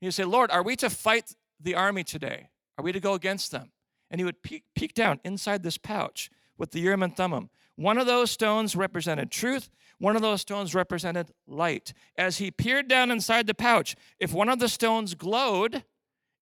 He'd 0.00 0.12
say, 0.12 0.24
Lord, 0.24 0.50
are 0.50 0.62
we 0.62 0.76
to 0.76 0.88
fight 0.88 1.34
the 1.60 1.74
army 1.74 2.04
today? 2.04 2.48
Are 2.78 2.84
we 2.84 2.92
to 2.92 3.00
go 3.00 3.12
against 3.12 3.50
them? 3.50 3.70
And 4.10 4.20
he 4.20 4.24
would 4.24 4.42
peek, 4.42 4.64
peek 4.74 4.94
down 4.94 5.20
inside 5.24 5.62
this 5.62 5.78
pouch 5.78 6.30
with 6.58 6.72
the 6.72 6.80
Urim 6.80 7.02
and 7.02 7.16
Thummim. 7.16 7.50
One 7.76 7.98
of 7.98 8.06
those 8.06 8.30
stones 8.30 8.76
represented 8.76 9.30
truth, 9.30 9.70
one 9.98 10.16
of 10.16 10.22
those 10.22 10.40
stones 10.40 10.74
represented 10.74 11.32
light. 11.46 11.92
As 12.16 12.38
he 12.38 12.50
peered 12.50 12.88
down 12.88 13.10
inside 13.10 13.46
the 13.46 13.54
pouch, 13.54 13.96
if 14.18 14.32
one 14.32 14.48
of 14.48 14.58
the 14.58 14.68
stones 14.68 15.14
glowed, 15.14 15.84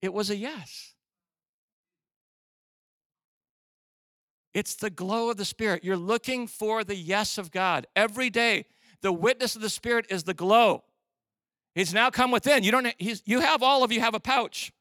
it 0.00 0.12
was 0.12 0.30
a 0.30 0.36
yes. 0.36 0.94
It's 4.54 4.74
the 4.74 4.90
glow 4.90 5.30
of 5.30 5.36
the 5.36 5.44
Spirit. 5.44 5.84
You're 5.84 5.96
looking 5.96 6.46
for 6.46 6.82
the 6.82 6.96
yes 6.96 7.38
of 7.38 7.50
God 7.50 7.86
every 7.94 8.30
day. 8.30 8.64
The 9.02 9.12
witness 9.12 9.54
of 9.54 9.62
the 9.62 9.70
Spirit 9.70 10.06
is 10.10 10.24
the 10.24 10.34
glow. 10.34 10.84
He's 11.74 11.94
now 11.94 12.10
come 12.10 12.32
within. 12.32 12.64
You 12.64 12.72
don't. 12.72 12.92
You 12.98 13.40
have 13.40 13.62
all 13.62 13.84
of 13.84 13.92
you 13.92 14.00
have 14.00 14.14
a 14.14 14.20
pouch. 14.20 14.72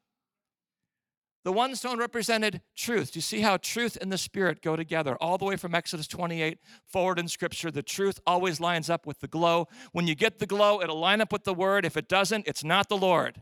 The 1.48 1.52
one 1.52 1.74
stone 1.76 1.98
represented 1.98 2.60
truth. 2.76 3.12
Do 3.12 3.16
you 3.16 3.22
see 3.22 3.40
how 3.40 3.56
truth 3.56 3.96
and 3.98 4.12
the 4.12 4.18
spirit 4.18 4.60
go 4.60 4.76
together? 4.76 5.16
All 5.16 5.38
the 5.38 5.46
way 5.46 5.56
from 5.56 5.74
Exodus 5.74 6.06
28 6.06 6.58
forward 6.84 7.18
in 7.18 7.26
Scripture, 7.26 7.70
the 7.70 7.82
truth 7.82 8.20
always 8.26 8.60
lines 8.60 8.90
up 8.90 9.06
with 9.06 9.20
the 9.20 9.28
glow. 9.28 9.66
When 9.92 10.06
you 10.06 10.14
get 10.14 10.40
the 10.40 10.44
glow, 10.44 10.82
it'll 10.82 11.00
line 11.00 11.22
up 11.22 11.32
with 11.32 11.44
the 11.44 11.54
word. 11.54 11.86
If 11.86 11.96
it 11.96 12.06
doesn't, 12.06 12.46
it's 12.46 12.62
not 12.62 12.90
the 12.90 12.98
Lord. 12.98 13.40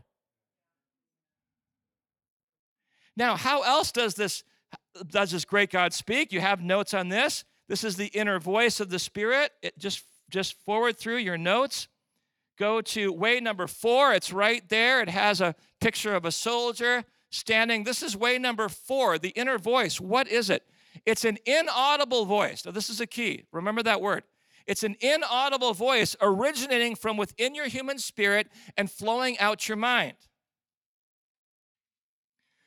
Now, 3.17 3.35
how 3.35 3.63
else 3.63 3.91
does 3.91 4.13
this 4.13 4.41
does 5.05 5.31
this 5.31 5.43
great 5.43 5.69
God 5.69 5.91
speak? 5.91 6.31
You 6.31 6.39
have 6.39 6.63
notes 6.63 6.93
on 6.93 7.09
this. 7.09 7.43
This 7.67 7.83
is 7.83 7.97
the 7.97 8.07
inner 8.07 8.39
voice 8.39 8.79
of 8.79 8.89
the 8.89 8.99
Spirit. 8.99 9.51
It 9.61 9.77
just 9.77 10.05
just 10.29 10.53
forward 10.63 10.97
through 10.97 11.17
your 11.17 11.37
notes. 11.37 11.89
Go 12.57 12.79
to 12.79 13.11
way 13.11 13.41
number 13.41 13.67
four. 13.67 14.13
It's 14.13 14.31
right 14.31 14.63
there. 14.69 15.01
It 15.01 15.09
has 15.09 15.41
a 15.41 15.55
picture 15.81 16.15
of 16.15 16.23
a 16.23 16.31
soldier 16.31 17.03
standing. 17.29 17.83
This 17.83 18.01
is 18.01 18.15
way 18.15 18.37
number 18.37 18.69
four, 18.69 19.17
the 19.17 19.29
inner 19.29 19.57
voice. 19.57 19.99
What 19.99 20.27
is 20.27 20.49
it? 20.49 20.63
It's 21.05 21.25
an 21.25 21.37
inaudible 21.45 22.25
voice. 22.25 22.65
Now, 22.65 22.71
this 22.71 22.89
is 22.89 22.99
a 22.99 23.07
key. 23.07 23.43
Remember 23.51 23.83
that 23.83 24.01
word. 24.01 24.23
It's 24.65 24.83
an 24.83 24.95
inaudible 24.99 25.73
voice 25.73 26.15
originating 26.21 26.95
from 26.95 27.15
within 27.15 27.55
your 27.55 27.67
human 27.67 27.99
spirit 27.99 28.47
and 28.75 28.91
flowing 28.91 29.39
out 29.39 29.67
your 29.67 29.77
mind. 29.77 30.15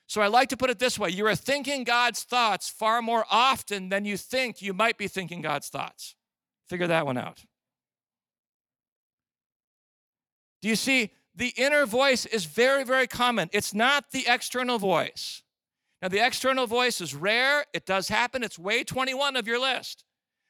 So 0.06 0.20
I 0.22 0.26
like 0.26 0.48
to 0.48 0.56
put 0.56 0.70
it 0.70 0.78
this 0.80 0.98
way 0.98 1.10
you 1.10 1.24
are 1.26 1.36
thinking 1.36 1.84
God's 1.84 2.24
thoughts 2.24 2.68
far 2.68 3.00
more 3.00 3.24
often 3.30 3.90
than 3.90 4.04
you 4.04 4.16
think 4.16 4.60
you 4.60 4.72
might 4.72 4.98
be 4.98 5.06
thinking 5.06 5.40
God's 5.40 5.68
thoughts. 5.68 6.16
Figure 6.68 6.88
that 6.88 7.06
one 7.06 7.18
out. 7.18 7.44
Do 10.62 10.68
you 10.68 10.76
see? 10.76 11.12
The 11.40 11.54
inner 11.56 11.86
voice 11.86 12.26
is 12.26 12.44
very, 12.44 12.84
very 12.84 13.06
common. 13.06 13.48
It's 13.50 13.72
not 13.72 14.10
the 14.10 14.26
external 14.28 14.78
voice. 14.78 15.42
Now, 16.02 16.08
the 16.08 16.24
external 16.24 16.66
voice 16.66 17.00
is 17.00 17.14
rare. 17.14 17.64
It 17.72 17.86
does 17.86 18.08
happen. 18.08 18.42
It's 18.42 18.58
way 18.58 18.84
21 18.84 19.36
of 19.36 19.46
your 19.46 19.58
list. 19.58 20.04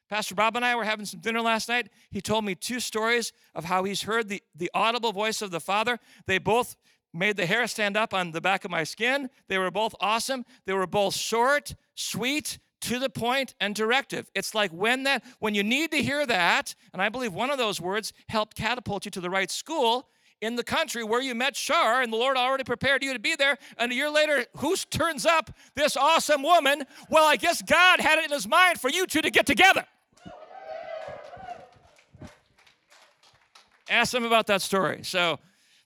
Pastor 0.08 0.34
Bob 0.34 0.56
and 0.56 0.64
I 0.64 0.74
were 0.74 0.82
having 0.82 1.06
some 1.06 1.20
dinner 1.20 1.40
last 1.42 1.68
night. 1.68 1.90
He 2.10 2.20
told 2.20 2.44
me 2.44 2.56
two 2.56 2.80
stories 2.80 3.32
of 3.54 3.66
how 3.66 3.84
he's 3.84 4.02
heard 4.02 4.28
the, 4.28 4.42
the 4.52 4.68
audible 4.74 5.12
voice 5.12 5.42
of 5.42 5.52
the 5.52 5.60
Father. 5.60 6.00
They 6.26 6.38
both 6.38 6.74
made 7.14 7.36
the 7.36 7.46
hair 7.46 7.68
stand 7.68 7.96
up 7.96 8.12
on 8.12 8.32
the 8.32 8.40
back 8.40 8.64
of 8.64 8.72
my 8.72 8.82
skin. 8.82 9.30
They 9.46 9.58
were 9.58 9.70
both 9.70 9.94
awesome. 10.00 10.44
They 10.66 10.72
were 10.72 10.88
both 10.88 11.14
short, 11.14 11.76
sweet, 11.94 12.58
to 12.80 12.98
the 12.98 13.10
point 13.10 13.54
and 13.60 13.76
directive. 13.76 14.28
It's 14.34 14.56
like 14.56 14.72
when 14.72 15.04
that 15.04 15.22
when 15.38 15.54
you 15.54 15.62
need 15.62 15.92
to 15.92 16.02
hear 16.02 16.26
that, 16.26 16.74
and 16.92 17.00
I 17.00 17.10
believe 17.10 17.32
one 17.32 17.50
of 17.50 17.58
those 17.58 17.80
words 17.80 18.12
helped 18.28 18.56
catapult 18.56 19.04
you 19.04 19.12
to 19.12 19.20
the 19.20 19.30
right 19.30 19.52
school, 19.52 20.08
in 20.40 20.56
the 20.56 20.64
country 20.64 21.04
where 21.04 21.20
you 21.20 21.34
met 21.34 21.56
Shar, 21.56 22.02
and 22.02 22.12
the 22.12 22.16
Lord 22.16 22.36
already 22.36 22.64
prepared 22.64 23.02
you 23.02 23.12
to 23.12 23.18
be 23.18 23.36
there. 23.36 23.58
And 23.76 23.92
a 23.92 23.94
year 23.94 24.10
later, 24.10 24.46
who 24.58 24.74
turns 24.76 25.26
up? 25.26 25.50
This 25.74 25.96
awesome 25.96 26.42
woman. 26.42 26.84
Well, 27.08 27.26
I 27.26 27.36
guess 27.36 27.62
God 27.62 28.00
had 28.00 28.18
it 28.18 28.24
in 28.26 28.30
his 28.32 28.48
mind 28.48 28.80
for 28.80 28.90
you 28.90 29.06
two 29.06 29.22
to 29.22 29.30
get 29.30 29.46
together. 29.46 29.84
Ask 33.88 34.12
them 34.12 34.24
about 34.24 34.46
that 34.46 34.62
story. 34.62 35.00
So, 35.02 35.38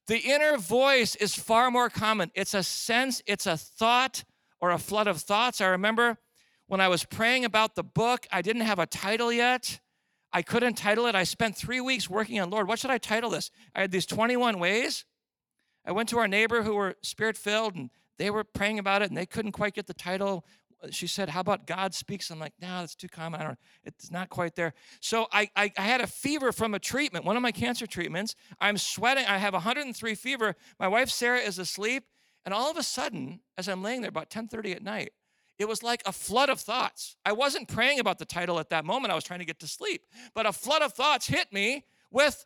The 0.06 0.18
inner 0.18 0.58
voice 0.58 1.14
is 1.16 1.34
far 1.34 1.70
more 1.70 1.88
common. 1.88 2.30
It's 2.34 2.52
a 2.52 2.62
sense, 2.62 3.22
it's 3.26 3.46
a 3.46 3.56
thought 3.56 4.24
or 4.60 4.70
a 4.70 4.78
flood 4.78 5.06
of 5.06 5.20
thoughts. 5.22 5.62
I 5.62 5.66
remember 5.68 6.18
when 6.66 6.80
I 6.80 6.88
was 6.88 7.04
praying 7.04 7.46
about 7.46 7.74
the 7.74 7.82
book, 7.82 8.26
I 8.30 8.42
didn't 8.42 8.62
have 8.62 8.78
a 8.78 8.86
title 8.86 9.32
yet. 9.32 9.80
I 10.34 10.42
couldn't 10.42 10.74
title 10.74 11.06
it. 11.06 11.14
I 11.14 11.22
spent 11.22 11.56
three 11.56 11.80
weeks 11.80 12.10
working 12.10 12.40
on, 12.40 12.50
Lord, 12.50 12.66
what 12.66 12.80
should 12.80 12.90
I 12.90 12.98
title 12.98 13.30
this? 13.30 13.52
I 13.72 13.82
had 13.82 13.92
these 13.92 14.04
21 14.04 14.58
ways. 14.58 15.04
I 15.86 15.92
went 15.92 16.08
to 16.08 16.18
our 16.18 16.26
neighbor 16.26 16.64
who 16.64 16.74
were 16.74 16.96
spirit 17.02 17.36
filled 17.36 17.76
and 17.76 17.88
they 18.18 18.30
were 18.30 18.42
praying 18.42 18.80
about 18.80 19.00
it 19.00 19.10
and 19.10 19.16
they 19.16 19.26
couldn't 19.26 19.52
quite 19.52 19.74
get 19.74 19.86
the 19.86 19.94
title. 19.94 20.44
She 20.90 21.06
said, 21.06 21.28
How 21.28 21.40
about 21.40 21.68
God 21.68 21.94
speaks? 21.94 22.30
I'm 22.30 22.40
like, 22.40 22.52
No, 22.60 22.80
that's 22.80 22.96
too 22.96 23.08
common. 23.08 23.40
I 23.40 23.44
don't, 23.44 23.58
it's 23.84 24.10
not 24.10 24.28
quite 24.28 24.56
there. 24.56 24.74
So 25.00 25.28
I, 25.32 25.50
I, 25.54 25.72
I 25.78 25.82
had 25.82 26.00
a 26.00 26.06
fever 26.06 26.50
from 26.50 26.74
a 26.74 26.80
treatment, 26.80 27.24
one 27.24 27.36
of 27.36 27.42
my 27.42 27.52
cancer 27.52 27.86
treatments. 27.86 28.34
I'm 28.60 28.76
sweating. 28.76 29.24
I 29.26 29.38
have 29.38 29.52
103 29.52 30.14
fever. 30.16 30.56
My 30.80 30.88
wife, 30.88 31.10
Sarah, 31.10 31.38
is 31.38 31.60
asleep. 31.60 32.04
And 32.44 32.52
all 32.52 32.70
of 32.70 32.76
a 32.76 32.82
sudden, 32.82 33.40
as 33.56 33.68
I'm 33.68 33.84
laying 33.84 34.00
there 34.00 34.08
about 34.08 34.30
10:30 34.30 34.74
at 34.74 34.82
night, 34.82 35.12
it 35.58 35.68
was 35.68 35.82
like 35.82 36.02
a 36.06 36.12
flood 36.12 36.50
of 36.50 36.60
thoughts. 36.60 37.16
I 37.24 37.32
wasn't 37.32 37.68
praying 37.68 38.00
about 38.00 38.18
the 38.18 38.24
title 38.24 38.58
at 38.58 38.70
that 38.70 38.84
moment. 38.84 39.12
I 39.12 39.14
was 39.14 39.24
trying 39.24 39.38
to 39.40 39.44
get 39.44 39.60
to 39.60 39.68
sleep. 39.68 40.02
But 40.34 40.46
a 40.46 40.52
flood 40.52 40.82
of 40.82 40.92
thoughts 40.92 41.26
hit 41.26 41.52
me 41.52 41.84
with 42.10 42.44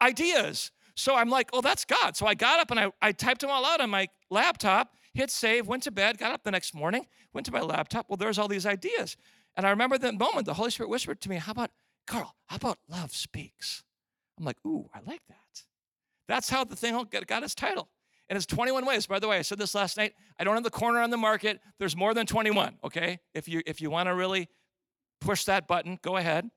ideas. 0.00 0.70
So 0.94 1.14
I'm 1.14 1.28
like, 1.28 1.50
oh, 1.52 1.60
that's 1.60 1.84
God. 1.84 2.16
So 2.16 2.26
I 2.26 2.34
got 2.34 2.58
up 2.58 2.70
and 2.70 2.80
I, 2.80 2.90
I 3.02 3.12
typed 3.12 3.42
them 3.42 3.50
all 3.50 3.64
out 3.66 3.80
on 3.80 3.90
my 3.90 4.08
laptop, 4.30 4.94
hit 5.12 5.30
save, 5.30 5.66
went 5.66 5.82
to 5.82 5.90
bed, 5.90 6.16
got 6.16 6.32
up 6.32 6.42
the 6.42 6.50
next 6.50 6.74
morning, 6.74 7.06
went 7.34 7.44
to 7.46 7.52
my 7.52 7.60
laptop. 7.60 8.06
Well, 8.08 8.16
there's 8.16 8.38
all 8.38 8.48
these 8.48 8.64
ideas. 8.64 9.16
And 9.56 9.66
I 9.66 9.70
remember 9.70 9.98
that 9.98 10.18
moment, 10.18 10.46
the 10.46 10.54
Holy 10.54 10.70
Spirit 10.70 10.88
whispered 10.88 11.20
to 11.22 11.28
me, 11.28 11.36
how 11.36 11.52
about, 11.52 11.70
Carl, 12.06 12.34
how 12.46 12.56
about 12.56 12.78
love 12.88 13.14
speaks? 13.14 13.84
I'm 14.38 14.44
like, 14.44 14.58
ooh, 14.66 14.88
I 14.94 15.00
like 15.06 15.22
that. 15.28 15.62
That's 16.28 16.48
how 16.48 16.64
the 16.64 16.76
thing 16.76 16.98
got 17.26 17.42
its 17.42 17.54
title. 17.54 17.88
And 18.28 18.36
it's 18.36 18.46
21 18.46 18.84
ways. 18.84 19.06
By 19.06 19.18
the 19.18 19.28
way, 19.28 19.38
I 19.38 19.42
said 19.42 19.58
this 19.58 19.74
last 19.74 19.96
night. 19.96 20.14
I 20.38 20.44
don't 20.44 20.54
have 20.54 20.64
the 20.64 20.70
corner 20.70 21.00
on 21.00 21.10
the 21.10 21.16
market. 21.16 21.60
There's 21.78 21.96
more 21.96 22.12
than 22.12 22.26
21, 22.26 22.78
okay? 22.84 23.20
If 23.34 23.48
you 23.48 23.62
if 23.66 23.80
you 23.80 23.90
want 23.90 24.08
to 24.08 24.14
really 24.14 24.48
push 25.20 25.44
that 25.44 25.66
button, 25.68 25.98
go 26.02 26.16
ahead. 26.16 26.50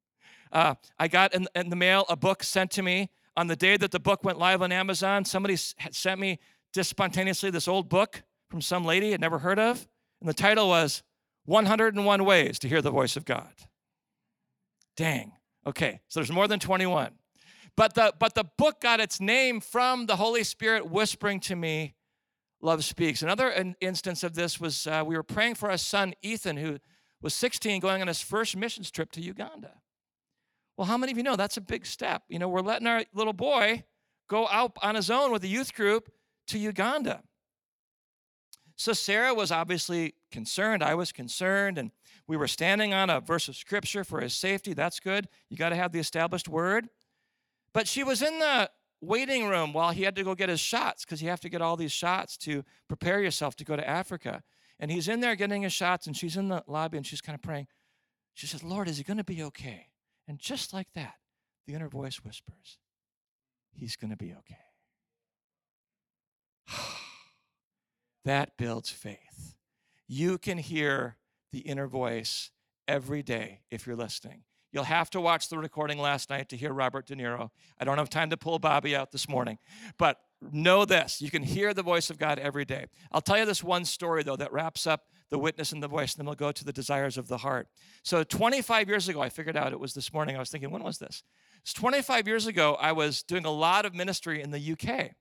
uh, 0.52 0.74
I 0.98 1.08
got 1.08 1.34
in, 1.34 1.48
in 1.54 1.68
the 1.68 1.76
mail 1.76 2.04
a 2.08 2.16
book 2.16 2.42
sent 2.42 2.70
to 2.72 2.82
me 2.82 3.10
on 3.36 3.48
the 3.48 3.56
day 3.56 3.76
that 3.76 3.90
the 3.90 4.00
book 4.00 4.24
went 4.24 4.38
live 4.38 4.62
on 4.62 4.72
Amazon. 4.72 5.24
Somebody 5.24 5.56
sent 5.56 6.20
me 6.20 6.38
just 6.72 6.90
spontaneously 6.90 7.50
this 7.50 7.68
old 7.68 7.88
book 7.88 8.22
from 8.48 8.60
some 8.60 8.84
lady 8.84 9.12
I'd 9.12 9.20
never 9.20 9.38
heard 9.38 9.58
of. 9.58 9.86
And 10.20 10.28
the 10.28 10.34
title 10.34 10.68
was 10.68 11.02
101 11.46 12.24
Ways 12.24 12.58
to 12.60 12.68
Hear 12.68 12.82
the 12.82 12.90
Voice 12.90 13.16
of 13.16 13.24
God. 13.24 13.52
Dang. 14.96 15.32
Okay, 15.66 16.00
so 16.08 16.20
there's 16.20 16.30
more 16.30 16.48
than 16.48 16.60
21. 16.60 17.10
But 17.76 17.94
the, 17.94 18.14
but 18.18 18.34
the 18.34 18.44
book 18.44 18.80
got 18.80 19.00
its 19.00 19.20
name 19.20 19.60
from 19.60 20.06
the 20.06 20.16
Holy 20.16 20.44
Spirit 20.44 20.90
whispering 20.90 21.40
to 21.40 21.56
me, 21.56 21.94
Love 22.62 22.84
Speaks. 22.84 23.22
Another 23.22 23.74
instance 23.80 24.22
of 24.22 24.34
this 24.34 24.58
was 24.58 24.86
uh, 24.86 25.02
we 25.06 25.14
were 25.14 25.22
praying 25.22 25.56
for 25.56 25.70
our 25.70 25.76
son, 25.76 26.14
Ethan, 26.22 26.56
who 26.56 26.78
was 27.20 27.34
16, 27.34 27.80
going 27.80 28.00
on 28.00 28.08
his 28.08 28.22
first 28.22 28.56
missions 28.56 28.90
trip 28.90 29.12
to 29.12 29.20
Uganda. 29.20 29.72
Well, 30.76 30.86
how 30.86 30.96
many 30.96 31.12
of 31.12 31.18
you 31.18 31.24
know 31.24 31.36
that's 31.36 31.56
a 31.56 31.62
big 31.62 31.86
step? 31.86 32.22
You 32.28 32.38
know, 32.38 32.48
we're 32.48 32.60
letting 32.60 32.86
our 32.86 33.04
little 33.14 33.32
boy 33.32 33.84
go 34.28 34.48
out 34.48 34.76
on 34.82 34.94
his 34.94 35.10
own 35.10 35.30
with 35.30 35.44
a 35.44 35.48
youth 35.48 35.74
group 35.74 36.10
to 36.48 36.58
Uganda. 36.58 37.22
So 38.76 38.92
Sarah 38.92 39.32
was 39.32 39.50
obviously 39.50 40.14
concerned. 40.30 40.82
I 40.82 40.94
was 40.94 41.12
concerned. 41.12 41.78
And 41.78 41.90
we 42.26 42.36
were 42.36 42.48
standing 42.48 42.92
on 42.92 43.08
a 43.08 43.20
verse 43.20 43.48
of 43.48 43.56
scripture 43.56 44.04
for 44.04 44.20
his 44.20 44.34
safety. 44.34 44.74
That's 44.74 45.00
good. 45.00 45.28
You 45.48 45.56
got 45.56 45.70
to 45.70 45.76
have 45.76 45.92
the 45.92 45.98
established 45.98 46.48
word. 46.48 46.88
But 47.72 47.86
she 47.86 48.02
was 48.02 48.22
in 48.22 48.38
the 48.38 48.70
waiting 49.00 49.48
room 49.48 49.72
while 49.72 49.90
he 49.92 50.02
had 50.02 50.16
to 50.16 50.24
go 50.24 50.34
get 50.34 50.48
his 50.48 50.60
shots 50.60 51.04
because 51.04 51.22
you 51.22 51.28
have 51.28 51.40
to 51.40 51.48
get 51.48 51.62
all 51.62 51.76
these 51.76 51.92
shots 51.92 52.36
to 52.38 52.64
prepare 52.88 53.20
yourself 53.20 53.56
to 53.56 53.64
go 53.64 53.76
to 53.76 53.88
Africa. 53.88 54.42
And 54.80 54.90
he's 54.90 55.08
in 55.08 55.20
there 55.20 55.36
getting 55.36 55.62
his 55.62 55.72
shots, 55.72 56.06
and 56.06 56.16
she's 56.16 56.36
in 56.36 56.48
the 56.48 56.62
lobby 56.66 56.96
and 56.96 57.06
she's 57.06 57.20
kind 57.20 57.34
of 57.34 57.42
praying. 57.42 57.66
She 58.34 58.46
says, 58.46 58.62
Lord, 58.62 58.88
is 58.88 58.98
he 58.98 59.04
going 59.04 59.16
to 59.16 59.24
be 59.24 59.42
okay? 59.42 59.88
And 60.28 60.38
just 60.38 60.74
like 60.74 60.88
that, 60.94 61.14
the 61.66 61.74
inner 61.74 61.88
voice 61.88 62.16
whispers, 62.16 62.78
He's 63.76 63.96
going 63.96 64.10
to 64.10 64.16
be 64.16 64.34
okay. 64.38 64.56
that 68.24 68.56
builds 68.56 68.90
faith. 68.90 69.54
You 70.08 70.38
can 70.38 70.58
hear 70.58 71.16
the 71.52 71.60
inner 71.60 71.86
voice 71.86 72.50
every 72.88 73.22
day 73.22 73.60
if 73.70 73.86
you're 73.86 73.96
listening. 73.96 74.44
You'll 74.76 74.84
have 74.84 75.08
to 75.12 75.22
watch 75.22 75.48
the 75.48 75.56
recording 75.56 75.96
last 75.96 76.28
night 76.28 76.50
to 76.50 76.56
hear 76.58 76.70
Robert 76.70 77.06
De 77.06 77.16
Niro. 77.16 77.48
I 77.80 77.86
don't 77.86 77.96
have 77.96 78.10
time 78.10 78.28
to 78.28 78.36
pull 78.36 78.58
Bobby 78.58 78.94
out 78.94 79.10
this 79.10 79.26
morning, 79.26 79.56
but 79.96 80.20
know 80.52 80.84
this 80.84 81.22
you 81.22 81.30
can 81.30 81.42
hear 81.42 81.72
the 81.72 81.82
voice 81.82 82.10
of 82.10 82.18
God 82.18 82.38
every 82.38 82.66
day. 82.66 82.84
I'll 83.10 83.22
tell 83.22 83.38
you 83.38 83.46
this 83.46 83.64
one 83.64 83.86
story, 83.86 84.22
though, 84.22 84.36
that 84.36 84.52
wraps 84.52 84.86
up 84.86 85.06
the 85.30 85.38
witness 85.38 85.72
and 85.72 85.82
the 85.82 85.88
voice, 85.88 86.12
and 86.12 86.20
then 86.20 86.26
we'll 86.26 86.34
go 86.34 86.52
to 86.52 86.62
the 86.62 86.74
desires 86.74 87.16
of 87.16 87.26
the 87.26 87.38
heart. 87.38 87.68
So, 88.02 88.22
25 88.22 88.86
years 88.86 89.08
ago, 89.08 89.22
I 89.22 89.30
figured 89.30 89.56
out 89.56 89.72
it 89.72 89.80
was 89.80 89.94
this 89.94 90.12
morning. 90.12 90.36
I 90.36 90.40
was 90.40 90.50
thinking, 90.50 90.70
when 90.70 90.82
was 90.82 90.98
this? 90.98 91.22
It's 91.62 91.72
25 91.72 92.28
years 92.28 92.46
ago, 92.46 92.76
I 92.78 92.92
was 92.92 93.22
doing 93.22 93.46
a 93.46 93.50
lot 93.50 93.86
of 93.86 93.94
ministry 93.94 94.42
in 94.42 94.50
the 94.50 94.72
UK, 94.72 95.12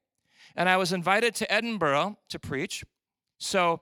and 0.57 0.67
I 0.67 0.75
was 0.75 0.91
invited 0.91 1.33
to 1.35 1.49
Edinburgh 1.49 2.17
to 2.27 2.39
preach. 2.39 2.83
So, 3.37 3.79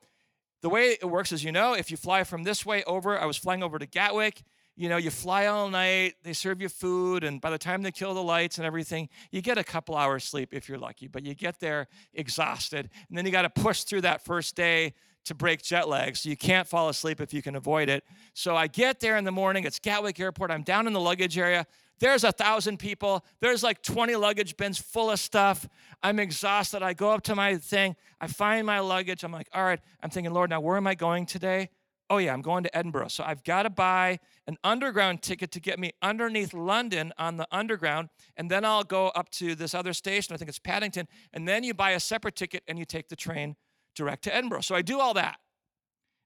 the 0.62 0.70
way 0.70 0.90
it 1.02 1.10
works 1.10 1.32
is, 1.32 1.44
you 1.44 1.52
know, 1.52 1.74
if 1.74 1.90
you 1.90 1.98
fly 1.98 2.24
from 2.24 2.44
this 2.44 2.64
way 2.64 2.84
over, 2.84 3.20
I 3.20 3.26
was 3.26 3.38
flying 3.38 3.64
over 3.64 3.80
to 3.80 3.88
Gatwick 3.88 4.44
you 4.76 4.90
know, 4.90 4.98
you 4.98 5.12
fly 5.12 5.46
all 5.46 5.70
night, 5.70 6.16
they 6.24 6.34
serve 6.34 6.62
you 6.62 6.70
food, 6.70 7.24
and 7.24 7.40
by 7.40 7.52
the 7.52 7.58
time 7.58 7.84
they 7.84 7.92
kill 7.92 8.14
the 8.14 8.24
lights 8.24 8.58
and 8.58 8.66
everything, 8.66 9.10
you 9.32 9.42
get 9.42 9.58
a 9.58 9.64
couple 9.64 9.96
hours 9.96 10.24
sleep 10.24 10.50
if 10.52 10.68
you're 10.68 10.80
lucky, 10.80 11.08
but 11.08 11.24
you 11.24 11.36
get 11.36 11.60
there 11.60 11.88
exhausted. 12.14 12.90
And 13.10 13.18
then 13.18 13.26
you 13.26 13.32
got 13.32 13.44
to 13.44 13.50
push 13.50 13.84
through 13.84 14.02
that 14.02 14.26
first 14.26 14.56
day 14.56 14.94
to 15.26 15.36
break 15.36 15.62
jet 15.62 15.88
lag, 15.88 16.18
so 16.18 16.28
you 16.28 16.36
can't 16.36 16.68
fall 16.68 16.90
asleep 16.90 17.22
if 17.22 17.34
you 17.34 17.42
can 17.42 17.56
avoid 17.56 17.88
it. 17.88 18.04
So 18.34 18.58
I 18.58 18.68
get 18.68 19.00
there 19.00 19.16
in 19.16 19.24
the 19.24 19.32
morning, 19.32 19.64
it's 19.64 19.80
Gatwick 19.80 20.20
Airport, 20.20 20.52
I'm 20.52 20.64
down 20.64 20.88
in 20.88 20.94
the 20.94 21.00
luggage 21.00 21.38
area. 21.38 21.66
There's 22.00 22.26
a 22.26 22.32
thousand 22.34 22.80
people. 22.80 23.24
There's 23.40 23.64
like 23.64 23.82
20 23.82 24.16
luggage 24.18 24.58
bins 24.58 24.78
full 24.78 25.12
of 25.12 25.20
stuff. 25.20 25.70
I'm 26.02 26.20
exhausted. 26.20 26.82
I 26.84 26.92
go 26.92 27.12
up 27.12 27.24
to 27.24 27.36
my 27.36 27.56
thing. 27.56 27.96
I 28.20 28.28
find 28.28 28.66
my 28.66 28.80
luggage. 28.80 29.24
I'm 29.24 29.32
like, 29.32 29.48
all 29.54 29.64
right. 29.64 29.80
I'm 30.02 30.10
thinking, 30.10 30.34
Lord, 30.34 30.50
now 30.50 30.60
where 30.60 30.76
am 30.76 30.86
I 30.86 30.96
going 30.96 31.26
today? 31.26 31.70
Oh 32.10 32.18
yeah, 32.18 32.34
I'm 32.34 32.42
going 32.42 32.64
to 32.64 32.78
Edinburgh. 32.78 33.10
So 33.10 33.24
I've 33.24 33.44
got 33.44 33.64
to 33.64 33.70
buy 33.70 34.20
an 34.48 34.58
underground 34.64 35.22
ticket 35.22 35.52
to 35.52 35.60
get 35.60 35.80
me 35.80 35.92
underneath 36.02 36.54
London 36.54 37.14
on 37.18 37.38
the 37.38 37.48
underground. 37.52 38.10
And 38.38 38.50
then 38.52 38.66
I'll 38.66 38.84
go 38.84 39.08
up 39.10 39.30
to 39.32 39.56
this 39.56 39.74
other 39.74 39.94
station, 39.94 40.34
I 40.34 40.38
think 40.38 40.50
it's 40.50 40.60
Paddington. 40.60 41.08
And 41.34 41.48
then 41.48 41.64
you 41.64 41.74
buy 41.74 41.92
a 41.92 42.00
separate 42.00 42.36
ticket 42.36 42.64
and 42.68 42.78
you 42.78 42.86
take 42.86 43.10
the 43.10 43.16
train 43.16 43.56
direct 43.96 44.24
to 44.26 44.36
Edinburgh. 44.36 44.62
So 44.62 44.76
I 44.76 44.82
do 44.82 45.00
all 45.00 45.14
that. 45.16 45.38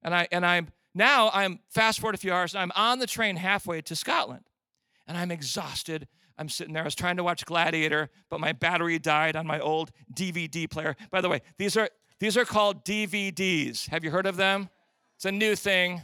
And 0.04 0.14
I 0.14 0.28
and 0.32 0.46
I'm 0.46 0.70
now 0.94 1.30
I'm 1.34 1.60
fast 1.70 2.00
forward 2.00 2.16
a 2.16 2.18
few 2.18 2.34
hours, 2.34 2.54
and 2.54 2.62
I'm 2.62 2.72
on 2.76 3.00
the 3.00 3.08
train 3.08 3.36
halfway 3.36 3.82
to 3.82 3.96
Scotland. 3.96 4.44
And 5.08 5.18
I'm 5.18 5.32
exhausted. 5.32 6.08
I'm 6.38 6.50
sitting 6.50 6.74
there. 6.74 6.84
I 6.84 6.86
was 6.86 6.96
trying 6.96 7.18
to 7.18 7.24
watch 7.24 7.46
Gladiator, 7.46 8.10
but 8.30 8.40
my 8.40 8.52
battery 8.52 9.00
died 9.00 9.36
on 9.36 9.48
my 9.48 9.60
old 9.60 9.92
DVD 10.14 10.70
player. 10.70 10.96
By 11.10 11.22
the 11.22 11.30
way, 11.30 11.42
these 11.58 11.78
are 11.78 11.90
these 12.20 12.38
are 12.38 12.46
called 12.46 12.84
DVDs. 12.84 13.90
Have 13.90 14.04
you 14.04 14.12
heard 14.12 14.26
of 14.26 14.38
them? 14.38 14.70
It's 15.18 15.26
a 15.26 15.32
new 15.32 15.56
thing. 15.56 16.04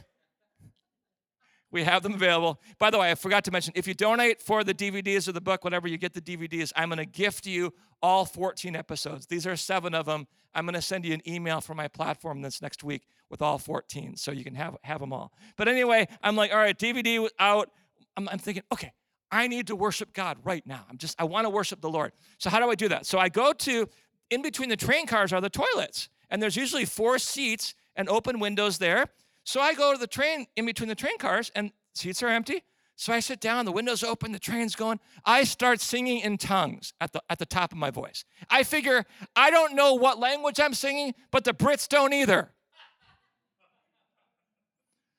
We 1.70 1.84
have 1.84 2.02
them 2.02 2.14
available. 2.14 2.60
By 2.80 2.90
the 2.90 2.98
way, 2.98 3.12
I 3.12 3.14
forgot 3.14 3.44
to 3.44 3.52
mention 3.52 3.72
if 3.76 3.86
you 3.86 3.94
donate 3.94 4.42
for 4.42 4.64
the 4.64 4.74
DVDs 4.74 5.28
or 5.28 5.32
the 5.32 5.40
book, 5.40 5.62
whatever 5.64 5.86
you 5.86 5.98
get 5.98 6.14
the 6.14 6.20
DVDs, 6.20 6.72
I'm 6.74 6.88
going 6.88 6.98
to 6.98 7.06
gift 7.06 7.46
you 7.46 7.72
all 8.02 8.24
14 8.24 8.74
episodes. 8.74 9.26
These 9.26 9.46
are 9.46 9.54
seven 9.54 9.94
of 9.94 10.06
them. 10.06 10.26
I'm 10.52 10.66
going 10.66 10.74
to 10.74 10.82
send 10.82 11.04
you 11.04 11.14
an 11.14 11.22
email 11.28 11.60
from 11.60 11.76
my 11.76 11.86
platform 11.86 12.42
this 12.42 12.60
next 12.60 12.82
week 12.82 13.06
with 13.30 13.40
all 13.40 13.58
14 13.58 14.16
so 14.16 14.32
you 14.32 14.42
can 14.42 14.56
have, 14.56 14.76
have 14.82 15.00
them 15.00 15.12
all. 15.12 15.32
But 15.56 15.68
anyway, 15.68 16.08
I'm 16.22 16.34
like, 16.34 16.52
all 16.52 16.58
right, 16.58 16.78
DVD 16.78 17.28
out. 17.38 17.70
I'm, 18.16 18.28
I'm 18.28 18.38
thinking, 18.38 18.64
okay, 18.72 18.92
I 19.30 19.46
need 19.46 19.68
to 19.68 19.76
worship 19.76 20.12
God 20.12 20.38
right 20.42 20.64
now. 20.66 20.84
I'm 20.90 20.98
just, 20.98 21.20
I 21.20 21.24
want 21.24 21.44
to 21.44 21.50
worship 21.50 21.80
the 21.80 21.90
Lord. 21.90 22.12
So 22.38 22.50
how 22.50 22.60
do 22.60 22.68
I 22.68 22.74
do 22.74 22.88
that? 22.88 23.06
So 23.06 23.18
I 23.18 23.28
go 23.28 23.52
to, 23.52 23.88
in 24.30 24.42
between 24.42 24.68
the 24.68 24.76
train 24.76 25.06
cars 25.06 25.32
are 25.32 25.40
the 25.40 25.50
toilets. 25.50 26.08
And 26.30 26.42
there's 26.42 26.56
usually 26.56 26.84
four 26.84 27.18
seats 27.18 27.74
and 27.96 28.08
open 28.08 28.40
windows 28.40 28.78
there. 28.78 29.06
So 29.44 29.60
I 29.60 29.74
go 29.74 29.92
to 29.92 29.98
the 29.98 30.06
train 30.06 30.46
in 30.56 30.66
between 30.66 30.88
the 30.88 30.94
train 30.94 31.18
cars 31.18 31.50
and 31.54 31.72
seats 31.94 32.22
are 32.22 32.28
empty. 32.28 32.62
So 32.96 33.12
I 33.12 33.20
sit 33.20 33.40
down, 33.40 33.64
the 33.64 33.72
window's 33.72 34.04
open, 34.04 34.32
the 34.32 34.38
train's 34.38 34.76
going. 34.76 35.00
I 35.24 35.44
start 35.44 35.80
singing 35.80 36.20
in 36.20 36.38
tongues 36.38 36.92
at 37.00 37.12
the, 37.12 37.22
at 37.28 37.38
the 37.38 37.46
top 37.46 37.72
of 37.72 37.78
my 37.78 37.90
voice. 37.90 38.24
I 38.48 38.62
figure 38.62 39.04
I 39.34 39.50
don't 39.50 39.74
know 39.74 39.94
what 39.94 40.20
language 40.20 40.60
I'm 40.60 40.74
singing, 40.74 41.14
but 41.32 41.44
the 41.44 41.52
Brits 41.52 41.88
don't 41.88 42.12
either. 42.12 42.52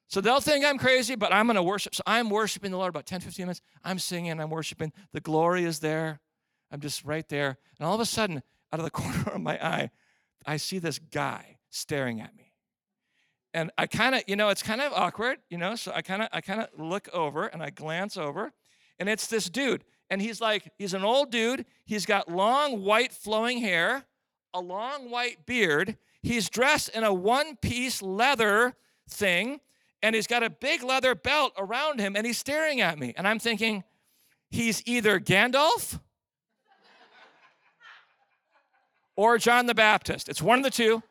So 0.08 0.22
they'll 0.22 0.40
think 0.40 0.64
I'm 0.64 0.78
crazy, 0.78 1.16
but 1.16 1.34
I'm 1.34 1.48
going 1.48 1.56
to 1.56 1.64
worship. 1.64 1.94
So 1.94 2.04
I'm 2.08 2.30
worshiping 2.30 2.72
the 2.72 2.78
Lord 2.78 2.90
about 2.90 3.06
10, 3.06 3.20
15 3.20 3.46
minutes. 3.46 3.62
I'm 3.84 4.00
singing, 4.00 4.40
I'm 4.40 4.50
worshiping. 4.50 4.94
The 5.12 5.20
glory 5.20 5.66
is 5.66 5.80
there. 5.80 6.22
I'm 6.72 6.80
just 6.80 7.04
right 7.04 7.28
there. 7.28 7.58
And 7.78 7.86
all 7.86 7.96
of 7.96 8.00
a 8.00 8.06
sudden, 8.06 8.42
out 8.72 8.80
of 8.80 8.86
the 8.86 8.92
corner 8.92 9.32
of 9.34 9.42
my 9.42 9.58
eye, 9.62 9.92
I 10.46 10.58
see 10.58 10.80
this 10.80 11.00
guy 11.00 11.58
staring 11.70 12.22
at 12.22 12.34
me 12.36 12.45
and 13.56 13.72
I 13.78 13.88
kind 13.88 14.14
of, 14.14 14.22
you 14.28 14.36
know, 14.36 14.50
it's 14.50 14.62
kind 14.62 14.82
of 14.82 14.94
awkward, 14.94 15.38
you 15.50 15.58
know, 15.58 15.76
so 15.76 15.92
I 15.96 16.02
kind 16.02 16.22
of 16.22 16.30
I 16.32 16.42
kind 16.42 16.62
of 16.62 16.68
look 16.78 17.10
over 17.14 17.48
and 17.48 17.64
I 17.64 17.72
glance 17.72 18.18
over 18.18 18.52
and 19.00 19.10
it's 19.10 19.28
this 19.28 19.50
dude. 19.50 19.84
And 20.10 20.22
he's 20.22 20.40
like, 20.40 20.72
he's 20.78 20.94
an 20.94 21.04
old 21.04 21.32
dude. 21.32 21.66
He's 21.86 22.06
got 22.06 22.30
long, 22.30 22.84
white, 22.84 23.12
flowing 23.12 23.60
hair, 23.60 24.06
a 24.54 24.60
long, 24.60 25.10
white 25.10 25.46
beard. 25.46 25.98
He's 26.22 26.50
dressed 26.50 26.90
in 26.90 27.04
a 27.04 27.14
one 27.14 27.56
piece 27.56 28.02
leather 28.02 28.76
thing, 29.10 29.60
and 30.04 30.16
he's 30.16 30.28
got 30.28 30.44
a 30.44 30.50
big 30.50 30.84
leather 30.84 31.16
belt 31.16 31.54
around 31.58 32.00
him, 32.00 32.16
and 32.16 32.26
he's 32.26 32.38
staring 32.38 32.82
at 32.82 33.00
me. 33.00 33.14
And 33.18 33.28
I'm 33.28 33.40
thinking, 33.40 33.84
he's 34.50 34.84
either 34.86 35.20
Gandalf 35.20 36.00
or 39.16 39.38
John 39.38 39.66
the 39.66 39.76
Baptist. 39.76 40.30
It's 40.30 40.42
one 40.42 40.60
of 40.60 40.64
the 40.64 40.72
two. 40.72 41.02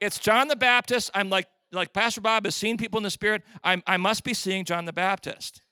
It's 0.00 0.18
John 0.18 0.48
the 0.48 0.56
Baptist. 0.56 1.10
I'm 1.14 1.30
like, 1.30 1.46
like 1.72 1.92
Pastor 1.92 2.20
Bob 2.20 2.44
has 2.44 2.54
seen 2.54 2.76
people 2.76 2.98
in 2.98 3.04
the 3.04 3.10
spirit. 3.10 3.42
I'm, 3.64 3.82
I 3.86 3.96
must 3.96 4.24
be 4.24 4.34
seeing 4.34 4.64
John 4.64 4.84
the 4.84 4.92
Baptist. 4.92 5.62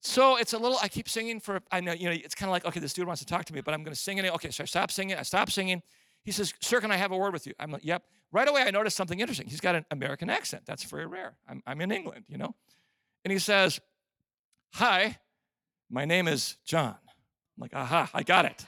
So 0.00 0.36
it's 0.36 0.52
a 0.52 0.58
little, 0.58 0.78
I 0.82 0.88
keep 0.88 1.08
singing 1.08 1.40
for, 1.40 1.62
I 1.72 1.80
know, 1.80 1.92
you 1.92 2.08
know, 2.08 2.14
it's 2.14 2.34
kind 2.34 2.48
of 2.48 2.52
like, 2.52 2.66
okay, 2.66 2.80
this 2.80 2.92
dude 2.92 3.06
wants 3.06 3.20
to 3.20 3.26
talk 3.26 3.46
to 3.46 3.54
me, 3.54 3.62
but 3.62 3.72
I'm 3.72 3.82
going 3.82 3.94
to 3.94 4.00
sing 4.00 4.18
it. 4.18 4.34
Okay, 4.34 4.50
so 4.50 4.62
I 4.62 4.66
stop 4.66 4.90
singing. 4.90 5.16
I 5.16 5.22
stop 5.22 5.50
singing. 5.50 5.82
He 6.24 6.30
says, 6.30 6.52
Sir, 6.60 6.80
can 6.80 6.90
I 6.90 6.96
have 6.96 7.12
a 7.12 7.16
word 7.16 7.32
with 7.32 7.46
you? 7.46 7.54
I'm 7.58 7.70
like, 7.70 7.84
Yep. 7.84 8.02
Right 8.32 8.48
away, 8.48 8.62
I 8.62 8.70
noticed 8.70 8.96
something 8.96 9.20
interesting. 9.20 9.46
He's 9.46 9.60
got 9.60 9.76
an 9.76 9.86
American 9.92 10.28
accent. 10.28 10.64
That's 10.66 10.82
very 10.82 11.06
rare. 11.06 11.36
I'm, 11.48 11.62
I'm 11.66 11.80
in 11.80 11.92
England, 11.92 12.24
you 12.28 12.36
know? 12.36 12.54
And 13.24 13.32
he 13.32 13.38
says, 13.38 13.80
Hi, 14.74 15.18
my 15.88 16.04
name 16.04 16.26
is 16.26 16.56
John. 16.66 16.96
I'm 16.96 17.60
like, 17.60 17.74
Aha, 17.74 18.10
I 18.12 18.24
got 18.24 18.44
it. 18.44 18.66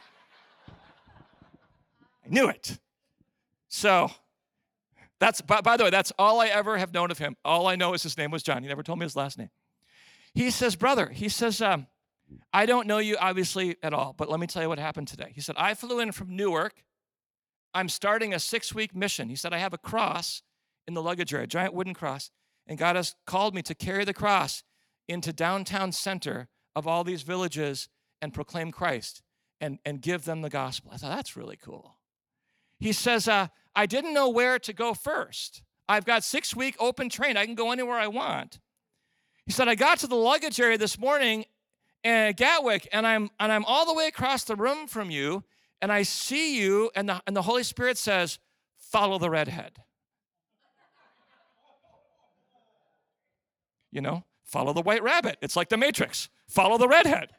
I 0.69 2.29
knew 2.29 2.49
it. 2.49 2.79
So 3.69 4.11
that's, 5.19 5.41
by, 5.41 5.61
by 5.61 5.77
the 5.77 5.85
way, 5.85 5.91
that's 5.91 6.13
all 6.19 6.41
I 6.41 6.49
ever 6.49 6.77
have 6.77 6.93
known 6.93 7.11
of 7.11 7.19
him. 7.19 7.37
All 7.45 7.67
I 7.67 7.77
know 7.77 7.95
is 7.95 8.03
his 8.03 8.19
name 8.19 8.31
was 8.31 8.43
John. 8.43 8.63
He 8.63 8.69
never 8.69 8.83
told 8.83 8.99
me 8.99 9.05
his 9.05 9.17
last 9.17 9.39
name. 9.39 9.51
He 10.35 10.51
says, 10.51 10.77
Brother, 10.77 11.09
he 11.09 11.29
says, 11.29 11.63
um, 11.63 11.87
I 12.53 12.67
don't 12.67 12.87
know 12.87 12.99
you 12.99 13.17
obviously 13.19 13.77
at 13.83 13.95
all, 13.95 14.15
but 14.17 14.29
let 14.29 14.41
me 14.41 14.47
tell 14.47 14.63
you 14.63 14.69
what 14.69 14.79
happened 14.79 15.09
today. 15.09 15.33
He 15.35 15.41
said, 15.41 15.57
I 15.59 15.75
flew 15.75 16.01
in 16.01 16.13
from 16.13 16.37
Newark. 16.37 16.83
I'm 17.73 17.89
starting 17.89 18.35
a 18.35 18.39
six 18.39 18.75
week 18.75 18.95
mission. 18.95 19.29
He 19.29 19.37
said, 19.37 19.53
I 19.53 19.59
have 19.59 19.73
a 19.73 19.79
cross 19.79 20.43
in 20.87 20.95
the 20.95 21.03
luggage 21.03 21.33
area, 21.33 21.45
a 21.45 21.49
giant 21.49 21.75
wooden 21.75 21.95
cross, 21.95 22.31
and 22.67 22.79
God 22.79 22.97
has 22.97 23.15
called 23.27 23.55
me 23.55 23.63
to 23.63 23.75
carry 23.75 24.05
the 24.05 24.15
cross 24.15 24.63
into 25.09 25.33
downtown 25.33 25.93
center 25.93 26.49
of 26.75 26.87
all 26.87 27.05
these 27.05 27.23
villages 27.23 27.89
and 28.21 28.35
proclaim 28.35 28.73
Christ 28.73 29.23
and, 29.61 29.79
and 29.85 30.01
give 30.01 30.25
them 30.25 30.43
the 30.43 30.51
gospel. 30.51 30.91
I 30.93 30.97
thought, 30.97 31.15
that's 31.15 31.37
really 31.37 31.57
cool. 31.57 31.97
He 32.79 32.93
says, 32.93 33.27
uh, 33.27 33.49
I 33.77 33.85
didn't 33.87 34.15
know 34.15 34.31
where 34.31 34.59
to 34.59 34.73
go 34.73 34.95
first. 34.95 35.63
I've 35.89 36.07
got 36.07 36.25
six 36.25 36.57
week 36.57 36.75
open 36.81 37.11
train. 37.11 37.37
I 37.37 37.45
can 37.45 37.55
go 37.55 37.71
anywhere 37.71 37.97
I 37.97 38.09
want. 38.09 38.59
He 39.45 39.53
said, 39.53 39.69
I 39.69 39.77
got 39.77 39.99
to 40.01 40.09
the 40.09 40.17
luggage 40.17 40.59
area 40.59 40.79
this 40.79 40.99
morning 40.99 41.45
at 42.03 42.33
Gatwick, 42.33 42.89
and 42.93 43.07
I'm, 43.07 43.31
and 43.39 43.53
I'm 43.53 43.65
all 43.65 43.87
the 43.87 43.95
way 43.95 44.09
across 44.09 44.43
the 44.45 44.57
room 44.57 44.89
from 44.89 45.11
you, 45.11 45.45
and 45.81 45.93
I 45.93 46.03
see 46.03 46.59
you, 46.59 46.91
and 46.97 47.09
the, 47.09 47.23
and 47.27 47.37
the 47.37 47.43
Holy 47.43 47.63
Spirit 47.63 47.99
says, 47.99 48.39
Follow 48.79 49.19
the 49.19 49.31
redhead. 49.31 49.73
You 53.93 54.01
know, 54.01 54.25
follow 54.45 54.73
the 54.73 54.83
white 54.83 55.03
rabbit. 55.03 55.39
It's 55.43 55.57
like 55.57 55.69
the 55.69 55.77
Matrix. 55.77 56.29
Follow 56.49 56.79
the 56.79 56.89
redhead. 56.89 57.31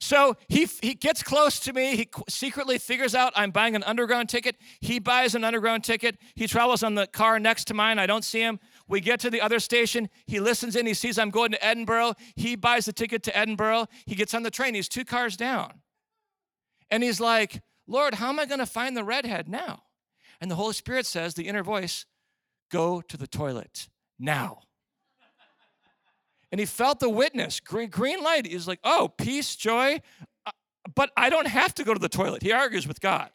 So 0.00 0.36
he, 0.48 0.68
he 0.80 0.94
gets 0.94 1.22
close 1.22 1.58
to 1.60 1.72
me. 1.72 1.96
He 1.96 2.08
secretly 2.28 2.78
figures 2.78 3.14
out 3.14 3.32
I'm 3.34 3.50
buying 3.50 3.74
an 3.74 3.82
underground 3.82 4.28
ticket. 4.28 4.56
He 4.80 5.00
buys 5.00 5.34
an 5.34 5.42
underground 5.42 5.82
ticket. 5.82 6.16
He 6.34 6.46
travels 6.46 6.82
on 6.82 6.94
the 6.94 7.08
car 7.08 7.40
next 7.40 7.64
to 7.66 7.74
mine. 7.74 7.98
I 7.98 8.06
don't 8.06 8.24
see 8.24 8.40
him. 8.40 8.60
We 8.86 9.00
get 9.00 9.18
to 9.20 9.30
the 9.30 9.40
other 9.40 9.58
station. 9.58 10.08
He 10.26 10.38
listens 10.38 10.76
in. 10.76 10.86
He 10.86 10.94
sees 10.94 11.18
I'm 11.18 11.30
going 11.30 11.50
to 11.50 11.64
Edinburgh. 11.64 12.14
He 12.36 12.54
buys 12.54 12.84
the 12.84 12.92
ticket 12.92 13.24
to 13.24 13.36
Edinburgh. 13.36 13.86
He 14.06 14.14
gets 14.14 14.34
on 14.34 14.44
the 14.44 14.50
train. 14.50 14.74
He's 14.74 14.88
two 14.88 15.04
cars 15.04 15.36
down. 15.36 15.80
And 16.90 17.02
he's 17.02 17.20
like, 17.20 17.60
Lord, 17.86 18.14
how 18.14 18.28
am 18.28 18.38
I 18.38 18.46
going 18.46 18.60
to 18.60 18.66
find 18.66 18.96
the 18.96 19.04
redhead 19.04 19.48
now? 19.48 19.82
And 20.40 20.50
the 20.50 20.54
Holy 20.54 20.74
Spirit 20.74 21.06
says, 21.06 21.34
the 21.34 21.48
inner 21.48 21.64
voice, 21.64 22.06
go 22.70 23.00
to 23.00 23.16
the 23.16 23.26
toilet 23.26 23.88
now 24.18 24.60
and 26.50 26.58
he 26.58 26.66
felt 26.66 27.00
the 27.00 27.08
witness. 27.08 27.60
Green, 27.60 27.90
green 27.90 28.22
light. 28.22 28.46
He's 28.46 28.68
like, 28.68 28.80
oh, 28.84 29.12
peace, 29.16 29.56
joy. 29.56 30.00
Uh, 30.46 30.50
but 30.94 31.10
I 31.16 31.30
don't 31.30 31.46
have 31.46 31.74
to 31.74 31.84
go 31.84 31.92
to 31.94 32.00
the 32.00 32.08
toilet. 32.08 32.42
He 32.42 32.52
argues 32.52 32.86
with 32.86 33.00
God. 33.00 33.30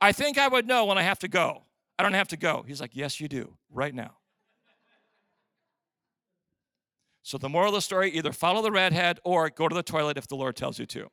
I 0.00 0.12
think 0.12 0.38
I 0.38 0.48
would 0.48 0.66
know 0.66 0.84
when 0.84 0.98
I 0.98 1.02
have 1.02 1.18
to 1.20 1.28
go. 1.28 1.64
I 1.98 2.02
don't 2.02 2.14
have 2.14 2.28
to 2.28 2.36
go. 2.36 2.64
He's 2.66 2.80
like, 2.80 2.94
yes, 2.94 3.20
you 3.20 3.28
do, 3.28 3.56
right 3.70 3.94
now. 3.94 4.16
So 7.22 7.38
the 7.38 7.48
moral 7.48 7.68
of 7.68 7.74
the 7.74 7.80
story 7.80 8.10
either 8.10 8.32
follow 8.32 8.62
the 8.62 8.72
redhead 8.72 9.20
or 9.24 9.48
go 9.48 9.68
to 9.68 9.74
the 9.74 9.82
toilet 9.82 10.18
if 10.18 10.26
the 10.26 10.34
Lord 10.34 10.56
tells 10.56 10.78
you 10.78 10.86
to. 10.86 11.08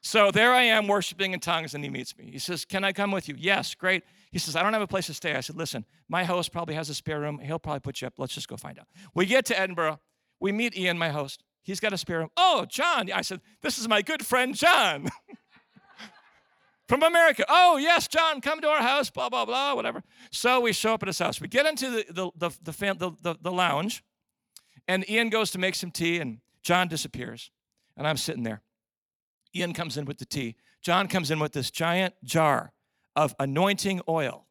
So 0.00 0.30
there 0.30 0.52
I 0.52 0.62
am 0.62 0.86
worshiping 0.86 1.32
in 1.32 1.40
tongues, 1.40 1.74
and 1.74 1.82
he 1.82 1.90
meets 1.90 2.16
me. 2.16 2.30
He 2.30 2.38
says, 2.38 2.64
Can 2.64 2.84
I 2.84 2.92
come 2.92 3.10
with 3.10 3.28
you? 3.28 3.34
Yes, 3.36 3.74
great. 3.74 4.04
He 4.30 4.38
says, 4.38 4.54
I 4.54 4.62
don't 4.62 4.72
have 4.72 4.82
a 4.82 4.86
place 4.86 5.06
to 5.06 5.14
stay. 5.14 5.34
I 5.34 5.40
said, 5.40 5.56
Listen, 5.56 5.84
my 6.08 6.24
host 6.24 6.52
probably 6.52 6.76
has 6.76 6.88
a 6.88 6.94
spare 6.94 7.20
room. 7.20 7.40
He'll 7.40 7.58
probably 7.58 7.80
put 7.80 8.00
you 8.00 8.06
up. 8.06 8.14
Let's 8.16 8.32
just 8.32 8.48
go 8.48 8.56
find 8.56 8.78
out. 8.78 8.86
We 9.14 9.26
get 9.26 9.44
to 9.46 9.58
Edinburgh. 9.58 9.98
We 10.40 10.52
meet 10.52 10.76
Ian, 10.76 10.98
my 10.98 11.10
host. 11.10 11.42
He's 11.62 11.80
got 11.80 11.92
a 11.92 11.98
spare 11.98 12.20
room. 12.20 12.30
Oh, 12.36 12.64
John. 12.68 13.10
I 13.12 13.20
said, 13.22 13.40
This 13.62 13.78
is 13.78 13.88
my 13.88 14.02
good 14.02 14.24
friend 14.24 14.54
John 14.54 15.08
from 16.88 17.02
America. 17.02 17.44
Oh, 17.48 17.76
yes, 17.76 18.08
John, 18.08 18.40
come 18.40 18.60
to 18.60 18.68
our 18.68 18.82
house, 18.82 19.10
blah, 19.10 19.28
blah, 19.28 19.44
blah, 19.44 19.74
whatever. 19.74 20.02
So 20.30 20.60
we 20.60 20.72
show 20.72 20.94
up 20.94 21.02
at 21.02 21.08
his 21.08 21.18
house. 21.18 21.40
We 21.40 21.48
get 21.48 21.66
into 21.66 21.90
the, 21.90 22.04
the, 22.08 22.30
the, 22.36 22.58
the, 22.62 22.72
fan, 22.72 22.96
the, 22.98 23.12
the, 23.22 23.36
the 23.40 23.52
lounge, 23.52 24.02
and 24.86 25.08
Ian 25.10 25.28
goes 25.28 25.50
to 25.50 25.58
make 25.58 25.74
some 25.74 25.90
tea, 25.90 26.18
and 26.18 26.38
John 26.62 26.88
disappears. 26.88 27.50
And 27.96 28.06
I'm 28.06 28.16
sitting 28.16 28.44
there. 28.44 28.62
Ian 29.54 29.74
comes 29.74 29.96
in 29.96 30.04
with 30.04 30.18
the 30.18 30.24
tea. 30.24 30.56
John 30.82 31.08
comes 31.08 31.30
in 31.30 31.38
with 31.40 31.52
this 31.52 31.70
giant 31.70 32.14
jar 32.24 32.72
of 33.16 33.34
anointing 33.38 34.00
oil, 34.08 34.46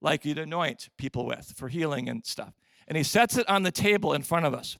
like 0.00 0.24
you'd 0.24 0.38
anoint 0.38 0.88
people 0.96 1.26
with 1.26 1.52
for 1.56 1.68
healing 1.68 2.08
and 2.08 2.24
stuff. 2.24 2.54
And 2.86 2.96
he 2.96 3.02
sets 3.02 3.36
it 3.36 3.48
on 3.48 3.62
the 3.62 3.72
table 3.72 4.12
in 4.12 4.22
front 4.22 4.46
of 4.46 4.54
us. 4.54 4.78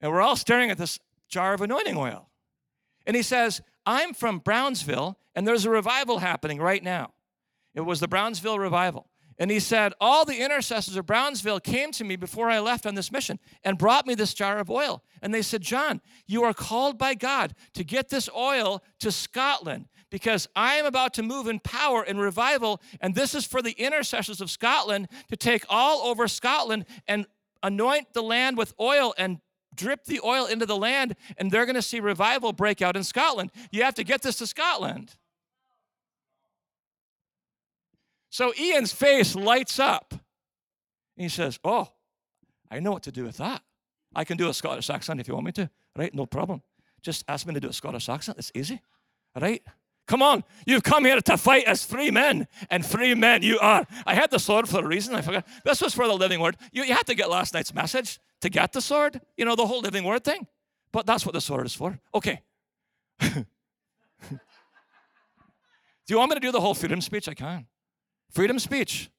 And 0.00 0.12
we're 0.12 0.20
all 0.20 0.36
staring 0.36 0.70
at 0.70 0.78
this 0.78 0.98
jar 1.28 1.54
of 1.54 1.60
anointing 1.60 1.96
oil. 1.96 2.28
And 3.06 3.16
he 3.16 3.22
says, 3.22 3.60
I'm 3.84 4.14
from 4.14 4.38
Brownsville, 4.38 5.18
and 5.34 5.46
there's 5.46 5.64
a 5.64 5.70
revival 5.70 6.18
happening 6.18 6.58
right 6.58 6.82
now. 6.82 7.12
It 7.74 7.82
was 7.82 8.00
the 8.00 8.08
Brownsville 8.08 8.58
revival. 8.58 9.08
And 9.38 9.50
he 9.50 9.60
said, 9.60 9.92
All 10.00 10.24
the 10.24 10.42
intercessors 10.42 10.96
of 10.96 11.06
Brownsville 11.06 11.60
came 11.60 11.92
to 11.92 12.04
me 12.04 12.16
before 12.16 12.48
I 12.50 12.58
left 12.58 12.86
on 12.86 12.94
this 12.94 13.12
mission 13.12 13.38
and 13.64 13.76
brought 13.76 14.06
me 14.06 14.14
this 14.14 14.32
jar 14.34 14.58
of 14.58 14.70
oil. 14.70 15.02
And 15.20 15.32
they 15.32 15.42
said, 15.42 15.60
John, 15.60 16.00
you 16.26 16.42
are 16.44 16.54
called 16.54 16.98
by 16.98 17.14
God 17.14 17.54
to 17.74 17.84
get 17.84 18.08
this 18.08 18.28
oil 18.34 18.82
to 19.00 19.12
Scotland 19.12 19.88
because 20.10 20.48
I 20.56 20.76
am 20.76 20.86
about 20.86 21.12
to 21.14 21.22
move 21.22 21.48
in 21.48 21.60
power 21.60 22.02
and 22.02 22.18
revival. 22.18 22.80
And 23.00 23.14
this 23.14 23.34
is 23.34 23.44
for 23.44 23.60
the 23.60 23.72
intercessors 23.72 24.40
of 24.40 24.50
Scotland 24.50 25.08
to 25.28 25.36
take 25.36 25.64
all 25.68 26.06
over 26.08 26.28
Scotland 26.28 26.86
and 27.06 27.26
anoint 27.62 28.14
the 28.14 28.22
land 28.22 28.56
with 28.56 28.72
oil 28.80 29.14
and 29.18 29.40
drip 29.76 30.04
the 30.04 30.20
oil 30.24 30.46
into 30.46 30.66
the 30.66 30.76
land, 30.76 31.16
and 31.36 31.50
they're 31.50 31.66
going 31.66 31.76
to 31.76 31.82
see 31.82 32.00
revival 32.00 32.52
break 32.52 32.82
out 32.82 32.96
in 32.96 33.04
Scotland. 33.04 33.52
You 33.70 33.82
have 33.82 33.94
to 33.94 34.04
get 34.04 34.22
this 34.22 34.36
to 34.36 34.46
Scotland. 34.46 35.14
So 38.30 38.52
Ian's 38.58 38.92
face 38.92 39.34
lights 39.34 39.78
up. 39.78 40.12
And 40.12 41.22
he 41.22 41.28
says, 41.28 41.58
Oh, 41.64 41.88
I 42.70 42.80
know 42.80 42.92
what 42.92 43.04
to 43.04 43.12
do 43.12 43.24
with 43.24 43.38
that. 43.38 43.62
I 44.14 44.24
can 44.24 44.36
do 44.36 44.48
a 44.48 44.54
Scottish 44.54 44.90
accent 44.90 45.20
if 45.20 45.28
you 45.28 45.34
want 45.34 45.46
me 45.46 45.52
to. 45.52 45.70
Right? 45.96 46.14
No 46.14 46.26
problem. 46.26 46.62
Just 47.02 47.24
ask 47.28 47.46
me 47.46 47.54
to 47.54 47.60
do 47.60 47.68
a 47.68 47.72
Scottish 47.72 48.08
accent. 48.08 48.38
It's 48.38 48.52
easy. 48.54 48.80
Right? 49.40 49.62
Come 50.06 50.22
on, 50.22 50.44
you've 50.66 50.84
come 50.84 51.04
here 51.04 51.20
to 51.20 51.36
fight 51.36 51.64
as 51.64 51.84
free 51.84 52.12
men, 52.12 52.46
and 52.70 52.86
free 52.86 53.14
men 53.14 53.42
you 53.42 53.58
are. 53.58 53.86
I 54.06 54.14
had 54.14 54.30
the 54.30 54.38
sword 54.38 54.68
for 54.68 54.78
a 54.78 54.86
reason. 54.86 55.16
I 55.16 55.20
forgot. 55.20 55.46
This 55.64 55.80
was 55.80 55.94
for 55.94 56.06
the 56.06 56.14
living 56.14 56.38
word. 56.38 56.56
You, 56.70 56.84
you 56.84 56.94
had 56.94 57.06
to 57.08 57.14
get 57.14 57.28
last 57.28 57.54
night's 57.54 57.74
message 57.74 58.20
to 58.40 58.48
get 58.48 58.72
the 58.72 58.80
sword, 58.80 59.20
you 59.36 59.44
know, 59.44 59.56
the 59.56 59.66
whole 59.66 59.80
living 59.80 60.04
word 60.04 60.24
thing. 60.24 60.46
But 60.92 61.06
that's 61.06 61.26
what 61.26 61.32
the 61.32 61.40
sword 61.40 61.66
is 61.66 61.74
for. 61.74 61.98
Okay. 62.14 62.40
do 63.20 63.44
you 66.08 66.18
want 66.18 66.30
me 66.30 66.36
to 66.36 66.40
do 66.40 66.52
the 66.52 66.60
whole 66.60 66.74
freedom 66.74 67.00
speech? 67.00 67.28
I 67.28 67.34
can. 67.34 67.66
Freedom 68.30 68.58
speech. 68.58 69.10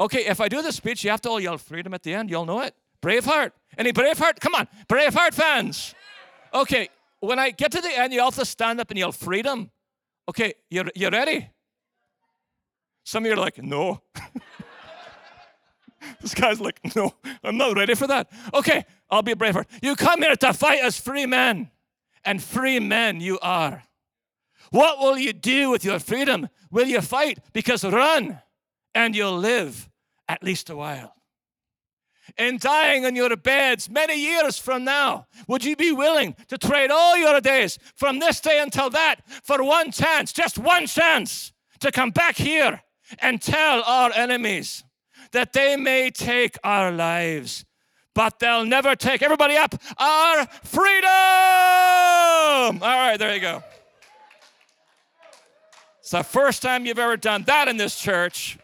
Okay, 0.00 0.26
if 0.26 0.40
I 0.40 0.48
do 0.48 0.62
the 0.62 0.72
speech, 0.72 1.04
you 1.04 1.10
have 1.10 1.20
to 1.22 1.28
all 1.28 1.40
yell 1.40 1.58
freedom 1.58 1.94
at 1.94 2.02
the 2.02 2.14
end. 2.14 2.30
You 2.30 2.38
all 2.38 2.46
know 2.46 2.60
it. 2.60 2.74
Braveheart. 3.00 3.52
Any 3.78 3.92
Braveheart? 3.92 4.40
Come 4.40 4.54
on, 4.54 4.68
Braveheart 4.88 5.34
fans. 5.34 5.94
Okay, 6.54 6.88
when 7.20 7.38
I 7.38 7.50
get 7.50 7.72
to 7.72 7.80
the 7.80 7.96
end, 7.96 8.12
you 8.12 8.20
all 8.20 8.30
have 8.30 8.38
to 8.38 8.44
stand 8.44 8.80
up 8.80 8.90
and 8.90 8.98
yell 8.98 9.12
freedom. 9.12 9.70
Okay, 10.28 10.54
you 10.70 10.84
you 10.94 11.08
ready? 11.08 11.48
Some 13.04 13.24
of 13.24 13.26
you 13.28 13.34
are 13.34 13.36
like, 13.40 13.62
no. 13.62 14.00
this 16.20 16.34
guy's 16.34 16.60
like, 16.60 16.80
no, 16.96 17.14
I'm 17.42 17.56
not 17.56 17.76
ready 17.76 17.94
for 17.94 18.06
that. 18.06 18.30
Okay, 18.54 18.84
I'll 19.10 19.22
be 19.22 19.34
braver. 19.34 19.66
You 19.82 19.96
come 19.96 20.22
here 20.22 20.36
to 20.36 20.52
fight 20.52 20.80
as 20.80 20.98
free 20.98 21.26
men, 21.26 21.70
and 22.24 22.42
free 22.42 22.80
men 22.80 23.20
you 23.20 23.38
are. 23.40 23.84
What 24.70 24.98
will 24.98 25.18
you 25.18 25.32
do 25.32 25.70
with 25.70 25.84
your 25.84 25.98
freedom? 25.98 26.48
Will 26.70 26.86
you 26.86 27.00
fight? 27.00 27.38
Because 27.52 27.84
run, 27.84 28.40
and 28.94 29.14
you'll 29.14 29.36
live 29.38 29.88
at 30.28 30.42
least 30.42 30.70
a 30.70 30.76
while. 30.76 31.14
and 32.38 32.60
dying 32.60 33.04
on 33.04 33.16
your 33.16 33.36
beds 33.36 33.90
many 33.90 34.14
years 34.18 34.56
from 34.56 34.84
now, 34.84 35.26
would 35.48 35.64
you 35.64 35.76
be 35.76 35.92
willing 35.92 36.34
to 36.48 36.56
trade 36.56 36.90
all 36.90 37.16
your 37.16 37.40
days 37.40 37.78
from 37.96 38.20
this 38.20 38.40
day 38.40 38.60
until 38.60 38.88
that 38.90 39.16
for 39.42 39.62
one 39.62 39.90
chance, 39.90 40.32
just 40.32 40.56
one 40.56 40.86
chance, 40.86 41.52
to 41.80 41.90
come 41.90 42.10
back 42.10 42.36
here 42.36 42.80
and 43.18 43.42
tell 43.42 43.82
our 43.82 44.12
enemies 44.12 44.84
that 45.32 45.52
they 45.52 45.76
may 45.76 46.10
take 46.10 46.56
our 46.62 46.92
lives, 46.92 47.64
but 48.14 48.38
they'll 48.38 48.64
never 48.64 48.94
take, 48.94 49.22
everybody 49.22 49.56
up, 49.56 49.74
our 49.98 50.46
freedom? 50.62 51.10
All 52.82 52.98
right, 52.98 53.16
there 53.16 53.34
you 53.34 53.40
go. 53.40 53.62
It's 56.00 56.10
the 56.10 56.22
first 56.22 56.62
time 56.62 56.84
you've 56.86 56.98
ever 56.98 57.16
done 57.16 57.44
that 57.44 57.68
in 57.68 57.76
this 57.76 57.98
church. 57.98 58.58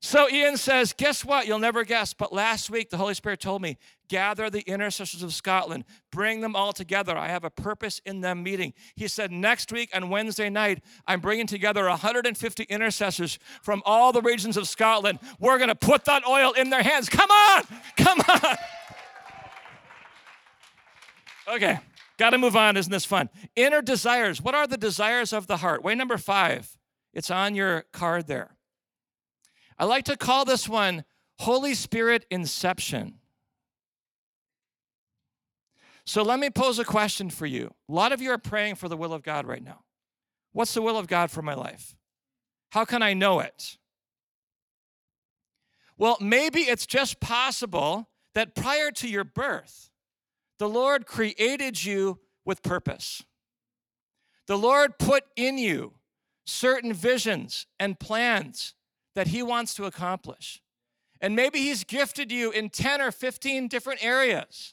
So 0.00 0.28
Ian 0.28 0.56
says, 0.56 0.92
Guess 0.92 1.24
what? 1.24 1.46
You'll 1.46 1.58
never 1.58 1.84
guess. 1.84 2.14
But 2.14 2.32
last 2.32 2.70
week, 2.70 2.90
the 2.90 2.96
Holy 2.96 3.14
Spirit 3.14 3.40
told 3.40 3.62
me, 3.62 3.76
Gather 4.08 4.48
the 4.48 4.62
intercessors 4.62 5.22
of 5.22 5.34
Scotland, 5.34 5.84
bring 6.10 6.40
them 6.40 6.56
all 6.56 6.72
together. 6.72 7.16
I 7.16 7.28
have 7.28 7.44
a 7.44 7.50
purpose 7.50 8.00
in 8.06 8.22
them 8.22 8.42
meeting. 8.42 8.72
He 8.96 9.06
said, 9.06 9.30
Next 9.30 9.70
week 9.70 9.90
on 9.94 10.08
Wednesday 10.08 10.48
night, 10.48 10.82
I'm 11.06 11.20
bringing 11.20 11.46
together 11.46 11.84
150 11.86 12.62
intercessors 12.64 13.38
from 13.62 13.82
all 13.84 14.12
the 14.12 14.22
regions 14.22 14.56
of 14.56 14.66
Scotland. 14.66 15.18
We're 15.38 15.58
going 15.58 15.68
to 15.68 15.74
put 15.74 16.06
that 16.06 16.26
oil 16.26 16.52
in 16.52 16.70
their 16.70 16.82
hands. 16.82 17.08
Come 17.08 17.30
on! 17.30 17.62
Come 17.96 18.20
on! 18.20 18.56
Okay, 21.50 21.78
got 22.18 22.30
to 22.30 22.38
move 22.38 22.56
on. 22.56 22.76
Isn't 22.76 22.92
this 22.92 23.06
fun? 23.06 23.30
Inner 23.56 23.80
desires. 23.80 24.42
What 24.42 24.54
are 24.54 24.66
the 24.66 24.76
desires 24.76 25.32
of 25.32 25.46
the 25.46 25.56
heart? 25.56 25.82
Way 25.82 25.94
number 25.94 26.18
five. 26.18 26.76
It's 27.14 27.30
on 27.30 27.54
your 27.54 27.86
card 27.90 28.26
there. 28.26 28.56
I 29.78 29.86
like 29.86 30.04
to 30.04 30.16
call 30.16 30.44
this 30.44 30.68
one 30.68 31.04
Holy 31.38 31.72
Spirit 31.72 32.26
Inception. 32.30 33.14
So 36.08 36.22
let 36.22 36.40
me 36.40 36.48
pose 36.48 36.78
a 36.78 36.86
question 36.86 37.28
for 37.28 37.44
you. 37.44 37.74
A 37.86 37.92
lot 37.92 38.12
of 38.12 38.22
you 38.22 38.30
are 38.30 38.38
praying 38.38 38.76
for 38.76 38.88
the 38.88 38.96
will 38.96 39.12
of 39.12 39.22
God 39.22 39.46
right 39.46 39.62
now. 39.62 39.80
What's 40.52 40.72
the 40.72 40.80
will 40.80 40.96
of 40.96 41.06
God 41.06 41.30
for 41.30 41.42
my 41.42 41.52
life? 41.52 41.96
How 42.70 42.86
can 42.86 43.02
I 43.02 43.12
know 43.12 43.40
it? 43.40 43.76
Well, 45.98 46.16
maybe 46.18 46.60
it's 46.60 46.86
just 46.86 47.20
possible 47.20 48.08
that 48.34 48.54
prior 48.54 48.90
to 48.92 49.06
your 49.06 49.22
birth, 49.22 49.90
the 50.58 50.66
Lord 50.66 51.04
created 51.04 51.84
you 51.84 52.20
with 52.42 52.62
purpose. 52.62 53.22
The 54.46 54.56
Lord 54.56 54.98
put 54.98 55.24
in 55.36 55.58
you 55.58 55.92
certain 56.46 56.94
visions 56.94 57.66
and 57.78 58.00
plans 58.00 58.72
that 59.14 59.26
He 59.26 59.42
wants 59.42 59.74
to 59.74 59.84
accomplish. 59.84 60.62
And 61.20 61.36
maybe 61.36 61.58
He's 61.58 61.84
gifted 61.84 62.32
you 62.32 62.50
in 62.50 62.70
10 62.70 63.02
or 63.02 63.12
15 63.12 63.68
different 63.68 64.02
areas. 64.02 64.72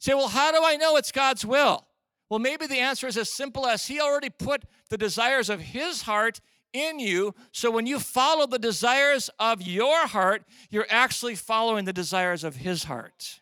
Say, 0.00 0.14
well, 0.14 0.28
how 0.28 0.50
do 0.50 0.58
I 0.64 0.76
know 0.76 0.96
it's 0.96 1.12
God's 1.12 1.44
will? 1.44 1.86
Well, 2.28 2.40
maybe 2.40 2.66
the 2.66 2.78
answer 2.78 3.06
is 3.06 3.16
as 3.16 3.32
simple 3.32 3.66
as 3.66 3.86
He 3.86 4.00
already 4.00 4.30
put 4.30 4.64
the 4.88 4.98
desires 4.98 5.48
of 5.48 5.60
His 5.60 6.02
heart 6.02 6.40
in 6.72 6.98
you. 6.98 7.34
So 7.52 7.70
when 7.70 7.86
you 7.86 7.98
follow 7.98 8.46
the 8.46 8.58
desires 8.58 9.30
of 9.38 9.62
your 9.62 10.06
heart, 10.06 10.44
you're 10.70 10.86
actually 10.88 11.34
following 11.34 11.84
the 11.84 11.92
desires 11.92 12.42
of 12.42 12.56
His 12.56 12.84
heart. 12.84 13.40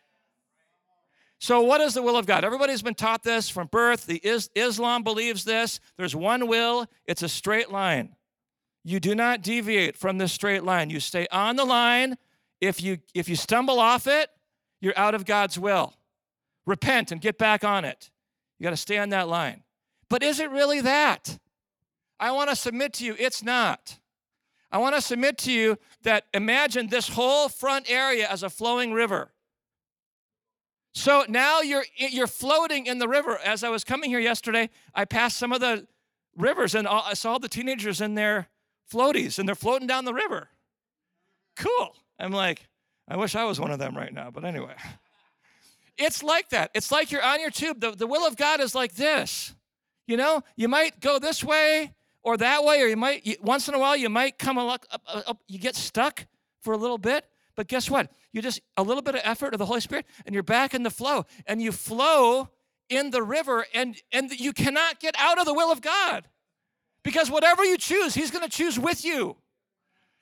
So, 1.41 1.61
what 1.61 1.79
is 1.79 1.93
the 1.93 2.01
will 2.01 2.17
of 2.17 2.25
God? 2.25 2.43
Everybody's 2.43 2.81
been 2.81 2.95
taught 2.95 3.23
this 3.23 3.49
from 3.49 3.67
birth. 3.67 4.05
The 4.05 4.17
is- 4.17 4.49
Islam 4.55 5.03
believes 5.03 5.45
this. 5.45 5.79
There's 5.97 6.13
one 6.13 6.47
will, 6.47 6.85
it's 7.05 7.23
a 7.23 7.29
straight 7.29 7.71
line. 7.71 8.17
You 8.83 8.99
do 8.99 9.15
not 9.15 9.41
deviate 9.41 9.95
from 9.95 10.17
this 10.17 10.33
straight 10.33 10.63
line. 10.65 10.89
You 10.89 10.99
stay 10.99 11.27
on 11.31 11.55
the 11.55 11.63
line. 11.63 12.17
If 12.59 12.83
you 12.83 12.97
if 13.13 13.29
you 13.29 13.37
stumble 13.37 13.79
off 13.79 14.05
it, 14.05 14.29
you're 14.81 14.97
out 14.97 15.15
of 15.15 15.25
God's 15.25 15.57
will. 15.57 15.93
Repent 16.65 17.11
and 17.11 17.21
get 17.21 17.37
back 17.37 17.63
on 17.63 17.85
it. 17.85 18.09
You 18.57 18.63
got 18.63 18.71
to 18.71 18.77
stay 18.77 18.97
on 18.97 19.09
that 19.09 19.27
line. 19.27 19.63
But 20.09 20.23
is 20.23 20.39
it 20.39 20.49
really 20.51 20.81
that? 20.81 21.39
I 22.19 22.31
want 22.31 22.49
to 22.49 22.55
submit 22.55 22.93
to 22.93 23.05
you, 23.05 23.15
it's 23.17 23.43
not. 23.43 23.99
I 24.71 24.77
want 24.77 24.95
to 24.95 25.01
submit 25.01 25.37
to 25.39 25.51
you 25.51 25.77
that 26.03 26.25
imagine 26.33 26.87
this 26.87 27.09
whole 27.09 27.49
front 27.49 27.89
area 27.89 28.27
as 28.29 28.43
a 28.43 28.49
flowing 28.49 28.93
river. 28.93 29.31
So 30.93 31.25
now 31.27 31.61
you're 31.61 31.85
you're 31.95 32.27
floating 32.27 32.85
in 32.85 32.99
the 32.99 33.07
river. 33.07 33.39
As 33.43 33.63
I 33.63 33.69
was 33.69 33.83
coming 33.83 34.09
here 34.09 34.19
yesterday, 34.19 34.69
I 34.93 35.05
passed 35.05 35.37
some 35.37 35.51
of 35.51 35.61
the 35.61 35.87
rivers 36.35 36.75
and 36.75 36.87
I 36.87 37.13
saw 37.13 37.37
the 37.37 37.47
teenagers 37.49 38.01
in 38.01 38.15
there 38.15 38.49
floaties 38.91 39.39
and 39.39 39.47
they're 39.47 39.55
floating 39.55 39.87
down 39.87 40.05
the 40.05 40.13
river. 40.13 40.49
Cool. 41.55 41.95
I'm 42.19 42.31
like, 42.31 42.67
I 43.07 43.17
wish 43.17 43.35
I 43.35 43.45
was 43.45 43.59
one 43.59 43.71
of 43.71 43.79
them 43.79 43.95
right 43.95 44.13
now, 44.13 44.29
but 44.31 44.45
anyway. 44.45 44.75
It's 45.99 46.23
like 46.23 46.49
that. 46.49 46.71
It's 46.73 46.91
like 46.91 47.11
you're 47.11 47.23
on 47.23 47.41
your 47.41 47.51
tube. 47.51 47.81
The, 47.81 47.91
the 47.91 48.07
will 48.07 48.25
of 48.25 48.37
God 48.37 48.61
is 48.61 48.73
like 48.73 48.95
this. 48.95 49.53
You 50.07 50.17
know, 50.17 50.41
you 50.55 50.67
might 50.67 51.01
go 51.01 51.19
this 51.19 51.43
way 51.43 51.93
or 52.23 52.37
that 52.37 52.63
way, 52.63 52.81
or 52.81 52.87
you 52.87 52.97
might, 52.97 53.37
once 53.43 53.67
in 53.67 53.73
a 53.75 53.79
while, 53.79 53.95
you 53.95 54.09
might 54.09 54.37
come 54.37 54.57
up, 54.57 54.83
up, 54.91 55.01
up, 55.07 55.43
you 55.47 55.59
get 55.59 55.75
stuck 55.75 56.25
for 56.61 56.73
a 56.73 56.77
little 56.77 56.97
bit. 56.97 57.25
But 57.55 57.67
guess 57.67 57.89
what? 57.89 58.11
You 58.31 58.41
just, 58.41 58.61
a 58.77 58.83
little 58.83 59.03
bit 59.03 59.15
of 59.15 59.21
effort 59.23 59.53
of 59.53 59.59
the 59.59 59.65
Holy 59.65 59.81
Spirit, 59.81 60.05
and 60.25 60.33
you're 60.33 60.43
back 60.43 60.73
in 60.73 60.83
the 60.83 60.89
flow. 60.89 61.25
And 61.45 61.61
you 61.61 61.71
flow 61.71 62.49
in 62.89 63.11
the 63.11 63.21
river, 63.21 63.65
and, 63.73 63.95
and 64.11 64.31
you 64.31 64.53
cannot 64.53 64.99
get 64.99 65.15
out 65.19 65.39
of 65.39 65.45
the 65.45 65.53
will 65.53 65.71
of 65.71 65.81
God. 65.81 66.27
Because 67.03 67.29
whatever 67.29 67.63
you 67.63 67.77
choose, 67.77 68.15
He's 68.15 68.31
going 68.31 68.47
to 68.47 68.49
choose 68.49 68.79
with 68.79 69.03
you. 69.05 69.37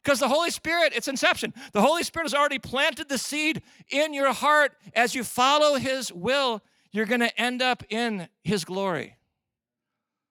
Because 0.08 0.22
the 0.22 0.30
Holy 0.30 0.52
Spirit, 0.52 0.94
it's 0.96 1.10
inception. 1.10 1.54
The 1.74 1.82
Holy 1.82 2.02
Spirit 2.02 2.28
has 2.28 2.34
already 2.34 2.60
planted 2.60 3.10
the 3.10 3.18
seed 3.18 3.62
in 3.90 4.14
your 4.14 4.32
heart. 4.32 4.72
As 4.96 5.14
you 5.14 5.26
follow 5.26 5.76
His 5.76 6.14
will, 6.14 6.62
you're 6.94 7.06
going 7.06 7.20
to 7.20 7.38
end 7.38 7.62
up 7.62 7.84
in 7.90 8.30
His 8.42 8.64
glory. 8.64 9.18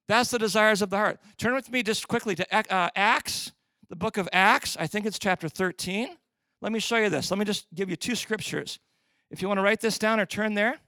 That's 0.08 0.30
the 0.30 0.38
desires 0.38 0.80
of 0.80 0.88
the 0.88 0.96
heart. 0.96 1.20
Turn 1.36 1.54
with 1.54 1.70
me 1.70 1.82
just 1.82 2.08
quickly 2.08 2.34
to 2.36 2.74
uh, 2.74 2.88
Acts, 2.96 3.52
the 3.90 3.96
book 3.96 4.16
of 4.16 4.30
Acts. 4.32 4.78
I 4.80 4.86
think 4.86 5.04
it's 5.04 5.18
chapter 5.18 5.46
13. 5.46 6.08
Let 6.62 6.72
me 6.72 6.78
show 6.78 6.96
you 6.96 7.10
this. 7.10 7.30
Let 7.30 7.36
me 7.36 7.44
just 7.44 7.66
give 7.74 7.90
you 7.90 7.96
two 7.96 8.14
scriptures. 8.14 8.78
If 9.30 9.42
you 9.42 9.48
want 9.48 9.58
to 9.58 9.62
write 9.62 9.82
this 9.82 9.98
down 9.98 10.20
or 10.20 10.24
turn 10.24 10.54
there. 10.54 10.78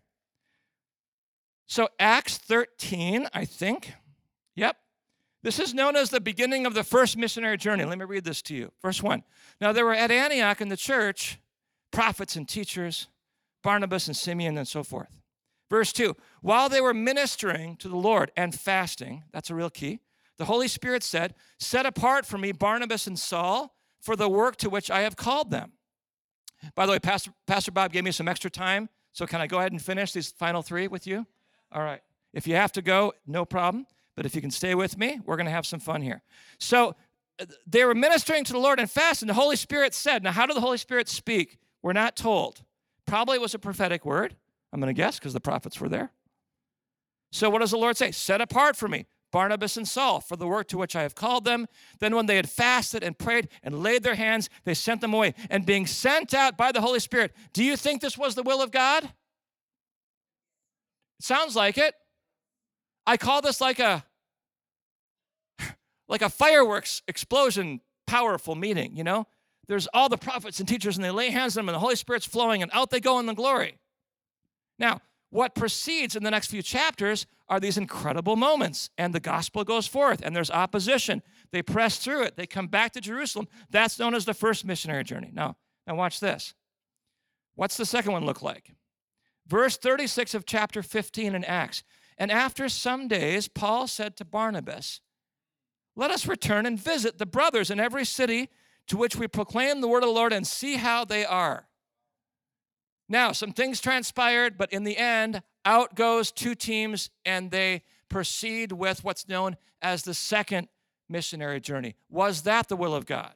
So, 1.67 1.91
Acts 2.01 2.39
13, 2.39 3.29
I 3.35 3.45
think. 3.45 3.93
Yep. 4.57 4.79
This 5.43 5.59
is 5.61 5.73
known 5.73 5.95
as 5.95 6.11
the 6.11 6.21
beginning 6.21 6.67
of 6.67 6.75
the 6.75 6.83
first 6.83 7.17
missionary 7.17 7.57
journey. 7.57 7.85
Let 7.85 7.99
me 7.99 8.05
read 8.05 8.25
this 8.25 8.43
to 8.43 8.55
you. 8.55 8.73
Verse 8.83 9.03
1. 9.03 9.23
Now 9.61 9.73
there 9.73 9.85
were 9.85 9.95
at 9.95 10.11
Antioch 10.11 10.61
in 10.61 10.69
the 10.69 10.77
church 10.77 11.39
prophets 11.91 12.37
and 12.37 12.49
teachers, 12.49 13.09
Barnabas 13.63 14.09
and 14.09 14.17
Simeon 14.17 14.59
and 14.59 14.67
so 14.67 14.83
forth. 14.83 15.17
Verse 15.71 15.93
2. 15.93 16.17
While 16.41 16.69
they 16.69 16.81
were 16.81 16.95
ministering 16.95 17.77
to 17.77 17.89
the 17.89 17.97
Lord 17.97 18.33
and 18.37 18.55
fasting, 18.55 19.25
that's 19.33 19.51
a 19.51 19.55
real 19.55 19.71
key, 19.71 20.01
the 20.39 20.47
Holy 20.47 20.69
Spirit 20.69 21.03
said, 21.03 21.35
Set 21.59 21.87
apart 21.87 22.25
for 22.25 22.39
me 22.39 22.53
Barnabas 22.53 23.07
and 23.07 23.19
Saul 23.19 23.75
for 24.01 24.17
the 24.17 24.29
work 24.29 24.57
to 24.57 24.71
which 24.71 24.91
I 24.91 25.01
have 25.01 25.17
called 25.17 25.51
them. 25.51 25.73
By 26.75 26.87
the 26.87 26.93
way, 26.93 26.99
Pastor, 26.99 27.33
Pastor 27.47 27.73
Bob 27.73 27.93
gave 27.93 28.05
me 28.05 28.11
some 28.11 28.29
extra 28.29 28.51
time, 28.51 28.89
so 29.13 29.27
can 29.27 29.41
I 29.41 29.47
go 29.47 29.59
ahead 29.59 29.73
and 29.73 29.83
finish 29.83 30.13
these 30.13 30.31
final 30.31 30.63
three 30.63 30.89
with 30.89 31.07
you? 31.07 31.27
All 31.73 31.83
right. 31.83 32.01
If 32.33 32.47
you 32.47 32.55
have 32.55 32.73
to 32.73 32.83
go, 32.83 33.13
no 33.27 33.45
problem. 33.45 33.87
But 34.19 34.27
if 34.27 34.35
you 34.35 34.41
can 34.41 34.51
stay 34.51 34.75
with 34.75 34.99
me, 34.99 35.21
we're 35.25 35.37
going 35.37 35.47
to 35.47 35.53
have 35.53 35.65
some 35.65 35.79
fun 35.79 36.03
here. 36.03 36.23
So 36.59 36.97
uh, 37.39 37.45
they 37.69 37.85
were 37.85 37.95
ministering 37.95 38.43
to 38.43 38.53
the 38.53 38.59
Lord 38.59 38.81
and 38.81 38.91
fasting. 38.91 39.29
The 39.29 39.35
Holy 39.35 39.55
Spirit 39.55 39.95
said, 39.95 40.25
Now, 40.25 40.33
how 40.33 40.45
did 40.45 40.57
the 40.57 40.61
Holy 40.61 40.77
Spirit 40.77 41.09
speak? 41.09 41.59
We're 41.83 41.93
not 41.93 42.17
told. 42.17 42.65
Probably 43.07 43.37
it 43.37 43.41
was 43.41 43.55
a 43.55 43.61
prophetic 43.61 44.05
word, 44.05 44.35
I'm 44.73 44.81
going 44.81 44.93
to 44.93 45.01
guess, 45.01 45.21
because 45.21 45.35
the 45.35 45.41
prophets 45.41 45.81
were 45.81 45.89
there. 45.89 46.11
So, 47.31 47.49
what 47.49 47.61
does 47.61 47.71
the 47.71 47.77
Lord 47.77 47.97
say? 47.97 48.11
Set 48.11 48.41
apart 48.41 48.75
for 48.75 48.89
me 48.89 49.07
Barnabas 49.31 49.77
and 49.77 49.87
Saul 49.87 50.19
for 50.19 50.35
the 50.35 50.49
work 50.49 50.67
to 50.71 50.79
which 50.79 50.97
I 50.97 51.03
have 51.03 51.15
called 51.15 51.45
them. 51.45 51.69
Then, 52.01 52.17
when 52.17 52.27
they 52.27 52.35
had 52.35 52.51
fasted 52.51 53.05
and 53.05 53.17
prayed 53.17 53.49
and 53.63 53.85
laid 53.85 54.03
their 54.03 54.17
hands, 54.17 54.51
they 54.65 54.75
sent 54.75 55.01
them 55.01 55.15
away. 55.15 55.35
And 55.49 55.65
being 55.65 55.87
sent 55.87 56.35
out 56.35 56.57
by 56.57 56.73
the 56.73 56.81
Holy 56.81 56.99
Spirit, 56.99 57.37
do 57.53 57.63
you 57.63 57.77
think 57.77 58.01
this 58.01 58.19
was 58.19 58.35
the 58.35 58.43
will 58.43 58.61
of 58.61 58.73
God? 58.73 59.11
Sounds 61.21 61.55
like 61.55 61.79
it. 61.79 61.95
I 63.07 63.17
call 63.17 63.41
this 63.41 63.61
like 63.61 63.79
a 63.79 64.05
like 66.09 66.23
a 66.23 66.29
fireworks 66.29 67.03
explosion 67.07 67.81
powerful 68.07 68.55
meeting, 68.55 68.97
you 68.97 69.05
know? 69.05 69.27
There's 69.67 69.87
all 69.93 70.09
the 70.09 70.17
prophets 70.17 70.61
and 70.61 70.69
teachers, 70.69 70.97
and 70.97 71.05
they 71.05 71.11
lay 71.11 71.31
hands 71.31 71.57
on 71.57 71.67
them, 71.67 71.69
and 71.69 71.77
the 71.77 71.81
Holy 71.81 71.97
Spirit's 71.97 72.27
flowing, 72.27 72.63
and 72.63 72.71
out 72.75 72.91
they 72.91 73.01
go 73.01 73.19
in 73.19 73.27
the 73.27 73.35
glory. 73.35 73.79
Now, 74.79 75.03
what 75.31 75.55
proceeds 75.55 76.17
in 76.17 76.23
the 76.25 76.31
next 76.31 76.47
few 76.47 76.63
chapters 76.63 77.27
are 77.49 77.61
these 77.61 77.77
incredible 77.77 78.37
moments, 78.37 78.89
and 78.97 79.15
the 79.15 79.21
gospel 79.21 79.65
goes 79.65 79.87
forth, 79.87 80.23
and 80.23 80.35
there's 80.35 80.51
opposition. 80.51 81.23
They 81.53 81.63
press 81.63 81.99
through 81.99 82.23
it, 82.23 82.37
they 82.37 82.47
come 82.47 82.69
back 82.69 82.93
to 82.93 83.01
Jerusalem. 83.01 83.47
That's 83.71 83.99
known 83.99 84.15
as 84.15 84.25
the 84.25 84.35
first 84.35 84.65
missionary 84.65 85.05
journey. 85.05 85.31
Now, 85.33 85.57
now 85.87 85.97
watch 85.97 86.19
this. 86.21 86.55
What's 87.55 87.77
the 87.77 87.87
second 87.87 88.13
one 88.13 88.25
look 88.25 88.41
like? 88.41 88.73
Verse 89.47 89.77
36 89.77 90.35
of 90.35 90.47
chapter 90.47 90.83
15 90.83 91.35
in 91.35 91.45
Acts. 91.45 91.83
And 92.17 92.31
after 92.31 92.69
some 92.69 93.09
days, 93.09 93.49
Paul 93.49 93.87
said 93.87 94.17
to 94.17 94.25
Barnabas, 94.25 95.01
let 95.99 96.13
us 96.13 96.29
return 96.29 96.65
and 96.65 96.79
visit 96.79 97.19
the 97.19 97.27
brothers 97.27 97.73
in 97.73 97.81
every 97.81 98.05
city 98.05 98.51
to 98.87 98.97
which 98.97 99.17
we 99.17 99.27
proclaim 99.27 99.81
the 99.81 99.89
word 99.89 100.05
of 100.05 100.09
the 100.09 100.15
Lord 100.15 100.33
and 100.33 100.47
see 100.47 100.77
how 100.77 101.05
they 101.05 101.25
are. 101.25 101.67
Now, 103.09 103.33
some 103.33 103.53
things 103.53 103.81
transpired, 103.81 104.57
but 104.57 104.73
in 104.73 104.85
the 104.85 104.97
end, 104.97 105.43
out 105.65 105.97
goes 105.97 106.31
two 106.31 106.55
teams 106.55 107.11
and 107.25 107.51
they 107.51 107.83
proceed 108.09 108.71
with 108.71 109.03
what's 109.03 109.29
known 109.29 109.57
as 109.83 110.05
the 110.05 110.15
second 110.15 110.69
missionary 111.09 111.59
journey. 111.59 111.97
Was 112.09 112.43
that 112.43 112.69
the 112.69 112.77
will 112.77 112.95
of 112.95 113.05
God? 113.05 113.35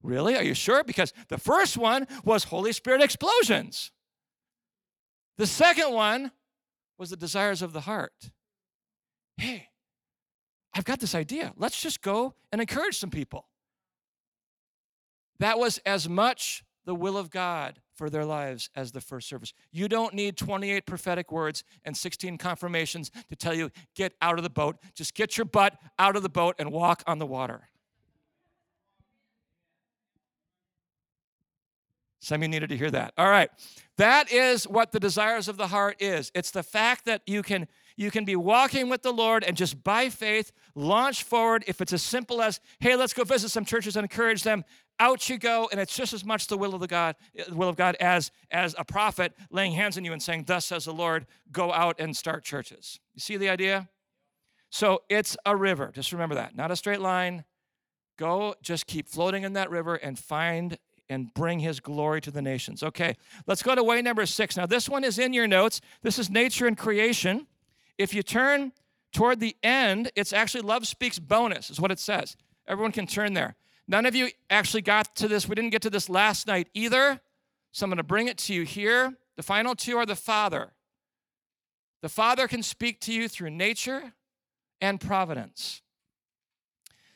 Really? 0.00 0.36
Are 0.36 0.44
you 0.44 0.54
sure? 0.54 0.84
Because 0.84 1.12
the 1.26 1.38
first 1.38 1.76
one 1.76 2.06
was 2.24 2.44
Holy 2.44 2.72
Spirit 2.72 3.02
explosions. 3.02 3.90
The 5.38 5.46
second 5.48 5.92
one 5.92 6.30
was 6.98 7.10
the 7.10 7.16
desires 7.16 7.62
of 7.62 7.72
the 7.72 7.80
heart. 7.80 8.30
Hey, 9.36 9.68
I've 10.74 10.84
got 10.84 11.00
this 11.00 11.14
idea. 11.14 11.52
Let's 11.56 11.80
just 11.80 12.02
go 12.02 12.34
and 12.52 12.60
encourage 12.60 12.98
some 12.98 13.10
people. 13.10 13.46
That 15.40 15.58
was 15.58 15.78
as 15.84 16.08
much 16.08 16.64
the 16.84 16.94
will 16.94 17.16
of 17.16 17.30
God 17.30 17.80
for 17.94 18.10
their 18.10 18.24
lives 18.24 18.70
as 18.74 18.92
the 18.92 19.00
first 19.00 19.28
service. 19.28 19.52
You 19.72 19.88
don't 19.88 20.14
need 20.14 20.36
28 20.36 20.84
prophetic 20.86 21.32
words 21.32 21.64
and 21.84 21.96
16 21.96 22.38
confirmations 22.38 23.10
to 23.28 23.36
tell 23.36 23.54
you, 23.54 23.70
get 23.94 24.14
out 24.20 24.38
of 24.38 24.42
the 24.42 24.50
boat. 24.50 24.76
Just 24.94 25.14
get 25.14 25.36
your 25.36 25.44
butt 25.44 25.78
out 25.98 26.16
of 26.16 26.22
the 26.22 26.28
boat 26.28 26.56
and 26.58 26.72
walk 26.72 27.02
on 27.06 27.18
the 27.18 27.26
water. 27.26 27.68
Some 32.24 32.36
of 32.36 32.42
you 32.42 32.48
needed 32.48 32.70
to 32.70 32.76
hear 32.76 32.90
that. 32.90 33.12
All 33.18 33.28
right. 33.28 33.50
That 33.96 34.32
is 34.32 34.64
what 34.64 34.92
the 34.92 35.00
desires 35.00 35.46
of 35.46 35.56
the 35.56 35.68
heart 35.68 35.96
is. 36.00 36.32
It's 36.34 36.50
the 36.50 36.62
fact 36.62 37.04
that 37.04 37.22
you 37.26 37.42
can 37.42 37.68
you 37.96 38.10
can 38.10 38.24
be 38.24 38.34
walking 38.34 38.88
with 38.88 39.02
the 39.02 39.12
Lord 39.12 39.44
and 39.44 39.56
just 39.56 39.84
by 39.84 40.08
faith 40.08 40.50
launch 40.74 41.22
forward. 41.22 41.62
If 41.68 41.80
it's 41.80 41.92
as 41.92 42.02
simple 42.02 42.42
as, 42.42 42.58
hey, 42.80 42.96
let's 42.96 43.12
go 43.12 43.22
visit 43.22 43.50
some 43.50 43.64
churches 43.64 43.94
and 43.94 44.04
encourage 44.04 44.42
them, 44.42 44.64
out 44.98 45.28
you 45.28 45.38
go, 45.38 45.68
and 45.70 45.80
it's 45.80 45.94
just 45.94 46.12
as 46.12 46.24
much 46.24 46.48
the 46.48 46.58
will 46.58 46.74
of 46.74 46.80
the 46.80 46.88
God, 46.88 47.14
will 47.52 47.68
of 47.68 47.76
God 47.76 47.96
as 48.00 48.32
as 48.50 48.74
a 48.78 48.84
prophet 48.84 49.32
laying 49.50 49.72
hands 49.72 49.96
on 49.96 50.04
you 50.04 50.12
and 50.12 50.22
saying, 50.22 50.44
Thus 50.46 50.66
says 50.66 50.86
the 50.86 50.92
Lord, 50.92 51.26
go 51.52 51.72
out 51.72 52.00
and 52.00 52.16
start 52.16 52.44
churches. 52.44 52.98
You 53.14 53.20
see 53.20 53.36
the 53.36 53.48
idea? 53.48 53.88
So 54.70 55.02
it's 55.08 55.36
a 55.46 55.54
river. 55.54 55.92
Just 55.94 56.12
remember 56.12 56.34
that. 56.34 56.56
Not 56.56 56.70
a 56.70 56.76
straight 56.76 57.00
line. 57.00 57.44
Go, 58.16 58.54
just 58.62 58.86
keep 58.86 59.08
floating 59.08 59.42
in 59.42 59.52
that 59.54 59.70
river 59.70 59.96
and 59.96 60.18
find 60.18 60.78
and 61.08 61.32
bring 61.34 61.60
his 61.60 61.80
glory 61.80 62.20
to 62.22 62.30
the 62.30 62.42
nations. 62.42 62.82
Okay, 62.82 63.16
let's 63.46 63.62
go 63.62 63.74
to 63.74 63.82
way 63.82 64.00
number 64.02 64.26
six. 64.26 64.56
Now, 64.56 64.66
this 64.66 64.88
one 64.88 65.04
is 65.04 65.18
in 65.18 65.32
your 65.32 65.46
notes. 65.46 65.80
This 66.02 66.18
is 66.18 66.30
nature 66.30 66.66
and 66.66 66.76
creation. 66.76 67.46
If 67.98 68.14
you 68.14 68.22
turn 68.22 68.72
toward 69.12 69.40
the 69.40 69.56
end, 69.62 70.10
it's 70.16 70.32
actually 70.32 70.62
Love 70.62 70.86
Speaks 70.86 71.18
bonus, 71.18 71.70
is 71.70 71.80
what 71.80 71.90
it 71.90 71.98
says. 71.98 72.36
Everyone 72.66 72.92
can 72.92 73.06
turn 73.06 73.34
there. 73.34 73.56
None 73.86 74.06
of 74.06 74.14
you 74.14 74.30
actually 74.48 74.82
got 74.82 75.14
to 75.16 75.28
this. 75.28 75.48
We 75.48 75.54
didn't 75.54 75.70
get 75.70 75.82
to 75.82 75.90
this 75.90 76.08
last 76.08 76.46
night 76.46 76.68
either. 76.74 77.20
So 77.72 77.84
I'm 77.84 77.90
going 77.90 77.98
to 77.98 78.02
bring 78.02 78.28
it 78.28 78.38
to 78.38 78.54
you 78.54 78.62
here. 78.62 79.14
The 79.36 79.42
final 79.42 79.74
two 79.74 79.96
are 79.96 80.06
the 80.06 80.16
Father. 80.16 80.72
The 82.02 82.08
Father 82.08 82.48
can 82.48 82.62
speak 82.62 83.00
to 83.00 83.12
you 83.12 83.28
through 83.28 83.50
nature 83.50 84.12
and 84.80 85.00
providence. 85.00 85.82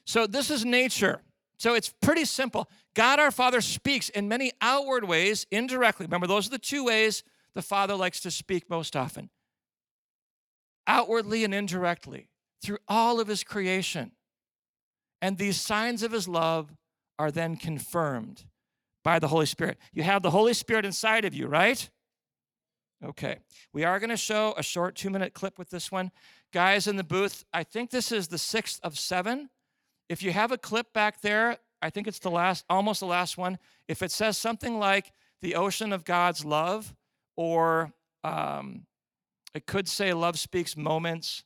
So 0.04 0.26
this 0.26 0.50
is 0.50 0.64
nature. 0.64 1.22
So 1.58 1.74
it's 1.74 1.92
pretty 2.00 2.24
simple. 2.24 2.70
God 2.94 3.18
our 3.18 3.30
Father 3.30 3.60
speaks 3.60 4.08
in 4.08 4.28
many 4.28 4.52
outward 4.60 5.04
ways, 5.04 5.46
indirectly. 5.50 6.06
Remember, 6.06 6.26
those 6.26 6.46
are 6.46 6.50
the 6.50 6.58
two 6.58 6.84
ways 6.84 7.24
the 7.54 7.62
Father 7.62 7.94
likes 7.94 8.20
to 8.20 8.30
speak 8.30 8.70
most 8.70 8.96
often 8.96 9.30
outwardly 10.88 11.44
and 11.44 11.54
indirectly, 11.54 12.30
through 12.62 12.78
all 12.88 13.20
of 13.20 13.28
His 13.28 13.44
creation. 13.44 14.12
And 15.20 15.36
these 15.36 15.60
signs 15.60 16.02
of 16.02 16.12
His 16.12 16.26
love 16.26 16.74
are 17.18 17.30
then 17.30 17.56
confirmed 17.56 18.46
by 19.04 19.18
the 19.18 19.28
Holy 19.28 19.46
Spirit. 19.46 19.78
You 19.92 20.02
have 20.02 20.22
the 20.22 20.30
Holy 20.30 20.54
Spirit 20.54 20.84
inside 20.84 21.24
of 21.24 21.34
you, 21.34 21.46
right? 21.46 21.88
Okay. 23.04 23.38
We 23.72 23.84
are 23.84 24.00
going 24.00 24.10
to 24.10 24.16
show 24.16 24.54
a 24.56 24.62
short 24.62 24.96
two 24.96 25.10
minute 25.10 25.34
clip 25.34 25.58
with 25.58 25.70
this 25.70 25.92
one. 25.92 26.10
Guys 26.52 26.88
in 26.88 26.96
the 26.96 27.04
booth, 27.04 27.44
I 27.52 27.62
think 27.62 27.90
this 27.90 28.10
is 28.10 28.28
the 28.28 28.38
sixth 28.38 28.80
of 28.82 28.98
seven. 28.98 29.50
If 30.08 30.22
you 30.22 30.32
have 30.32 30.52
a 30.52 30.58
clip 30.58 30.92
back 30.92 31.20
there, 31.20 31.58
I 31.82 31.90
think 31.90 32.06
it's 32.06 32.18
the 32.18 32.30
last, 32.30 32.64
almost 32.68 33.00
the 33.00 33.06
last 33.06 33.38
one. 33.38 33.58
If 33.86 34.02
it 34.02 34.10
says 34.10 34.36
something 34.38 34.78
like 34.78 35.12
the 35.40 35.54
ocean 35.54 35.92
of 35.92 36.04
God's 36.04 36.44
love, 36.44 36.94
or 37.36 37.92
um, 38.24 38.86
it 39.54 39.66
could 39.66 39.88
say 39.88 40.12
love 40.12 40.38
speaks 40.38 40.76
moments, 40.76 41.44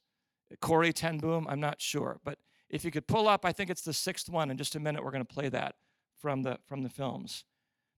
Corrie 0.61 0.93
ten 0.93 1.19
Boom, 1.19 1.47
I'm 1.49 1.61
not 1.61 1.81
sure. 1.81 2.21
But 2.25 2.39
if 2.71 2.85
you 2.85 2.91
could 2.91 3.07
pull 3.07 3.29
up, 3.29 3.45
I 3.45 3.53
think 3.53 3.69
it's 3.69 3.83
the 3.83 3.93
sixth 3.93 4.31
one. 4.31 4.51
In 4.51 4.57
just 4.57 4.75
a 4.75 4.81
minute, 4.81 5.05
we're 5.05 5.11
going 5.11 5.25
to 5.25 5.35
play 5.35 5.49
that 5.51 5.75
from 6.19 6.43
the, 6.43 6.59
from 6.67 6.83
the 6.83 6.89
films. 6.89 7.45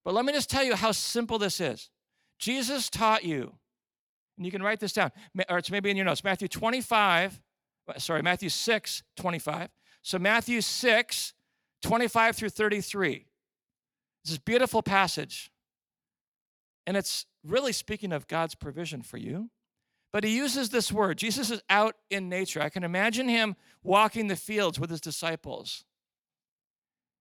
But 0.04 0.14
let 0.14 0.24
me 0.24 0.32
just 0.32 0.50
tell 0.50 0.64
you 0.64 0.74
how 0.74 0.92
simple 0.92 1.38
this 1.38 1.60
is. 1.60 1.90
Jesus 2.38 2.90
taught 2.90 3.24
you, 3.24 3.54
and 4.36 4.44
you 4.44 4.50
can 4.50 4.62
write 4.62 4.80
this 4.80 4.92
down, 4.92 5.12
or 5.48 5.58
it's 5.58 5.70
maybe 5.70 5.90
in 5.90 5.96
your 5.96 6.04
notes, 6.04 6.24
Matthew 6.24 6.48
25, 6.48 7.40
sorry, 7.98 8.22
Matthew 8.22 8.48
6, 8.48 9.02
25. 9.16 9.68
So, 10.04 10.18
Matthew 10.18 10.60
6, 10.60 11.32
25 11.80 12.36
through 12.36 12.50
33. 12.50 13.24
This 14.22 14.32
is 14.32 14.38
beautiful 14.38 14.82
passage. 14.82 15.50
And 16.86 16.94
it's 16.94 17.24
really 17.42 17.72
speaking 17.72 18.12
of 18.12 18.28
God's 18.28 18.54
provision 18.54 19.00
for 19.00 19.16
you. 19.16 19.48
But 20.12 20.22
he 20.22 20.36
uses 20.36 20.68
this 20.68 20.92
word. 20.92 21.16
Jesus 21.16 21.50
is 21.50 21.62
out 21.70 21.96
in 22.10 22.28
nature. 22.28 22.60
I 22.60 22.68
can 22.68 22.84
imagine 22.84 23.28
him 23.28 23.56
walking 23.82 24.28
the 24.28 24.36
fields 24.36 24.78
with 24.78 24.90
his 24.90 25.00
disciples. 25.00 25.84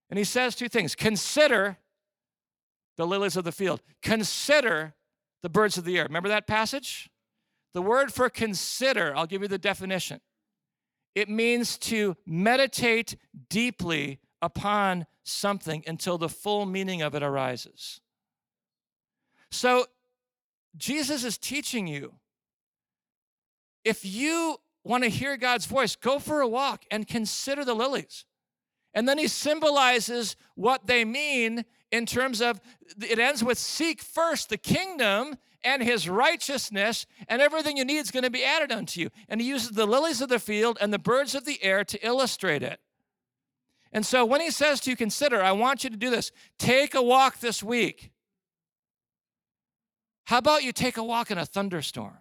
And 0.10 0.18
he 0.18 0.26
says 0.26 0.54
two 0.54 0.68
things 0.68 0.94
Consider 0.94 1.78
the 2.98 3.08
lilies 3.08 3.38
of 3.38 3.46
the 3.46 3.54
field, 3.54 3.82
consider 4.02 4.94
the 5.42 5.50
birds 5.50 5.78
of 5.78 5.86
the 5.86 5.98
air. 5.98 6.04
Remember 6.04 6.30
that 6.30 6.48
passage? 6.48 7.10
The 7.74 7.82
word 7.82 8.14
for 8.14 8.30
consider, 8.30 9.16
I'll 9.16 9.26
give 9.26 9.42
you 9.42 9.48
the 9.48 9.58
definition. 9.58 10.20
It 11.16 11.30
means 11.30 11.78
to 11.80 12.18
meditate 12.26 13.16
deeply 13.50 14.20
upon 14.42 15.06
something 15.24 15.84
until 15.88 16.18
the 16.18 16.30
full 16.30 16.66
meaning 16.66 17.02
of 17.02 17.16
it 17.16 17.24
arises. 17.24 18.02
So, 19.52 19.86
Jesus 20.76 21.24
is 21.24 21.38
teaching 21.38 21.86
you 21.86 22.16
if 23.84 24.06
you 24.06 24.58
want 24.84 25.04
to 25.04 25.10
hear 25.10 25.38
God's 25.38 25.66
voice, 25.66 25.96
go 25.96 26.20
for 26.20 26.42
a 26.42 26.48
walk 26.48 26.86
and 26.90 27.08
consider 27.08 27.64
the 27.64 27.74
lilies. 27.74 28.26
And 28.94 29.08
then 29.08 29.18
he 29.18 29.28
symbolizes 29.28 30.36
what 30.56 30.88
they 30.88 31.04
mean 31.04 31.66
in 31.92 32.06
terms 32.06 32.42
of 32.42 32.62
it 33.02 33.20
ends 33.20 33.44
with 33.44 33.58
seek 33.58 34.02
first 34.02 34.50
the 34.50 34.58
kingdom 34.58 35.36
and 35.64 35.82
his 35.82 36.10
righteousness, 36.10 37.06
and 37.28 37.42
everything 37.42 37.78
you 37.78 37.86
need 37.86 38.00
is 38.00 38.12
going 38.12 38.24
to 38.24 38.30
be 38.30 38.44
added 38.44 38.72
unto 38.72 39.00
you. 39.00 39.10
And 39.30 39.42
he 39.42 39.48
uses 39.48 39.72
the 39.72 39.86
lilies 39.86 40.22
of 40.22 40.30
the 40.30 40.40
field 40.40 40.78
and 40.82 40.94
the 40.94 41.00
birds 41.00 41.36
of 41.36 41.46
the 41.46 41.64
air 41.64 41.84
to 41.86 42.06
illustrate 42.06 42.64
it. 42.64 42.80
And 43.92 44.06
so 44.06 44.26
when 44.26 44.42
he 44.42 44.50
says 44.52 44.80
to 44.82 44.90
you, 44.90 44.96
consider, 44.96 45.42
I 45.42 45.52
want 45.52 45.84
you 45.84 45.90
to 45.90 45.98
do 45.98 46.10
this, 46.10 46.32
take 46.58 46.96
a 46.96 47.02
walk 47.02 47.40
this 47.40 47.62
week. 47.62 48.12
How 50.26 50.40
about 50.40 50.64
you 50.64 50.72
take 50.72 50.98
a 50.98 51.04
walk 51.04 51.32
in 51.32 51.38
a 51.38 51.46
thunderstorm? 51.46 52.18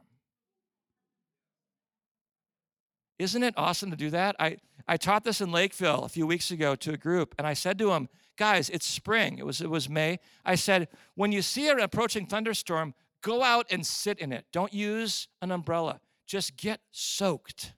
Isn't 3.18 3.42
it 3.42 3.54
awesome 3.56 3.90
to 3.90 3.96
do 3.96 4.10
that? 4.10 4.34
I, 4.40 4.58
I 4.88 4.96
taught 4.96 5.24
this 5.24 5.40
in 5.40 5.52
Lakeville 5.52 6.04
a 6.04 6.08
few 6.08 6.26
weeks 6.26 6.50
ago 6.50 6.74
to 6.74 6.92
a 6.92 6.96
group, 6.96 7.34
and 7.38 7.46
I 7.46 7.54
said 7.54 7.78
to 7.78 7.86
them, 7.86 8.08
guys, 8.36 8.68
it's 8.68 8.86
spring. 8.86 9.38
It 9.38 9.46
was, 9.46 9.60
it 9.60 9.70
was 9.70 9.88
May. 9.88 10.18
I 10.44 10.56
said, 10.56 10.88
when 11.14 11.30
you 11.30 11.40
see 11.40 11.68
an 11.68 11.78
approaching 11.78 12.26
thunderstorm, 12.26 12.94
Go 13.22 13.42
out 13.42 13.66
and 13.70 13.86
sit 13.86 14.18
in 14.18 14.32
it. 14.32 14.44
Don't 14.52 14.74
use 14.74 15.28
an 15.40 15.50
umbrella. 15.50 16.00
Just 16.26 16.56
get 16.56 16.80
soaked 16.90 17.72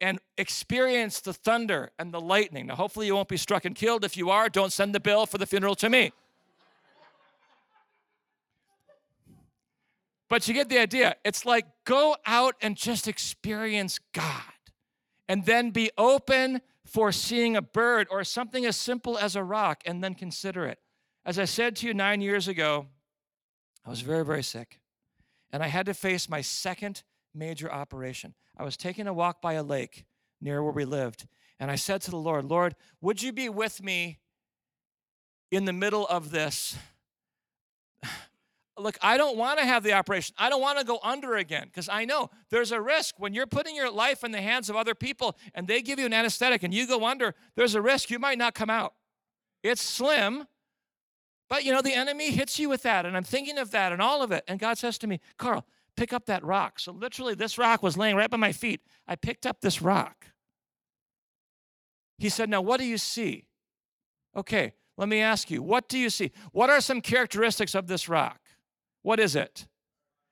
and 0.00 0.18
experience 0.36 1.20
the 1.20 1.32
thunder 1.32 1.92
and 1.98 2.12
the 2.12 2.20
lightning. 2.20 2.66
Now, 2.66 2.74
hopefully, 2.74 3.06
you 3.06 3.14
won't 3.14 3.28
be 3.28 3.36
struck 3.36 3.64
and 3.64 3.74
killed. 3.74 4.04
If 4.04 4.16
you 4.16 4.30
are, 4.30 4.48
don't 4.48 4.72
send 4.72 4.94
the 4.94 5.00
bill 5.00 5.26
for 5.26 5.38
the 5.38 5.46
funeral 5.46 5.76
to 5.76 5.88
me. 5.88 6.12
But 10.28 10.48
you 10.48 10.54
get 10.54 10.70
the 10.70 10.78
idea. 10.78 11.16
It's 11.24 11.44
like 11.44 11.66
go 11.84 12.16
out 12.24 12.56
and 12.62 12.74
just 12.74 13.06
experience 13.06 14.00
God 14.14 14.42
and 15.28 15.44
then 15.44 15.70
be 15.70 15.90
open 15.98 16.62
for 16.86 17.12
seeing 17.12 17.54
a 17.54 17.62
bird 17.62 18.08
or 18.10 18.24
something 18.24 18.64
as 18.64 18.76
simple 18.76 19.18
as 19.18 19.36
a 19.36 19.44
rock 19.44 19.82
and 19.84 20.02
then 20.02 20.14
consider 20.14 20.66
it. 20.66 20.78
As 21.24 21.38
I 21.38 21.44
said 21.44 21.76
to 21.76 21.86
you 21.86 21.94
nine 21.94 22.20
years 22.22 22.48
ago, 22.48 22.86
I 23.84 23.90
was 23.90 24.00
mm-hmm. 24.00 24.08
very, 24.08 24.24
very 24.24 24.42
sick. 24.42 24.80
And 25.52 25.62
I 25.62 25.68
had 25.68 25.86
to 25.86 25.94
face 25.94 26.28
my 26.28 26.40
second 26.40 27.02
major 27.34 27.70
operation. 27.70 28.34
I 28.56 28.64
was 28.64 28.76
taking 28.76 29.06
a 29.06 29.12
walk 29.12 29.42
by 29.42 29.54
a 29.54 29.62
lake 29.62 30.04
near 30.40 30.62
where 30.62 30.72
we 30.72 30.84
lived. 30.84 31.26
And 31.60 31.70
I 31.70 31.76
said 31.76 32.00
to 32.02 32.10
the 32.10 32.16
Lord, 32.16 32.44
Lord, 32.44 32.74
would 33.00 33.22
you 33.22 33.32
be 33.32 33.48
with 33.48 33.82
me 33.82 34.18
in 35.50 35.64
the 35.64 35.72
middle 35.72 36.06
of 36.06 36.30
this? 36.30 36.76
look, 38.78 38.98
I 39.00 39.16
don't 39.16 39.36
want 39.36 39.58
to 39.58 39.64
have 39.64 39.82
the 39.82 39.92
operation. 39.92 40.34
I 40.38 40.48
don't 40.48 40.60
want 40.60 40.78
to 40.78 40.84
go 40.84 40.98
under 41.02 41.36
again 41.36 41.66
because 41.66 41.88
I 41.88 42.04
know 42.04 42.30
there's 42.50 42.72
a 42.72 42.80
risk 42.80 43.14
when 43.18 43.34
you're 43.34 43.46
putting 43.46 43.76
your 43.76 43.90
life 43.90 44.24
in 44.24 44.32
the 44.32 44.40
hands 44.40 44.70
of 44.70 44.76
other 44.76 44.94
people 44.94 45.36
and 45.54 45.68
they 45.68 45.82
give 45.82 45.98
you 45.98 46.06
an 46.06 46.12
anesthetic 46.12 46.62
and 46.62 46.74
you 46.74 46.86
go 46.86 47.04
under, 47.06 47.34
there's 47.54 47.74
a 47.74 47.82
risk 47.82 48.10
you 48.10 48.18
might 48.18 48.38
not 48.38 48.54
come 48.54 48.70
out. 48.70 48.94
It's 49.62 49.82
slim, 49.82 50.46
but 51.52 51.66
you 51.66 51.72
know, 51.72 51.82
the 51.82 51.92
enemy 51.92 52.30
hits 52.30 52.58
you 52.58 52.70
with 52.70 52.80
that. 52.84 53.04
And 53.04 53.14
I'm 53.14 53.24
thinking 53.24 53.58
of 53.58 53.72
that 53.72 53.92
and 53.92 54.00
all 54.00 54.22
of 54.22 54.32
it. 54.32 54.42
And 54.48 54.58
God 54.58 54.78
says 54.78 54.96
to 54.96 55.06
me, 55.06 55.20
Carl, 55.36 55.66
pick 55.98 56.14
up 56.14 56.24
that 56.24 56.42
rock. 56.42 56.80
So 56.80 56.92
literally, 56.92 57.34
this 57.34 57.58
rock 57.58 57.82
was 57.82 57.94
laying 57.94 58.16
right 58.16 58.30
by 58.30 58.38
my 58.38 58.52
feet. 58.52 58.80
I 59.06 59.16
picked 59.16 59.44
up 59.44 59.60
this 59.60 59.82
rock. 59.82 60.28
He 62.16 62.30
said, 62.30 62.48
Now, 62.48 62.62
what 62.62 62.80
do 62.80 62.86
you 62.86 62.96
see? 62.96 63.48
Okay, 64.34 64.72
let 64.96 65.10
me 65.10 65.20
ask 65.20 65.50
you, 65.50 65.62
what 65.62 65.90
do 65.90 65.98
you 65.98 66.08
see? 66.08 66.32
What 66.52 66.70
are 66.70 66.80
some 66.80 67.02
characteristics 67.02 67.74
of 67.74 67.86
this 67.86 68.08
rock? 68.08 68.40
What 69.02 69.20
is 69.20 69.36
it? 69.36 69.66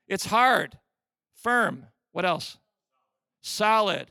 It's 0.09 0.25
hard, 0.25 0.79
firm. 1.35 1.89
What 2.13 2.25
else? 2.25 2.57
Solid. 3.43 4.09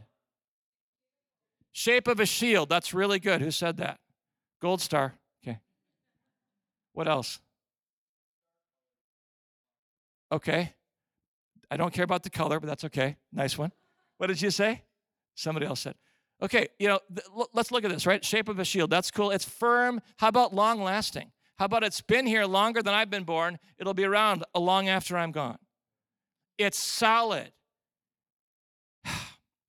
Shape 1.72 2.08
of 2.08 2.20
a 2.20 2.28
shield. 2.28 2.70
That's 2.70 2.94
really 2.94 3.18
good. 3.18 3.42
Who 3.42 3.50
said 3.50 3.78
that? 3.78 4.00
Gold 4.62 4.80
star. 4.80 5.19
What 7.00 7.08
else? 7.08 7.40
Okay. 10.34 10.74
I 11.72 11.78
don't 11.78 11.94
care 11.94 12.04
about 12.04 12.24
the 12.24 12.30
color, 12.30 12.60
but 12.60 12.68
that's 12.68 12.84
okay. 12.84 13.16
Nice 13.32 13.58
one. 13.58 13.72
What 14.18 14.28
did 14.28 14.42
you 14.42 14.52
say? 14.52 14.82
Somebody 15.34 15.66
else 15.66 15.80
said. 15.80 15.96
Okay, 16.42 16.68
you 16.78 16.90
know, 16.90 17.00
th- 17.08 17.48
let's 17.54 17.72
look 17.72 17.86
at 17.86 17.90
this, 17.90 18.06
right? 18.06 18.24
Shape 18.26 18.50
of 18.50 18.60
a 18.60 18.66
shield. 18.66 18.90
That's 18.90 19.12
cool. 19.12 19.32
It's 19.32 19.46
firm. 19.46 20.02
How 20.18 20.28
about 20.28 20.54
long 20.54 20.84
lasting? 20.84 21.32
How 21.58 21.68
about 21.68 21.86
it's 21.86 22.02
been 22.02 22.26
here 22.26 22.44
longer 22.44 22.84
than 22.84 22.94
I've 22.94 23.10
been 23.10 23.24
born? 23.24 23.60
It'll 23.78 23.94
be 23.94 24.04
around 24.04 24.44
long 24.54 24.90
after 24.90 25.18
I'm 25.18 25.32
gone. 25.32 25.60
It's 26.58 26.78
solid. 26.78 27.54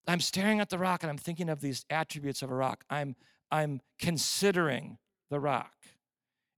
I'm 0.08 0.20
staring 0.20 0.58
at 0.58 0.68
the 0.68 0.78
rock 0.78 1.04
and 1.04 1.10
I'm 1.10 1.18
thinking 1.18 1.48
of 1.48 1.60
these 1.60 1.84
attributes 1.90 2.42
of 2.42 2.50
a 2.50 2.56
rock. 2.56 2.82
I'm, 2.90 3.14
I'm 3.52 3.82
considering 4.00 4.98
the 5.30 5.38
rock. 5.38 5.70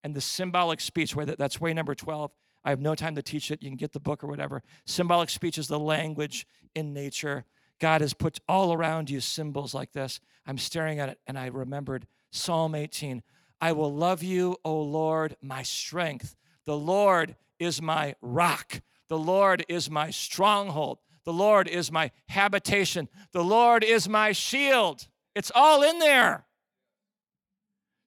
And 0.04 0.14
the 0.14 0.20
symbolic 0.20 0.80
speech, 0.80 1.14
where 1.14 1.26
that's 1.26 1.60
way 1.60 1.72
number 1.72 1.94
12. 1.94 2.32
I 2.64 2.70
have 2.70 2.80
no 2.80 2.94
time 2.94 3.14
to 3.16 3.22
teach 3.22 3.50
it. 3.50 3.62
You 3.62 3.70
can 3.70 3.76
get 3.76 3.92
the 3.92 4.00
book 4.00 4.22
or 4.22 4.28
whatever. 4.28 4.62
Symbolic 4.86 5.30
speech 5.30 5.58
is 5.58 5.68
the 5.68 5.78
language 5.78 6.46
in 6.74 6.92
nature 6.92 7.44
God 7.82 8.00
has 8.00 8.14
put 8.14 8.38
all 8.48 8.72
around 8.72 9.10
you 9.10 9.18
symbols 9.18 9.74
like 9.74 9.90
this. 9.90 10.20
I'm 10.46 10.56
staring 10.56 11.00
at 11.00 11.08
it 11.08 11.18
and 11.26 11.36
I 11.36 11.46
remembered 11.46 12.06
Psalm 12.30 12.76
18. 12.76 13.24
I 13.60 13.72
will 13.72 13.92
love 13.92 14.22
you, 14.22 14.56
O 14.64 14.80
Lord, 14.80 15.36
my 15.42 15.64
strength. 15.64 16.36
The 16.64 16.76
Lord 16.76 17.34
is 17.58 17.82
my 17.82 18.14
rock. 18.22 18.82
The 19.08 19.18
Lord 19.18 19.64
is 19.68 19.90
my 19.90 20.10
stronghold. 20.10 20.98
The 21.24 21.32
Lord 21.32 21.66
is 21.66 21.90
my 21.90 22.12
habitation. 22.28 23.08
The 23.32 23.42
Lord 23.42 23.82
is 23.82 24.08
my 24.08 24.30
shield. 24.30 25.08
It's 25.34 25.50
all 25.52 25.82
in 25.82 25.98
there. 25.98 26.46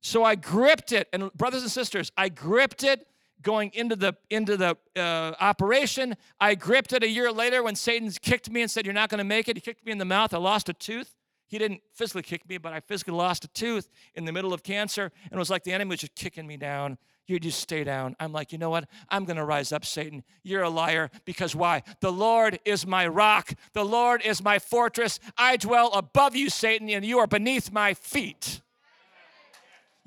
So 0.05 0.23
I 0.23 0.35
gripped 0.35 0.91
it. 0.91 1.09
And, 1.13 1.33
brothers 1.33 1.63
and 1.63 1.71
sisters, 1.71 2.11
I 2.15 2.29
gripped 2.29 2.83
it 2.83 3.07
going 3.41 3.71
into 3.73 3.95
the 3.95 4.15
into 4.29 4.55
the 4.55 4.77
uh, 4.95 5.33
operation. 5.39 6.15
I 6.39 6.53
gripped 6.53 6.93
it 6.93 7.01
a 7.01 7.07
year 7.07 7.31
later 7.31 7.63
when 7.63 7.73
Satan 7.75 8.11
kicked 8.21 8.51
me 8.51 8.61
and 8.61 8.69
said, 8.69 8.85
"You're 8.85 8.93
not 8.93 9.09
going 9.09 9.17
to 9.17 9.23
make 9.23 9.47
it." 9.47 9.57
He 9.57 9.61
kicked 9.61 9.83
me 9.83 9.91
in 9.91 9.97
the 9.97 10.05
mouth. 10.05 10.31
I 10.31 10.37
lost 10.37 10.69
a 10.69 10.73
tooth. 10.73 11.15
He 11.47 11.57
didn't 11.57 11.81
physically 11.91 12.21
kick 12.21 12.47
me, 12.47 12.59
but 12.59 12.71
I 12.71 12.81
physically 12.81 13.15
lost 13.15 13.45
a 13.45 13.47
tooth 13.47 13.89
in 14.13 14.25
the 14.25 14.31
middle 14.31 14.53
of 14.53 14.61
cancer, 14.61 15.11
and 15.23 15.33
it 15.33 15.39
was 15.39 15.49
like 15.49 15.63
the 15.63 15.73
enemy 15.73 15.89
was 15.89 16.01
just 16.01 16.13
kicking 16.13 16.45
me 16.45 16.55
down. 16.55 16.99
You 17.25 17.39
just 17.39 17.59
stay 17.59 17.83
down. 17.83 18.15
I'm 18.19 18.31
like, 18.31 18.51
you 18.51 18.59
know 18.59 18.69
what? 18.69 18.87
I'm 19.09 19.25
going 19.25 19.37
to 19.37 19.45
rise 19.45 19.71
up, 19.71 19.85
Satan. 19.85 20.23
You're 20.43 20.61
a 20.61 20.69
liar 20.69 21.09
because 21.25 21.55
why? 21.55 21.81
The 21.99 22.11
Lord 22.11 22.59
is 22.63 22.85
my 22.85 23.07
rock. 23.07 23.53
The 23.73 23.83
Lord 23.83 24.21
is 24.23 24.43
my 24.43 24.59
fortress. 24.59 25.19
I 25.35 25.57
dwell 25.57 25.91
above 25.93 26.35
you, 26.35 26.51
Satan, 26.51 26.91
and 26.91 27.03
you 27.03 27.17
are 27.17 27.25
beneath 27.25 27.71
my 27.71 27.95
feet. 27.95 28.61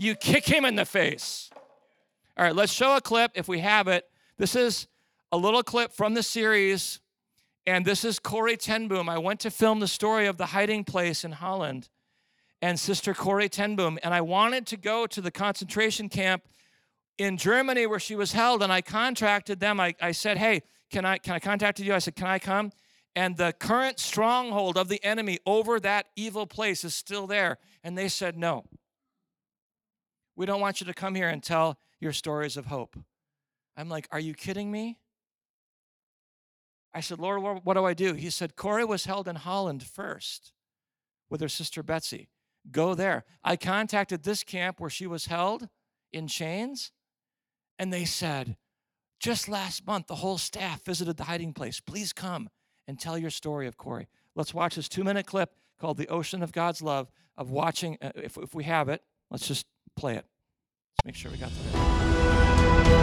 You 0.01 0.15
kick 0.15 0.47
him 0.47 0.65
in 0.65 0.77
the 0.77 0.85
face. 0.85 1.51
All 2.37 2.45
right, 2.45 2.55
let's 2.55 2.73
show 2.73 2.97
a 2.97 3.01
clip 3.01 3.33
if 3.35 3.49
we 3.49 3.59
have 3.59 3.89
it. 3.89 4.05
This 4.37 4.55
is 4.55 4.87
a 5.33 5.37
little 5.37 5.65
clip 5.65 5.93
from 5.93 6.15
the 6.15 6.23
series, 6.23 7.01
and 7.67 7.85
this 7.85 8.05
is 8.05 8.21
Corrie 8.21 8.57
ten 8.57 8.87
Boom. 8.87 9.09
I 9.09 9.19
went 9.19 9.41
to 9.41 9.51
film 9.51 9.81
the 9.81 9.89
story 9.89 10.29
of 10.29 10.37
the 10.39 10.47
hiding 10.47 10.85
place 10.85 11.25
in 11.25 11.33
Holland 11.33 11.89
and 12.63 12.79
Sister 12.79 13.13
Corrie 13.13 13.49
ten 13.49 13.75
Boom, 13.75 13.99
and 14.05 14.15
I 14.15 14.21
wanted 14.21 14.69
to 14.69 14.77
go 14.77 15.09
to 15.09 15.21
the 15.21 15.33
concentration 15.33 16.09
camp 16.09 16.45
in 17.19 17.37
Germany 17.37 17.85
where 17.87 17.99
she 17.99 18.15
was 18.15 18.31
held, 18.33 18.63
and 18.63 18.73
I 18.73 18.83
contacted 18.83 19.59
them. 19.59 19.81
I, 19.81 19.97
I 20.01 20.13
said, 20.13 20.39
Hey, 20.39 20.63
can 20.91 21.05
I, 21.05 21.19
can 21.19 21.35
I 21.35 21.41
contact 21.41 21.81
you? 21.81 21.93
I 21.93 21.99
said, 21.99 22.15
Can 22.15 22.29
I 22.29 22.39
come? 22.39 22.71
And 23.17 23.37
the 23.37 23.53
current 23.59 23.99
stronghold 23.99 24.79
of 24.79 24.89
the 24.89 25.03
enemy 25.05 25.41
over 25.45 25.81
that 25.81 26.07
evil 26.15 26.47
place 26.47 26.85
is 26.85 26.95
still 26.95 27.27
there. 27.27 27.59
And 27.83 27.99
they 27.99 28.07
said, 28.07 28.39
No. 28.39 28.65
We 30.39 30.47
don't 30.47 30.61
want 30.61 30.81
you 30.81 30.87
to 30.87 30.95
come 30.95 31.17
here 31.17 31.29
and 31.29 31.43
tell 31.43 31.81
your 31.99 32.13
stories 32.13 32.57
of 32.57 32.67
hope. 32.67 32.97
I'm 33.77 33.89
like, 33.89 34.07
Are 34.13 34.21
you 34.21 34.35
kidding 34.35 34.71
me? 34.71 35.01
I 36.95 37.01
said, 37.01 37.19
Lord, 37.19 37.43
what 37.65 37.75
do 37.75 37.85
I 37.85 37.93
do? 37.93 38.15
He 38.15 38.31
said, 38.31 38.55
Corrie 38.55 38.85
was 38.85 39.05
held 39.05 39.27
in 39.27 39.35
Holland 39.35 39.83
first 39.83 40.53
with 41.29 41.41
her 41.41 41.49
sister 41.49 41.83
Betsy. 41.83 42.29
Go 42.71 42.95
there. 42.95 43.25
I 43.43 43.57
contacted 43.57 44.23
this 44.23 44.45
camp 44.45 44.79
where 44.79 44.89
she 44.89 45.09
was 45.09 45.27
held 45.27 45.69
in 46.13 46.29
chains, 46.29 46.93
and 47.77 47.93
they 47.93 48.05
said, 48.05 48.57
just 49.19 49.49
last 49.49 49.87
month, 49.89 50.07
the 50.07 50.15
whole 50.15 50.39
staff 50.39 50.85
visited 50.85 51.17
the 51.17 51.25
hiding 51.25 51.53
place. 51.53 51.81
Please 51.81 52.13
come 52.13 52.49
and 52.87 52.99
tell 52.99 53.19
your 53.19 53.31
story 53.31 53.67
of 53.67 53.77
Corrie. 53.77 54.09
Let's 54.37 54.55
watch 54.55 54.77
this 54.77 54.89
two 54.89 55.03
minute 55.03 55.27
clip 55.27 55.53
called 55.81 55.97
The 55.97 56.09
Ocean 56.09 56.45
of 56.45 56.53
God's 56.53 56.81
Love 56.81 57.11
of 57.37 57.51
watching. 57.51 57.99
Uh, 58.01 58.13
if, 58.15 58.39
if 58.39 58.55
we 58.55 58.63
have 58.65 58.89
it, 58.89 59.03
let's 59.31 59.49
just 59.49 59.67
play 59.99 60.15
it. 60.15 60.25
Let's 60.25 61.05
make 61.05 61.15
sure 61.15 61.31
we 61.31 61.39
got 61.39 61.51
the 61.51 62.99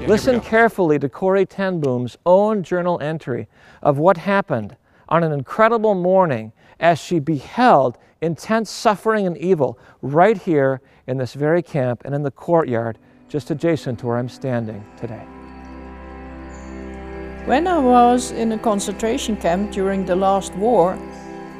Yeah, 0.00 0.08
Listen 0.10 0.40
carefully 0.40 0.98
to 0.98 1.08
Corrie 1.08 1.46
ten 1.46 1.80
Boom's 1.80 2.18
own 2.26 2.62
journal 2.62 3.00
entry 3.00 3.48
of 3.82 3.96
what 3.98 4.18
happened 4.18 4.76
on 5.08 5.24
an 5.24 5.32
incredible 5.32 5.94
morning 5.94 6.52
as 6.78 6.98
she 6.98 7.18
beheld 7.20 7.96
intense 8.20 8.70
suffering 8.70 9.26
and 9.26 9.38
evil 9.38 9.78
right 10.02 10.36
here 10.36 10.80
in 11.06 11.16
this 11.16 11.34
very 11.34 11.62
camp 11.62 12.02
and 12.04 12.14
in 12.14 12.22
the 12.22 12.30
courtyard 12.30 12.98
just 13.28 13.50
adjacent 13.50 13.98
to 14.00 14.06
where 14.06 14.16
I'm 14.16 14.28
standing 14.28 14.84
today. 14.98 15.24
When 17.46 17.66
I 17.66 17.78
was 17.78 18.30
in 18.30 18.52
a 18.52 18.58
concentration 18.58 19.36
camp 19.36 19.70
during 19.70 20.06
the 20.06 20.16
last 20.16 20.54
war, 20.54 20.98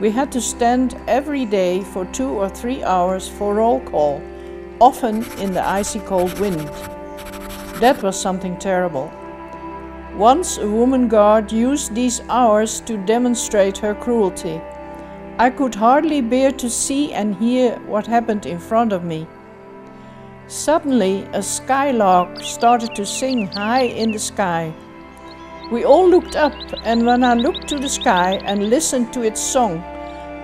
we 0.00 0.10
had 0.10 0.32
to 0.32 0.40
stand 0.40 0.96
every 1.06 1.44
day 1.44 1.82
for 1.82 2.06
two 2.06 2.30
or 2.30 2.48
three 2.48 2.82
hours 2.82 3.28
for 3.28 3.56
roll 3.56 3.80
call, 3.80 4.22
often 4.80 5.30
in 5.38 5.52
the 5.52 5.62
icy 5.62 6.00
cold 6.00 6.40
wind. 6.40 6.68
That 7.80 8.02
was 8.02 8.18
something 8.18 8.56
terrible. 8.56 9.12
Once 10.16 10.56
a 10.56 10.66
woman 10.66 11.06
guard 11.06 11.52
used 11.52 11.94
these 11.94 12.22
hours 12.30 12.80
to 12.86 12.96
demonstrate 13.04 13.76
her 13.76 13.94
cruelty. 13.94 14.62
I 15.38 15.50
could 15.50 15.74
hardly 15.74 16.22
bear 16.22 16.50
to 16.52 16.70
see 16.70 17.12
and 17.12 17.34
hear 17.34 17.76
what 17.80 18.06
happened 18.06 18.46
in 18.46 18.58
front 18.58 18.94
of 18.94 19.04
me. 19.04 19.26
Suddenly, 20.46 21.28
a 21.34 21.42
skylark 21.42 22.40
started 22.40 22.94
to 22.94 23.04
sing 23.04 23.48
high 23.48 23.82
in 23.82 24.12
the 24.12 24.18
sky. 24.18 24.72
We 25.72 25.84
all 25.84 26.06
looked 26.06 26.36
up, 26.36 26.52
and 26.84 27.06
when 27.06 27.24
I 27.24 27.32
looked 27.32 27.68
to 27.68 27.78
the 27.78 27.88
sky 27.88 28.38
and 28.44 28.68
listened 28.68 29.14
to 29.14 29.22
its 29.22 29.40
song, 29.40 29.82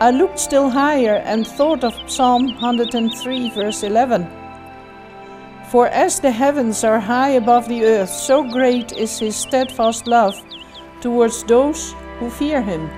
I 0.01 0.11
looked 0.11 0.39
still 0.39 0.71
higher 0.71 1.17
and 1.27 1.47
thought 1.47 1.85
of 1.85 1.95
Psalm 2.11 2.55
103, 2.55 3.51
verse 3.51 3.83
11. 3.83 4.27
For 5.71 5.89
as 5.89 6.21
the 6.21 6.31
heavens 6.31 6.85
are 6.85 6.99
high 6.99 7.33
above 7.33 7.69
the 7.69 7.85
earth, 7.85 8.09
so 8.09 8.43
great 8.43 8.93
is 8.93 9.19
his 9.19 9.37
steadfast 9.37 10.07
love 10.07 10.41
towards 11.03 11.45
those 11.45 11.95
who 12.19 12.31
fear 12.31 12.63
him. 12.63 12.89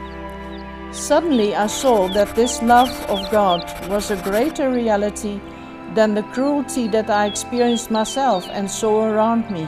Suddenly 0.92 1.56
I 1.56 1.66
saw 1.66 2.06
that 2.08 2.36
this 2.36 2.62
love 2.62 2.92
of 3.10 3.28
God 3.32 3.64
was 3.88 4.12
a 4.12 4.22
greater 4.22 4.70
reality 4.70 5.40
than 5.94 6.14
the 6.14 6.22
cruelty 6.22 6.86
that 6.88 7.10
I 7.10 7.26
experienced 7.26 7.90
myself 7.90 8.46
and 8.52 8.70
saw 8.70 9.06
around 9.06 9.50
me. 9.50 9.66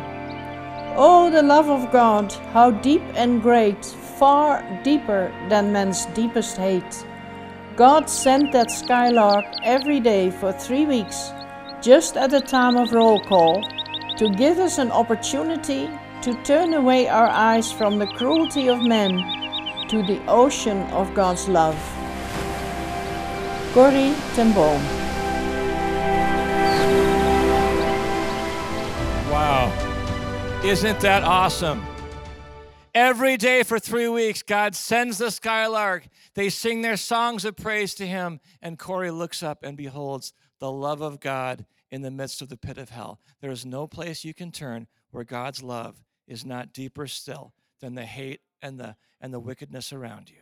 Oh, 0.97 1.29
the 1.29 1.43
love 1.43 1.69
of 1.69 1.91
God, 1.91 2.33
how 2.53 2.71
deep 2.71 3.03
and 3.17 3.43
great, 3.43 3.85
far 3.85 4.63
deeper 4.85 5.33
than 5.49 5.73
man's 5.73 6.07
deepest 6.15 6.57
hate. 6.57 7.05
God 7.75 8.09
sent 8.09 8.53
that 8.53 8.71
skylark 8.71 9.45
every 9.65 9.99
day 9.99 10.31
for 10.31 10.53
three 10.53 10.87
weeks, 10.87 11.33
just 11.83 12.17
at 12.17 12.31
the 12.31 12.41
time 12.41 12.77
of 12.77 12.93
roll 12.93 13.19
call, 13.19 13.69
to 14.19 14.31
give 14.31 14.61
us 14.61 14.79
an 14.79 14.93
opportunity 14.93 15.91
to 16.23 16.41
turn 16.45 16.75
away 16.75 17.09
our 17.09 17.29
eyes 17.29 17.73
from 17.73 17.99
the 17.99 18.07
cruelty 18.07 18.69
of 18.69 18.81
men 18.81 19.19
to 19.89 20.01
the 20.05 20.25
ocean 20.29 20.83
of 20.93 21.13
God's 21.13 21.49
love. 21.49 21.77
Corrie 23.75 24.15
ten 24.37 24.53
Boom. 24.53 24.81
Wow. 29.29 29.84
Isn't 30.65 30.99
that 31.01 31.23
awesome? 31.25 31.85
Every 32.95 33.37
day 33.37 33.62
for 33.65 33.79
three 33.79 34.09
weeks, 34.09 34.43
God 34.43 34.75
sends 34.75 35.19
the 35.19 35.31
skylark. 35.31 36.09
They 36.35 36.49
sing 36.49 36.81
their 36.81 36.97
songs 36.97 37.45
of 37.45 37.55
praise 37.55 37.95
to 37.97 38.07
him, 38.07 38.41
and 38.62 38.79
Corrie 38.79 39.11
looks 39.11 39.43
up 39.43 39.62
and 39.62 39.77
beholds 39.77 40.33
the 40.61 40.73
love 40.73 41.03
of 41.03 41.21
God 41.21 41.67
in 41.91 42.01
the 42.01 42.11
midst 42.11 42.41
of 42.41 42.49
the 42.49 42.57
pit 42.57 42.79
of 42.79 42.89
hell. 42.89 43.21
There 43.43 43.51
is 43.51 43.67
no 43.67 43.87
place 43.87 44.25
you 44.25 44.33
can 44.33 44.51
turn 44.51 44.87
where 45.11 45.23
God's 45.23 45.62
love 45.62 46.03
is 46.27 46.47
not 46.47 46.73
deeper 46.73 47.07
still 47.09 47.53
than 47.83 47.95
the 47.95 48.07
hate 48.07 48.41
and 48.62 48.81
the, 48.81 48.97
and 49.21 49.35
the 49.35 49.41
wickedness 49.41 49.93
around 49.93 50.31
you. 50.31 50.39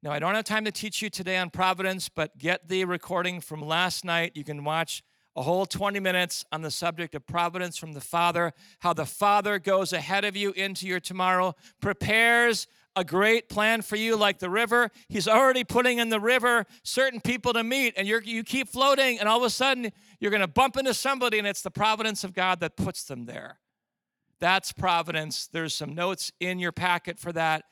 Now, 0.00 0.12
I 0.12 0.20
don't 0.20 0.36
have 0.36 0.44
time 0.44 0.64
to 0.64 0.70
teach 0.70 1.02
you 1.02 1.10
today 1.10 1.38
on 1.38 1.50
providence, 1.50 2.08
but 2.08 2.38
get 2.38 2.68
the 2.68 2.84
recording 2.84 3.40
from 3.40 3.60
last 3.60 4.04
night. 4.04 4.36
You 4.36 4.44
can 4.44 4.62
watch 4.62 5.02
a 5.36 5.42
whole 5.42 5.66
20 5.66 6.00
minutes 6.00 6.44
on 6.50 6.62
the 6.62 6.70
subject 6.70 7.14
of 7.14 7.26
providence 7.26 7.76
from 7.76 7.92
the 7.92 8.00
Father, 8.00 8.52
how 8.80 8.94
the 8.94 9.04
Father 9.04 9.58
goes 9.58 9.92
ahead 9.92 10.24
of 10.24 10.34
you 10.36 10.52
into 10.52 10.86
your 10.86 10.98
tomorrow, 10.98 11.54
prepares 11.80 12.66
a 12.96 13.04
great 13.04 13.50
plan 13.50 13.82
for 13.82 13.96
you 13.96 14.16
like 14.16 14.38
the 14.38 14.48
river. 14.48 14.90
He's 15.08 15.28
already 15.28 15.62
putting 15.62 15.98
in 15.98 16.08
the 16.08 16.18
river 16.18 16.64
certain 16.82 17.20
people 17.20 17.52
to 17.52 17.62
meet, 17.62 17.92
and 17.98 18.08
you 18.08 18.20
you 18.24 18.42
keep 18.42 18.68
floating, 18.68 19.20
and 19.20 19.28
all 19.28 19.36
of 19.36 19.44
a 19.44 19.50
sudden 19.50 19.92
you're 20.18 20.30
going 20.30 20.40
to 20.40 20.48
bump 20.48 20.78
into 20.78 20.94
somebody, 20.94 21.38
and 21.38 21.46
it's 21.46 21.60
the 21.60 21.70
providence 21.70 22.24
of 22.24 22.32
God 22.32 22.60
that 22.60 22.76
puts 22.76 23.04
them 23.04 23.26
there. 23.26 23.58
That's 24.40 24.72
providence. 24.72 25.46
There's 25.46 25.74
some 25.74 25.94
notes 25.94 26.32
in 26.40 26.58
your 26.58 26.72
packet 26.72 27.18
for 27.18 27.32
that. 27.32 27.64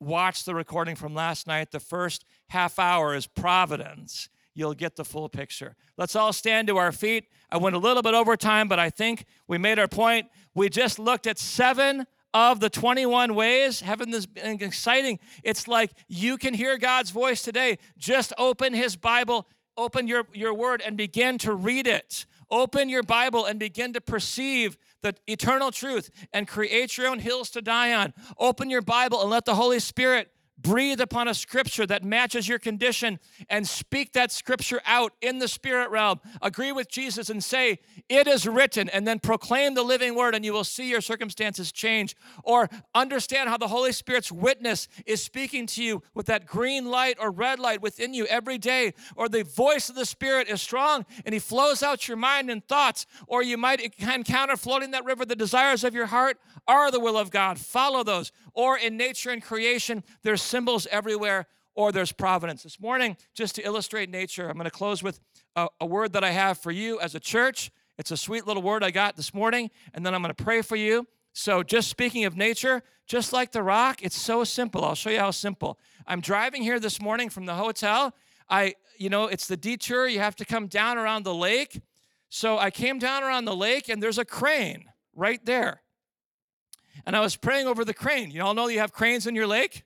Watch 0.00 0.44
the 0.44 0.54
recording 0.54 0.96
from 0.96 1.14
last 1.14 1.46
night. 1.46 1.70
The 1.70 1.80
first 1.80 2.24
half 2.48 2.78
hour 2.78 3.14
is 3.14 3.26
providence. 3.26 4.28
You'll 4.56 4.72
get 4.72 4.96
the 4.96 5.04
full 5.04 5.28
picture. 5.28 5.76
Let's 5.98 6.16
all 6.16 6.32
stand 6.32 6.68
to 6.68 6.78
our 6.78 6.90
feet. 6.90 7.26
I 7.50 7.58
went 7.58 7.76
a 7.76 7.78
little 7.78 8.02
bit 8.02 8.14
over 8.14 8.38
time, 8.38 8.68
but 8.68 8.78
I 8.78 8.88
think 8.88 9.26
we 9.46 9.58
made 9.58 9.78
our 9.78 9.86
point. 9.86 10.28
We 10.54 10.70
just 10.70 10.98
looked 10.98 11.26
at 11.26 11.38
seven 11.38 12.06
of 12.32 12.60
the 12.60 12.70
21 12.70 13.34
ways. 13.34 13.82
Heaven 13.82 14.14
is 14.14 14.26
exciting? 14.34 15.18
It's 15.44 15.68
like 15.68 15.90
you 16.08 16.38
can 16.38 16.54
hear 16.54 16.78
God's 16.78 17.10
voice 17.10 17.42
today. 17.42 17.76
Just 17.98 18.32
open 18.38 18.72
His 18.72 18.96
Bible, 18.96 19.46
open 19.76 20.08
your, 20.08 20.26
your 20.32 20.54
word, 20.54 20.82
and 20.84 20.96
begin 20.96 21.36
to 21.38 21.52
read 21.52 21.86
it. 21.86 22.24
Open 22.50 22.88
your 22.88 23.02
Bible 23.02 23.44
and 23.44 23.60
begin 23.60 23.92
to 23.92 24.00
perceive 24.00 24.78
the 25.02 25.14
eternal 25.26 25.70
truth 25.70 26.08
and 26.32 26.48
create 26.48 26.96
your 26.96 27.08
own 27.08 27.18
hills 27.18 27.50
to 27.50 27.60
die 27.60 27.92
on. 27.92 28.14
Open 28.38 28.70
your 28.70 28.82
Bible 28.82 29.20
and 29.20 29.28
let 29.28 29.44
the 29.44 29.54
Holy 29.54 29.80
Spirit 29.80 30.30
breathe 30.66 31.00
upon 31.00 31.28
a 31.28 31.34
scripture 31.34 31.86
that 31.86 32.02
matches 32.02 32.48
your 32.48 32.58
condition 32.58 33.20
and 33.48 33.68
speak 33.68 34.12
that 34.12 34.32
scripture 34.32 34.80
out 34.84 35.12
in 35.22 35.38
the 35.38 35.46
spirit 35.46 35.90
realm. 35.90 36.20
Agree 36.42 36.72
with 36.72 36.88
Jesus 36.88 37.30
and 37.30 37.42
say, 37.42 37.78
It 38.08 38.26
is 38.26 38.48
written, 38.48 38.88
and 38.88 39.06
then 39.06 39.20
proclaim 39.20 39.74
the 39.74 39.84
living 39.84 40.16
word, 40.16 40.34
and 40.34 40.44
you 40.44 40.52
will 40.52 40.64
see 40.64 40.90
your 40.90 41.00
circumstances 41.00 41.70
change. 41.70 42.16
Or 42.42 42.68
understand 42.94 43.48
how 43.48 43.56
the 43.56 43.68
Holy 43.68 43.92
Spirit's 43.92 44.32
witness 44.32 44.88
is 45.06 45.22
speaking 45.22 45.66
to 45.68 45.84
you 45.84 46.02
with 46.14 46.26
that 46.26 46.46
green 46.46 46.86
light 46.86 47.16
or 47.20 47.30
red 47.30 47.60
light 47.60 47.80
within 47.80 48.12
you 48.12 48.26
every 48.26 48.58
day. 48.58 48.92
Or 49.14 49.28
the 49.28 49.44
voice 49.44 49.88
of 49.88 49.94
the 49.94 50.04
Spirit 50.04 50.48
is 50.48 50.60
strong 50.60 51.06
and 51.24 51.32
He 51.32 51.38
flows 51.38 51.82
out 51.82 52.08
your 52.08 52.16
mind 52.16 52.50
and 52.50 52.66
thoughts. 52.66 53.06
Or 53.28 53.40
you 53.40 53.56
might 53.56 53.80
encounter 53.80 54.56
floating 54.56 54.90
that 54.90 55.04
river, 55.04 55.24
the 55.24 55.36
desires 55.36 55.84
of 55.84 55.94
your 55.94 56.06
heart 56.06 56.38
are 56.68 56.90
the 56.90 57.00
will 57.00 57.16
of 57.16 57.30
God. 57.30 57.58
Follow 57.58 58.02
those. 58.02 58.32
Or 58.52 58.76
in 58.78 58.96
nature 58.96 59.30
and 59.30 59.42
creation, 59.42 60.02
there's 60.22 60.42
symbols 60.42 60.86
everywhere, 60.90 61.46
or 61.74 61.92
there's 61.92 62.12
providence. 62.12 62.62
This 62.62 62.80
morning, 62.80 63.16
just 63.34 63.54
to 63.56 63.62
illustrate 63.62 64.10
nature, 64.10 64.48
I'm 64.48 64.56
going 64.56 64.64
to 64.64 64.70
close 64.70 65.02
with 65.02 65.20
a, 65.54 65.68
a 65.80 65.86
word 65.86 66.12
that 66.14 66.24
I 66.24 66.30
have 66.30 66.58
for 66.58 66.70
you 66.70 66.98
as 67.00 67.14
a 67.14 67.20
church. 67.20 67.70
It's 67.98 68.10
a 68.10 68.16
sweet 68.16 68.46
little 68.46 68.62
word 68.62 68.82
I 68.82 68.90
got 68.90 69.16
this 69.16 69.32
morning, 69.32 69.70
and 69.94 70.04
then 70.04 70.14
I'm 70.14 70.22
going 70.22 70.34
to 70.34 70.44
pray 70.44 70.62
for 70.62 70.76
you. 70.76 71.06
So, 71.32 71.62
just 71.62 71.88
speaking 71.88 72.24
of 72.24 72.36
nature, 72.36 72.82
just 73.06 73.32
like 73.32 73.52
the 73.52 73.62
rock, 73.62 74.02
it's 74.02 74.20
so 74.20 74.42
simple. 74.42 74.84
I'll 74.84 74.94
show 74.94 75.10
you 75.10 75.18
how 75.18 75.30
simple. 75.30 75.78
I'm 76.06 76.20
driving 76.20 76.62
here 76.62 76.80
this 76.80 77.00
morning 77.00 77.28
from 77.28 77.44
the 77.44 77.54
hotel. 77.54 78.14
I, 78.48 78.74
you 78.96 79.10
know, 79.10 79.26
it's 79.26 79.46
the 79.46 79.56
detour. 79.56 80.08
You 80.08 80.20
have 80.20 80.36
to 80.36 80.44
come 80.44 80.66
down 80.66 80.96
around 80.98 81.24
the 81.24 81.34
lake. 81.34 81.82
So 82.28 82.58
I 82.58 82.70
came 82.70 82.98
down 82.98 83.22
around 83.22 83.44
the 83.44 83.56
lake, 83.56 83.88
and 83.88 84.02
there's 84.02 84.18
a 84.18 84.24
crane 84.24 84.86
right 85.14 85.44
there. 85.44 85.82
And 87.04 87.14
I 87.16 87.20
was 87.20 87.36
praying 87.36 87.66
over 87.66 87.84
the 87.84 87.94
crane. 87.94 88.30
You 88.30 88.42
all 88.42 88.54
know 88.54 88.68
you 88.68 88.78
have 88.78 88.92
cranes 88.92 89.26
in 89.26 89.34
your 89.34 89.46
lake? 89.46 89.84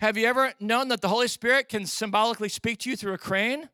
Have 0.00 0.16
you 0.16 0.26
ever 0.26 0.52
known 0.60 0.88
that 0.88 1.00
the 1.00 1.08
Holy 1.08 1.28
Spirit 1.28 1.68
can 1.68 1.86
symbolically 1.86 2.48
speak 2.48 2.80
to 2.80 2.90
you 2.90 2.96
through 2.96 3.14
a 3.14 3.18
crane? 3.18 3.70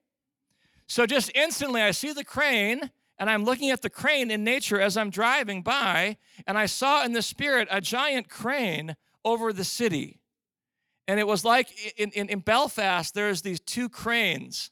So 0.86 1.06
just 1.06 1.30
instantly, 1.34 1.82
I 1.82 1.92
see 1.92 2.12
the 2.12 2.24
crane, 2.24 2.90
and 3.18 3.30
I'm 3.30 3.44
looking 3.44 3.70
at 3.70 3.82
the 3.82 3.90
crane 3.90 4.30
in 4.30 4.44
nature 4.44 4.80
as 4.80 4.96
I'm 4.96 5.10
driving 5.10 5.62
by, 5.62 6.16
and 6.46 6.58
I 6.58 6.66
saw 6.66 7.04
in 7.04 7.12
the 7.12 7.22
spirit 7.22 7.68
a 7.70 7.80
giant 7.80 8.28
crane 8.28 8.96
over 9.24 9.52
the 9.52 9.64
city. 9.64 10.20
And 11.08 11.18
it 11.18 11.26
was 11.26 11.44
like 11.44 11.68
in, 11.96 12.10
in, 12.10 12.28
in 12.28 12.40
Belfast, 12.40 13.14
there's 13.14 13.42
these 13.42 13.60
two 13.60 13.88
cranes, 13.88 14.70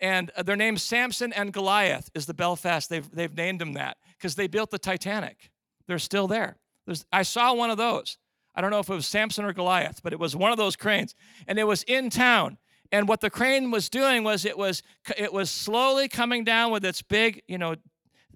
and 0.00 0.30
their 0.44 0.56
name's 0.56 0.82
Samson 0.82 1.32
and 1.32 1.52
Goliath, 1.52 2.10
is 2.14 2.26
the 2.26 2.34
Belfast. 2.34 2.88
They've, 2.88 3.08
they've 3.10 3.36
named 3.36 3.60
them 3.60 3.74
that 3.74 3.98
because 4.16 4.34
they 4.34 4.46
built 4.46 4.70
the 4.70 4.78
Titanic. 4.78 5.50
They're 5.88 5.98
still 5.98 6.28
there. 6.28 6.58
There's, 6.86 7.04
I 7.12 7.22
saw 7.22 7.54
one 7.54 7.70
of 7.70 7.78
those. 7.78 8.18
I 8.54 8.60
don't 8.60 8.70
know 8.70 8.78
if 8.78 8.88
it 8.88 8.94
was 8.94 9.06
Samson 9.06 9.44
or 9.44 9.52
Goliath, 9.52 10.00
but 10.02 10.12
it 10.12 10.18
was 10.18 10.36
one 10.36 10.52
of 10.52 10.58
those 10.58 10.76
cranes, 10.76 11.14
and 11.46 11.58
it 11.58 11.64
was 11.64 11.82
in 11.84 12.10
town. 12.10 12.58
And 12.90 13.08
what 13.08 13.20
the 13.20 13.30
crane 13.30 13.70
was 13.70 13.88
doing 13.88 14.24
was 14.24 14.44
it 14.44 14.56
was 14.56 14.82
it 15.16 15.32
was 15.32 15.50
slowly 15.50 16.08
coming 16.08 16.44
down 16.44 16.72
with 16.72 16.84
its 16.84 17.02
big, 17.02 17.42
you 17.46 17.58
know, 17.58 17.76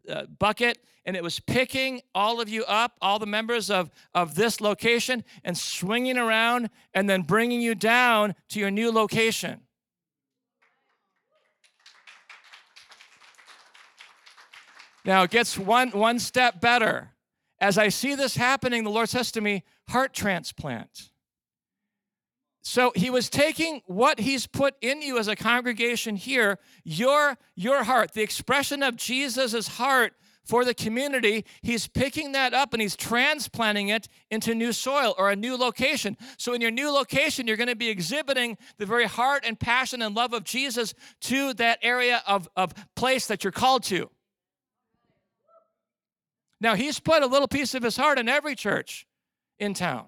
uh, 0.09 0.27
bucket, 0.39 0.79
and 1.05 1.17
it 1.17 1.23
was 1.23 1.41
picking 1.41 2.03
all 2.15 2.41
of 2.41 2.49
you 2.49 2.65
up, 2.65 2.99
all 3.01 3.19
the 3.19 3.27
members 3.27 3.71
of 3.71 3.91
of 4.15 4.35
this 4.35 4.61
location, 4.61 5.25
and 5.43 5.57
swinging 5.57 6.19
around, 6.19 6.71
and 6.95 7.09
then 7.09 7.23
bringing 7.23 7.61
you 7.61 7.75
down 7.75 8.35
to 8.51 8.61
your 8.61 8.71
new 8.71 8.93
location. 8.93 9.63
Now 15.05 15.23
it 15.23 15.31
gets 15.31 15.59
one 15.59 15.91
one 15.91 16.19
step 16.19 16.61
better. 16.61 17.12
As 17.63 17.79
I 17.79 17.91
see 17.91 18.17
this 18.17 18.35
happening, 18.35 18.83
the 18.83 18.91
Lord 18.91 19.09
says 19.09 19.31
to 19.33 19.41
me, 19.41 19.63
heart 19.89 20.13
transplant. 20.13 21.11
So 22.61 22.91
he 22.97 23.09
was 23.09 23.31
taking 23.31 23.83
what 23.87 24.19
he's 24.19 24.49
put 24.49 24.75
in 24.81 25.01
you 25.01 25.17
as 25.17 25.29
a 25.29 25.37
congregation 25.37 26.17
here, 26.17 26.59
your, 26.83 27.39
your 27.55 27.85
heart, 27.85 28.15
the 28.15 28.23
expression 28.23 28.83
of 28.83 28.97
Jesus' 28.97 29.69
heart 29.69 30.15
for 30.45 30.65
the 30.65 30.75
community, 30.75 31.45
he's 31.63 31.87
picking 31.87 32.33
that 32.33 32.53
up 32.53 32.73
and 32.73 32.83
he's 32.83 32.97
transplanting 32.97 33.91
it 33.91 34.09
into 34.29 34.57
new 34.57 34.73
soil 34.73 35.15
or 35.17 35.31
a 35.31 35.37
new 35.37 35.57
location. 35.57 36.17
So, 36.37 36.53
in 36.53 36.61
your 36.61 36.73
new 36.73 36.91
location, 36.91 37.47
you're 37.47 37.57
going 37.57 37.69
to 37.69 37.77
be 37.77 37.91
exhibiting 37.91 38.59
the 38.79 38.87
very 38.87 39.07
heart 39.07 39.45
and 39.47 39.59
passion 39.59 40.03
and 40.03 40.17
love 40.17 40.33
of 40.33 40.43
Jesus 40.43 40.95
to 41.21 41.55
that 41.55 41.79
area 41.81 42.25
of, 42.27 42.49
of 42.57 42.75
place 42.97 43.29
that 43.29 43.45
you're 43.45 43.53
called 43.53 43.85
to. 43.85 44.11
Now, 46.63 46.77
he's 46.77 47.01
put 47.01 47.25
a 47.25 47.27
little 47.27 47.49
piece 47.49 47.75
of 47.75 47.83
his 47.83 47.97
heart 47.97 48.21
in 48.21 48.29
every 48.29 48.55
church 48.55 49.05
in 49.59 49.75
town, 49.75 50.07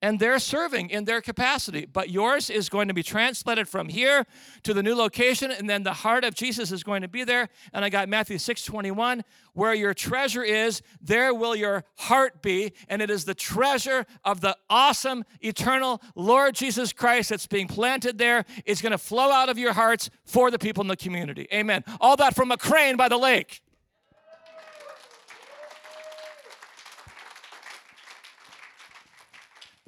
and 0.00 0.18
they're 0.18 0.38
serving 0.38 0.88
in 0.88 1.04
their 1.04 1.20
capacity. 1.20 1.84
But 1.84 2.08
yours 2.08 2.48
is 2.48 2.70
going 2.70 2.88
to 2.88 2.94
be 2.94 3.02
transplanted 3.02 3.68
from 3.68 3.90
here 3.90 4.24
to 4.62 4.72
the 4.72 4.82
new 4.82 4.94
location, 4.94 5.50
and 5.50 5.68
then 5.68 5.82
the 5.82 5.92
heart 5.92 6.24
of 6.24 6.34
Jesus 6.34 6.72
is 6.72 6.82
going 6.82 7.02
to 7.02 7.08
be 7.08 7.22
there. 7.22 7.50
And 7.74 7.84
I 7.84 7.90
got 7.90 8.08
Matthew 8.08 8.38
6 8.38 8.64
21, 8.64 9.22
where 9.52 9.74
your 9.74 9.92
treasure 9.92 10.42
is, 10.42 10.80
there 11.02 11.34
will 11.34 11.54
your 11.54 11.84
heart 11.98 12.40
be. 12.40 12.72
And 12.88 13.02
it 13.02 13.10
is 13.10 13.26
the 13.26 13.34
treasure 13.34 14.06
of 14.24 14.40
the 14.40 14.56
awesome, 14.70 15.26
eternal 15.42 16.00
Lord 16.14 16.54
Jesus 16.54 16.94
Christ 16.94 17.28
that's 17.28 17.46
being 17.46 17.68
planted 17.68 18.16
there. 18.16 18.46
It's 18.64 18.80
going 18.80 18.92
to 18.92 18.98
flow 18.98 19.30
out 19.30 19.50
of 19.50 19.58
your 19.58 19.74
hearts 19.74 20.08
for 20.24 20.50
the 20.50 20.58
people 20.58 20.80
in 20.80 20.88
the 20.88 20.96
community. 20.96 21.46
Amen. 21.52 21.84
All 22.00 22.16
that 22.16 22.34
from 22.34 22.50
a 22.52 22.56
crane 22.56 22.96
by 22.96 23.10
the 23.10 23.18
lake. 23.18 23.60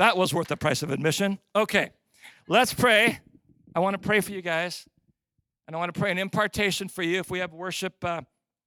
That 0.01 0.17
was 0.17 0.33
worth 0.33 0.49
the 0.49 0.57
price 0.57 0.83
of 0.83 0.91
admission. 0.91 1.39
Okay, 1.55 1.91
let's 2.49 2.73
pray. 2.73 3.21
I 3.75 3.81
want 3.81 3.93
to 3.93 3.99
pray 3.99 4.23
for 4.23 4.33
you 4.33 4.41
guys, 4.41 4.87
and 5.67 5.77
I 5.77 5.79
want 5.79 5.93
to 5.93 6.01
pray 6.01 6.11
an 6.11 6.17
impartation 6.17 6.89
for 6.89 7.03
you. 7.03 7.21
If 7.21 7.31
we 7.31 7.41
have 7.41 7.53
worship, 7.53 8.03
uh, 8.03 8.23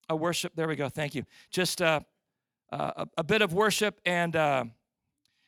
a 0.07 0.15
worship, 0.15 0.53
there 0.55 0.67
we 0.67 0.75
go. 0.75 0.89
Thank 0.89 1.15
you. 1.15 1.23
Just 1.49 1.81
uh, 1.81 2.01
uh, 2.71 2.91
a, 2.97 3.07
a, 3.17 3.23
bit 3.23 3.41
of 3.41 3.51
worship, 3.51 3.99
and 4.05 4.35
uh, 4.35 4.65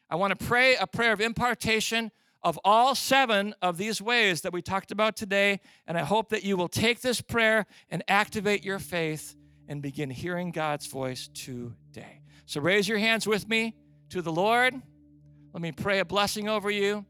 I 0.09 0.15
want 0.15 0.35
to 0.35 0.43
pray 0.43 0.75
a 0.75 0.87
prayer 0.87 1.13
of 1.13 1.21
impartation 1.21 2.09
of 2.41 2.59
all 2.63 2.95
seven 2.95 3.53
of 3.61 3.77
these 3.77 4.01
ways 4.01 4.41
that 4.41 4.51
we 4.51 4.63
talked 4.63 4.91
about 4.91 5.15
today. 5.15 5.59
And 5.85 5.99
I 5.99 6.03
hope 6.03 6.29
that 6.29 6.43
you 6.43 6.57
will 6.57 6.67
take 6.67 7.01
this 7.01 7.21
prayer 7.21 7.67
and 7.91 8.01
activate 8.07 8.65
your 8.65 8.79
faith 8.79 9.35
and 9.67 9.83
begin 9.83 10.09
hearing 10.09 10.49
God's 10.49 10.87
voice 10.87 11.29
today. 11.31 12.21
So 12.47 12.59
raise 12.59 12.89
your 12.89 12.97
hands 12.97 13.27
with 13.27 13.47
me 13.47 13.75
to 14.09 14.23
the 14.23 14.31
Lord. 14.31 14.81
Let 15.55 15.61
me 15.61 15.71
pray 15.71 15.99
a 15.99 16.05
blessing 16.05 16.49
over 16.49 16.69
you. 16.69 17.05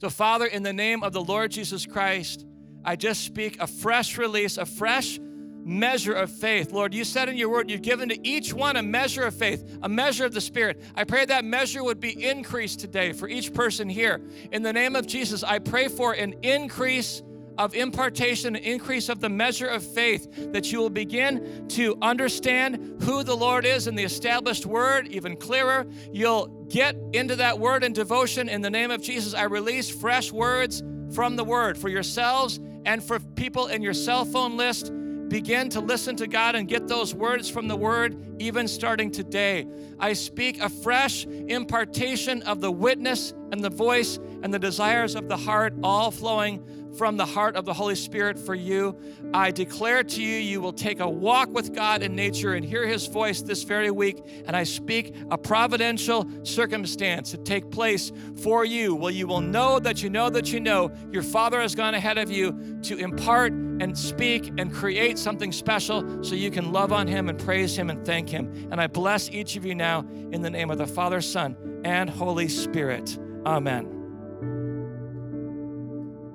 So, 0.00 0.08
Father, 0.08 0.46
in 0.46 0.62
the 0.62 0.72
name 0.72 1.02
of 1.02 1.12
the 1.12 1.20
Lord 1.20 1.50
Jesus 1.50 1.84
Christ, 1.84 2.46
I 2.84 2.94
just 2.94 3.24
speak 3.24 3.60
a 3.60 3.66
fresh 3.66 4.16
release, 4.16 4.56
a 4.56 4.64
fresh 4.64 5.18
measure 5.64 6.12
of 6.12 6.30
faith. 6.30 6.70
Lord, 6.70 6.94
you 6.94 7.02
said 7.02 7.28
in 7.28 7.36
your 7.36 7.48
word, 7.48 7.72
you've 7.72 7.82
given 7.82 8.08
to 8.10 8.28
each 8.28 8.54
one 8.54 8.76
a 8.76 8.84
measure 8.84 9.24
of 9.24 9.34
faith, 9.34 9.78
a 9.82 9.88
measure 9.88 10.26
of 10.26 10.32
the 10.32 10.40
Spirit. 10.40 10.80
I 10.94 11.02
pray 11.02 11.24
that 11.24 11.44
measure 11.44 11.82
would 11.82 11.98
be 11.98 12.24
increased 12.24 12.78
today 12.78 13.12
for 13.12 13.28
each 13.28 13.52
person 13.52 13.88
here. 13.88 14.20
In 14.52 14.62
the 14.62 14.72
name 14.72 14.94
of 14.94 15.04
Jesus, 15.04 15.42
I 15.42 15.58
pray 15.58 15.88
for 15.88 16.12
an 16.12 16.36
increase 16.44 17.24
of 17.58 17.74
impartation, 17.74 18.56
an 18.56 18.62
increase 18.62 19.08
of 19.08 19.20
the 19.20 19.28
measure 19.28 19.66
of 19.66 19.82
faith, 19.82 20.52
that 20.52 20.72
you 20.72 20.78
will 20.78 20.90
begin 20.90 21.66
to 21.68 21.98
understand 22.00 23.02
who 23.02 23.22
the 23.22 23.36
Lord 23.36 23.66
is 23.66 23.86
in 23.86 23.94
the 23.94 24.04
established 24.04 24.64
word 24.64 25.08
even 25.08 25.36
clearer. 25.36 25.86
You'll 26.12 26.46
get 26.68 26.96
into 27.12 27.36
that 27.36 27.58
word 27.58 27.84
and 27.84 27.94
devotion 27.94 28.48
in 28.48 28.62
the 28.62 28.70
name 28.70 28.90
of 28.90 29.02
Jesus. 29.02 29.34
I 29.34 29.44
release 29.44 29.90
fresh 29.90 30.32
words 30.32 30.82
from 31.12 31.36
the 31.36 31.44
word 31.44 31.76
for 31.76 31.88
yourselves 31.88 32.60
and 32.84 33.02
for 33.02 33.18
people 33.18 33.66
in 33.66 33.82
your 33.82 33.94
cell 33.94 34.24
phone 34.24 34.56
list. 34.56 34.92
Begin 35.28 35.68
to 35.70 35.80
listen 35.80 36.16
to 36.16 36.26
God 36.26 36.54
and 36.54 36.66
get 36.66 36.88
those 36.88 37.14
words 37.14 37.50
from 37.50 37.68
the 37.68 37.76
Word, 37.76 38.16
even 38.40 38.66
starting 38.66 39.10
today. 39.10 39.66
I 40.00 40.14
speak 40.14 40.62
a 40.62 40.70
fresh 40.70 41.26
impartation 41.26 42.42
of 42.44 42.62
the 42.62 42.72
witness 42.72 43.34
and 43.52 43.62
the 43.62 43.68
voice 43.68 44.18
and 44.42 44.54
the 44.54 44.58
desires 44.58 45.14
of 45.14 45.28
the 45.28 45.36
heart, 45.36 45.74
all 45.82 46.10
flowing 46.10 46.64
from 46.98 47.16
the 47.16 47.24
heart 47.24 47.54
of 47.54 47.64
the 47.64 47.72
Holy 47.72 47.94
Spirit 47.94 48.36
for 48.36 48.56
you. 48.56 48.98
I 49.32 49.52
declare 49.52 50.02
to 50.02 50.22
you, 50.22 50.36
you 50.36 50.60
will 50.60 50.72
take 50.72 50.98
a 50.98 51.08
walk 51.08 51.48
with 51.54 51.72
God 51.72 52.02
in 52.02 52.16
nature 52.16 52.54
and 52.54 52.64
hear 52.64 52.86
His 52.86 53.06
voice 53.06 53.40
this 53.40 53.62
very 53.62 53.92
week. 53.92 54.20
And 54.46 54.56
I 54.56 54.64
speak 54.64 55.14
a 55.30 55.38
providential 55.38 56.28
circumstance 56.42 57.30
to 57.30 57.38
take 57.38 57.70
place 57.70 58.10
for 58.42 58.64
you, 58.64 58.96
Well, 58.96 59.12
you 59.12 59.28
will 59.28 59.40
know 59.40 59.78
that 59.78 60.02
you 60.02 60.10
know 60.10 60.28
that 60.30 60.52
you 60.52 60.58
know 60.58 60.90
your 61.12 61.22
Father 61.22 61.60
has 61.60 61.74
gone 61.74 61.94
ahead 61.94 62.18
of 62.18 62.30
you 62.30 62.78
to 62.82 62.98
impart 62.98 63.52
and 63.52 63.96
speak 63.96 64.52
and 64.58 64.72
create 64.72 65.18
something 65.18 65.52
special 65.52 66.24
so 66.24 66.34
you 66.34 66.50
can 66.50 66.72
love 66.72 66.92
on 66.92 67.06
Him 67.06 67.28
and 67.28 67.38
praise 67.38 67.78
Him 67.78 67.90
and 67.90 68.04
thank 68.04 68.28
Him. 68.28 68.68
And 68.72 68.80
I 68.80 68.88
bless 68.88 69.30
each 69.30 69.54
of 69.56 69.64
you 69.64 69.76
now 69.76 70.00
in 70.32 70.42
the 70.42 70.50
name 70.50 70.70
of 70.70 70.78
the 70.78 70.86
Father, 70.86 71.20
Son, 71.20 71.56
and 71.84 72.10
Holy 72.10 72.48
Spirit. 72.48 73.16
Amen. 73.46 73.97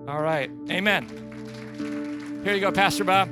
All 0.05 0.21
right. 0.21 0.51
Amen. 0.69 1.07
Here 2.43 2.53
you 2.53 2.59
go, 2.59 2.73
Pastor 2.73 3.05
Bob. 3.05 3.29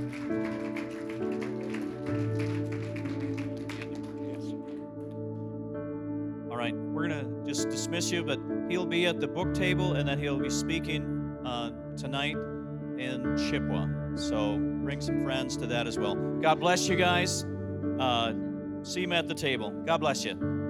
All 6.50 6.56
right, 6.56 6.74
we're 6.74 7.10
going 7.10 7.26
to 7.26 7.46
just 7.46 7.70
dismiss 7.70 8.10
you, 8.10 8.24
but 8.24 8.40
he'll 8.70 8.86
be 8.86 9.06
at 9.06 9.20
the 9.20 9.28
book 9.28 9.54
table 9.54 9.96
and 9.96 10.08
then 10.08 10.18
he'll 10.18 10.40
be 10.40 10.50
speaking 10.50 11.38
uh, 11.46 11.72
tonight 11.98 12.38
in 12.98 13.36
Chippewa. 13.38 13.88
So 14.16 14.58
bring 14.58 15.02
some 15.02 15.22
friends 15.24 15.58
to 15.58 15.68
that 15.68 15.88
as 15.88 16.00
well. 16.00 16.16
God 16.16 16.62
bless 16.62 16.88
you 16.88 16.96
guys. 16.96 17.46
Uh, 18.00 18.32
see 18.84 19.04
him 19.04 19.12
at 19.12 19.28
the 19.28 19.36
table. 19.36 19.72
God 19.86 19.98
bless 19.98 20.24
you. 20.24 20.61